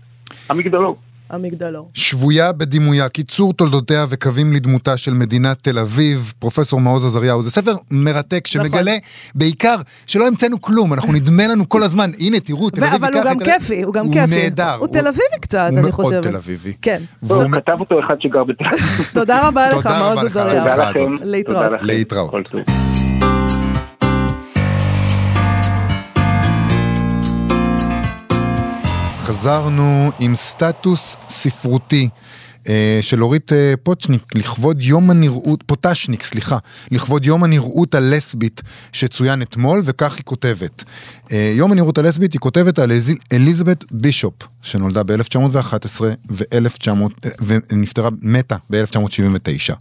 המגדלור. 0.51 0.97
המגדלור. 1.31 1.91
שבויה 1.95 2.53
בדימויה, 2.53 3.09
קיצור 3.09 3.53
תולדותיה 3.53 4.07
וקווים 4.09 4.53
לדמותה 4.53 4.97
של 4.97 5.15
מדינת 5.15 5.57
תל 5.63 5.79
אביב, 5.79 6.33
פרופסור 6.39 6.81
מעוז 6.81 7.05
עזריהו. 7.05 7.43
זה 7.43 7.51
ספר 7.51 7.75
מרתק 7.91 8.47
שמגלה 8.47 8.83
נכון. 8.97 9.31
בעיקר 9.35 9.77
שלא 10.07 10.27
המצאנו 10.27 10.61
כלום, 10.61 10.93
אנחנו 10.93 11.13
נדמה 11.13 11.47
לנו 11.47 11.69
כל 11.69 11.83
הזמן, 11.83 12.11
הנה 12.19 12.41
תראו, 12.41 12.71
תל 12.71 12.85
אביב 12.85 13.05
אבל 13.05 13.15
הוא 13.15 13.25
גם 13.25 13.39
כיפי, 13.39 13.83
הוא 13.83 13.95
גם 13.95 14.11
כיפי. 14.13 14.35
הוא 14.35 14.43
נהדר. 14.43 14.75
הוא 14.75 14.89
תל 14.89 15.07
אביבי 15.07 15.39
קצת, 15.41 15.71
אני 15.79 15.93
חושבת. 15.93 16.13
מאוד 16.13 16.23
תל 16.23 16.37
אביבי. 16.37 16.73
כן. 16.83 17.03
הוא 17.21 17.45
כתב 17.53 17.77
אותו 17.81 18.01
אחד 18.07 18.15
שגר 18.21 18.45
בתל 18.45 18.65
אביב. 18.73 19.11
תודה 19.13 19.49
רבה 19.49 19.69
לך, 19.71 19.87
מעוז 19.87 20.25
עזריהו. 20.25 20.65
תודה 20.65 21.69
לכם. 21.69 21.85
להתראות. 21.85 22.35
להתראות. 22.35 22.51
חזרנו 29.25 30.11
עם 30.21 30.35
סטטוס 30.35 31.17
ספרותי. 31.29 32.09
אה, 32.69 32.99
של 33.03 33.23
אורית 33.23 33.53
אה, 33.53 33.75
פוטשניק 33.83 34.23
לכבוד 34.35 34.83
יום 34.83 35.11
הנראות, 35.11 35.63
פוטשניק, 35.67 36.23
סליחה, 36.23 36.59
לכבוד 36.91 37.27
יום 37.27 37.45
הנראות 37.45 37.95
הלסבית 37.95 38.63
שצוין 38.93 39.43
אתמול, 39.43 39.83
וכך 39.85 40.15
היא 40.17 40.25
כותבת. 40.25 40.85
אה, 41.33 41.53
יום 41.57 41.73
הנראות 41.73 41.99
הלסבית 41.99 42.33
היא 42.33 42.41
כותבת 42.41 42.79
על 42.79 42.93
אליזבת 43.33 43.85
בישופ, 43.91 44.35
שנולדה 44.63 45.03
ב-1911 45.03 46.03
ונפטרה, 47.41 48.09
מתה 48.23 48.57
ב-1979. 48.71 49.75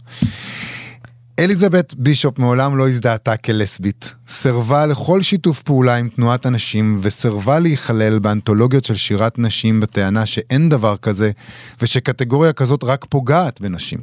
אליזבת 1.38 1.94
בישופ 1.94 2.38
מעולם 2.38 2.76
לא 2.76 2.88
הזדהתה 2.88 3.36
כלסבית, 3.36 4.14
סירבה 4.28 4.86
לכל 4.86 5.22
שיתוף 5.22 5.62
פעולה 5.62 5.96
עם 5.96 6.08
תנועת 6.08 6.46
הנשים 6.46 6.98
וסירבה 7.02 7.58
להיכלל 7.58 8.18
באנתולוגיות 8.18 8.84
של 8.84 8.94
שירת 8.94 9.38
נשים 9.38 9.80
בטענה 9.80 10.26
שאין 10.26 10.68
דבר 10.68 10.96
כזה 10.96 11.30
ושקטגוריה 11.82 12.52
כזאת 12.52 12.84
רק 12.84 13.06
פוגעת 13.08 13.60
בנשים. 13.60 13.98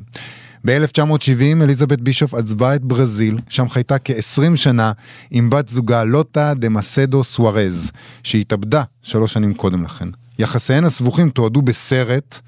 ב-1970 0.65 1.63
אליזבת 1.63 1.99
בישוף 1.99 2.34
עזבה 2.34 2.75
את 2.75 2.82
ברזיל, 2.84 3.38
שם 3.49 3.69
חייתה 3.69 3.95
כ-20 4.03 4.55
שנה 4.55 4.91
עם 5.32 5.49
בת 5.49 5.69
זוגה 5.69 6.03
לוטה 6.03 6.53
דה 6.53 6.69
מסדו 6.69 7.23
סוארז, 7.23 7.91
שהתאבדה 8.23 8.84
שלוש 9.01 9.34
שנים 9.34 9.53
קודם 9.53 9.84
לכן. 9.84 10.09
יחסיהן 10.41 10.83
הסבוכים 10.83 11.29
תועדו 11.29 11.61
בסרט, 11.61 12.39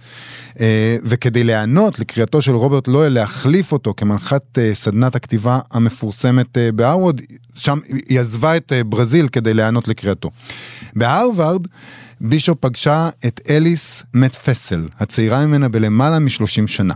אה, 0.59 0.97
וכדי 1.03 1.43
להיענות 1.43 1.99
לקריאתו 1.99 2.41
של 2.41 2.55
רוברט 2.55 2.87
לואל 2.87 3.13
להחליף 3.13 3.71
אותו 3.71 3.93
כמנחת 3.97 4.59
אה, 4.59 4.71
סדנת 4.73 5.15
הכתיבה 5.15 5.59
המפורסמת 5.71 6.57
אה, 6.57 6.71
בהרווארד, 6.71 7.21
שם 7.55 7.79
היא 8.09 8.19
עזבה 8.19 8.57
את 8.57 8.71
ברזיל 8.85 9.27
כדי 9.27 9.53
להיענות 9.53 9.87
לקריאתו. 9.87 10.29
בהרווארד 10.95 11.67
בישופ 12.21 12.57
פגשה 12.61 13.09
את 13.25 13.41
אליס 13.49 14.03
מטפסל, 14.13 14.87
הצעירה 14.99 15.45
ממנה 15.45 15.69
בלמעלה 15.69 16.19
מ-30 16.19 16.67
שנה. 16.67 16.93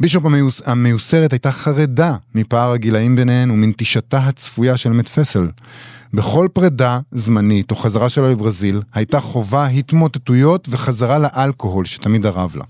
בישופ 0.00 0.24
המיוס, 0.24 0.62
המיוסרת 0.66 1.32
הייתה 1.32 1.52
חרדה 1.52 2.16
מפער 2.34 2.72
הגילאים 2.72 3.16
ביניהן 3.16 3.50
ומנטישתה 3.50 4.18
הצפויה 4.18 4.76
של 4.76 4.90
מטפסל. 4.90 5.48
בכל 6.14 6.48
פרידה 6.52 7.00
זמנית 7.12 7.70
או 7.70 7.76
חזרה 7.76 8.08
שלה 8.08 8.30
לברזיל, 8.30 8.82
הייתה 8.94 9.20
חובה 9.20 9.66
התמוטטויות 9.66 10.68
וחזרה 10.70 11.18
לאלכוהול 11.18 11.84
שתמיד 11.84 12.26
הרב 12.26 12.56
לה. 12.56 12.64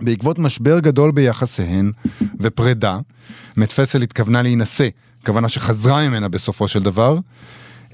בעקבות 0.00 0.38
משבר 0.38 0.78
גדול 0.78 1.10
ביחסיהן 1.10 1.92
ופרידה, 2.40 2.98
מטפסל 3.56 4.02
התכוונה 4.02 4.42
להינשא, 4.42 4.88
כוונה 5.26 5.48
שחזרה 5.48 6.08
ממנה 6.08 6.28
בסופו 6.28 6.68
של 6.68 6.82
דבר, 6.82 7.18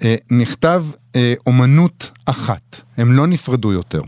אה, 0.05 0.15
נכתב 0.31 0.85
אה, 1.17 1.35
אומנות 1.47 2.11
אחת, 2.27 2.81
הם 2.97 3.13
לא 3.13 3.27
נפרדו 3.27 3.73
יותר. 3.73 4.01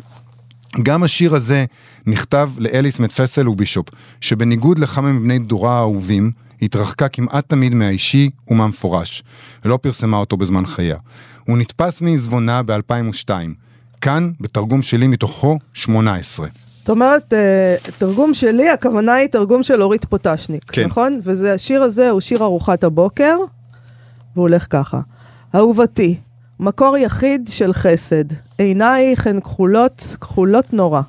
גם 0.82 1.02
השיר 1.02 1.34
הזה 1.34 1.64
נכתב 2.06 2.50
לאליס 2.58 2.98
מדפסל 2.98 3.48
ובישופ, 3.48 3.88
שבניגוד 4.20 4.78
לכמה 4.78 5.12
מבני 5.12 5.38
דורה 5.38 5.78
האהובים, 5.78 6.30
התרחקה 6.62 7.08
כמעט 7.08 7.48
תמיד 7.48 7.74
מהאישי 7.74 8.30
ומהמפורש, 8.48 9.22
ולא 9.64 9.78
פרסמה 9.82 10.16
אותו 10.16 10.36
בזמן 10.36 10.66
חייה. 10.66 10.96
הוא 11.46 11.58
נתפס 11.58 12.02
מעזבונה 12.02 12.62
ב-2002, 12.62 13.30
כאן, 14.00 14.30
בתרגום 14.40 14.82
שלי 14.82 15.06
מתוכו, 15.06 15.58
18. 15.72 16.46
זאת 16.78 16.90
אומרת, 16.90 17.32
אה, 17.32 17.76
תרגום 17.98 18.34
שלי, 18.34 18.70
הכוונה 18.70 19.14
היא 19.14 19.28
תרגום 19.28 19.62
של 19.62 19.82
אורית 19.82 20.04
פוטשניק, 20.04 20.64
כן. 20.70 20.84
נכון? 20.84 21.20
וזה, 21.22 21.54
השיר 21.54 21.82
הזה 21.82 22.10
הוא 22.10 22.20
שיר 22.20 22.42
ארוחת 22.42 22.84
הבוקר, 22.84 23.36
והוא 24.34 24.42
הולך 24.42 24.66
ככה. 24.70 25.00
אהובתי, 25.54 26.16
מקור 26.60 26.96
יחיד 26.96 27.48
של 27.50 27.72
חסד, 27.72 28.24
עינייך 28.58 29.26
הן 29.26 29.40
כחולות, 29.40 30.16
כחולות 30.20 30.72
נורא. 30.72 31.00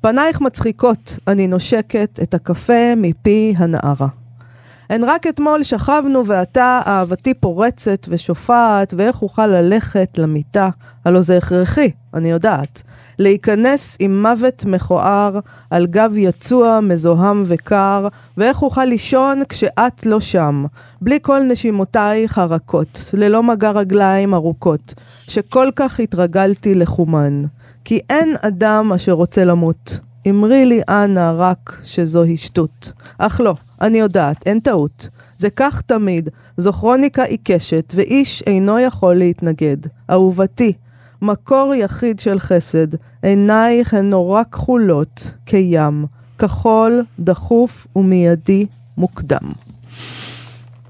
פנייך 0.00 0.40
מצחיקות, 0.40 1.16
אני 1.28 1.46
נושקת 1.46 2.20
את 2.22 2.34
הקפה 2.34 2.94
מפי 2.96 3.54
הנערה. 3.56 4.08
הן 4.90 5.04
רק 5.04 5.26
אתמול 5.26 5.62
שכבנו 5.62 6.26
ואתה, 6.26 6.80
אהבתי 6.86 7.34
פורצת 7.34 8.06
ושופעת, 8.08 8.94
ואיך 8.96 9.22
אוכל 9.22 9.46
ללכת 9.46 10.18
למיטה, 10.18 10.68
הלא 11.04 11.20
זה 11.20 11.36
הכרחי, 11.36 11.90
אני 12.14 12.30
יודעת. 12.30 12.82
להיכנס 13.18 13.96
עם 14.00 14.22
מוות 14.22 14.64
מכוער, 14.64 15.38
על 15.70 15.86
גב 15.86 16.12
יצוע, 16.16 16.80
מזוהם 16.80 17.42
וקר, 17.46 18.08
ואיך 18.36 18.62
אוכל 18.62 18.84
לישון 18.84 19.42
כשאת 19.48 20.06
לא 20.06 20.20
שם, 20.20 20.64
בלי 21.00 21.18
כל 21.22 21.42
נשימותייך 21.42 22.38
הרכות, 22.38 23.10
ללא 23.12 23.42
מגע 23.42 23.70
רגליים 23.70 24.34
ארוכות, 24.34 24.94
שכל 25.28 25.68
כך 25.76 26.00
התרגלתי 26.00 26.74
לחומן. 26.74 27.42
כי 27.84 28.00
אין 28.10 28.34
אדם 28.40 28.92
אשר 28.94 29.12
רוצה 29.12 29.44
למות. 29.44 29.98
אמרי 30.28 30.66
לי 30.66 30.80
אנא 30.88 31.32
רק 31.36 31.80
שזוהי 31.84 32.36
שטות. 32.36 32.92
אך 33.18 33.40
לא, 33.40 33.54
אני 33.80 33.98
יודעת, 33.98 34.46
אין 34.46 34.60
טעות. 34.60 35.08
זה 35.38 35.50
כך 35.50 35.82
תמיד, 35.86 36.28
זו 36.56 36.72
כרוניקה 36.72 37.22
עיקשת, 37.22 37.92
ואיש 37.96 38.42
אינו 38.46 38.78
יכול 38.78 39.14
להתנגד. 39.14 39.76
אהובתי, 40.10 40.72
מקור 41.22 41.74
יחיד 41.74 42.18
של 42.20 42.38
חסד, 42.38 42.86
עינייך 43.22 43.94
הן 43.94 44.08
נורא 44.08 44.42
כחולות, 44.52 45.30
כים, 45.46 46.06
כחול, 46.38 47.04
דחוף 47.20 47.86
ומיידי 47.96 48.66
מוקדם. 48.96 49.52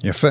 יפה. 0.05 0.28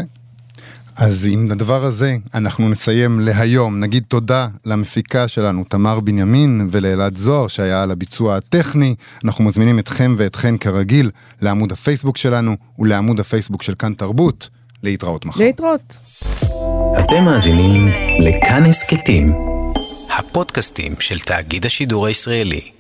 אז 0.97 1.27
עם 1.31 1.51
הדבר 1.51 1.83
הזה 1.83 2.17
אנחנו 2.33 2.69
נסיים 2.69 3.19
להיום. 3.19 3.79
נגיד 3.79 4.03
תודה 4.07 4.47
למפיקה 4.65 5.27
שלנו, 5.27 5.63
תמר 5.63 5.99
בנימין, 5.99 6.67
ולאלעד 6.71 7.17
זוהר 7.17 7.47
שהיה 7.47 7.83
על 7.83 7.91
הביצוע 7.91 8.35
הטכני. 8.35 8.95
אנחנו 9.23 9.43
מזמינים 9.43 9.79
אתכם 9.79 10.15
ואתכן 10.17 10.57
כרגיל 10.57 11.11
לעמוד 11.41 11.71
הפייסבוק 11.71 12.17
שלנו 12.17 12.55
ולעמוד 12.79 13.19
הפייסבוק 13.19 13.63
של 13.63 13.75
כאן 13.75 13.93
תרבות. 13.93 14.49
להתראות 14.83 15.25
מחר. 15.25 15.43
להתראות. 15.43 15.97
אתם 16.99 17.23
מאזינים 17.23 17.87
לכאן 18.19 18.65
הסכתים, 18.65 19.33
הפודקאסטים 20.17 20.93
של 20.99 21.19
תאגיד 21.19 21.65
השידור 21.65 22.05
הישראלי. 22.05 22.76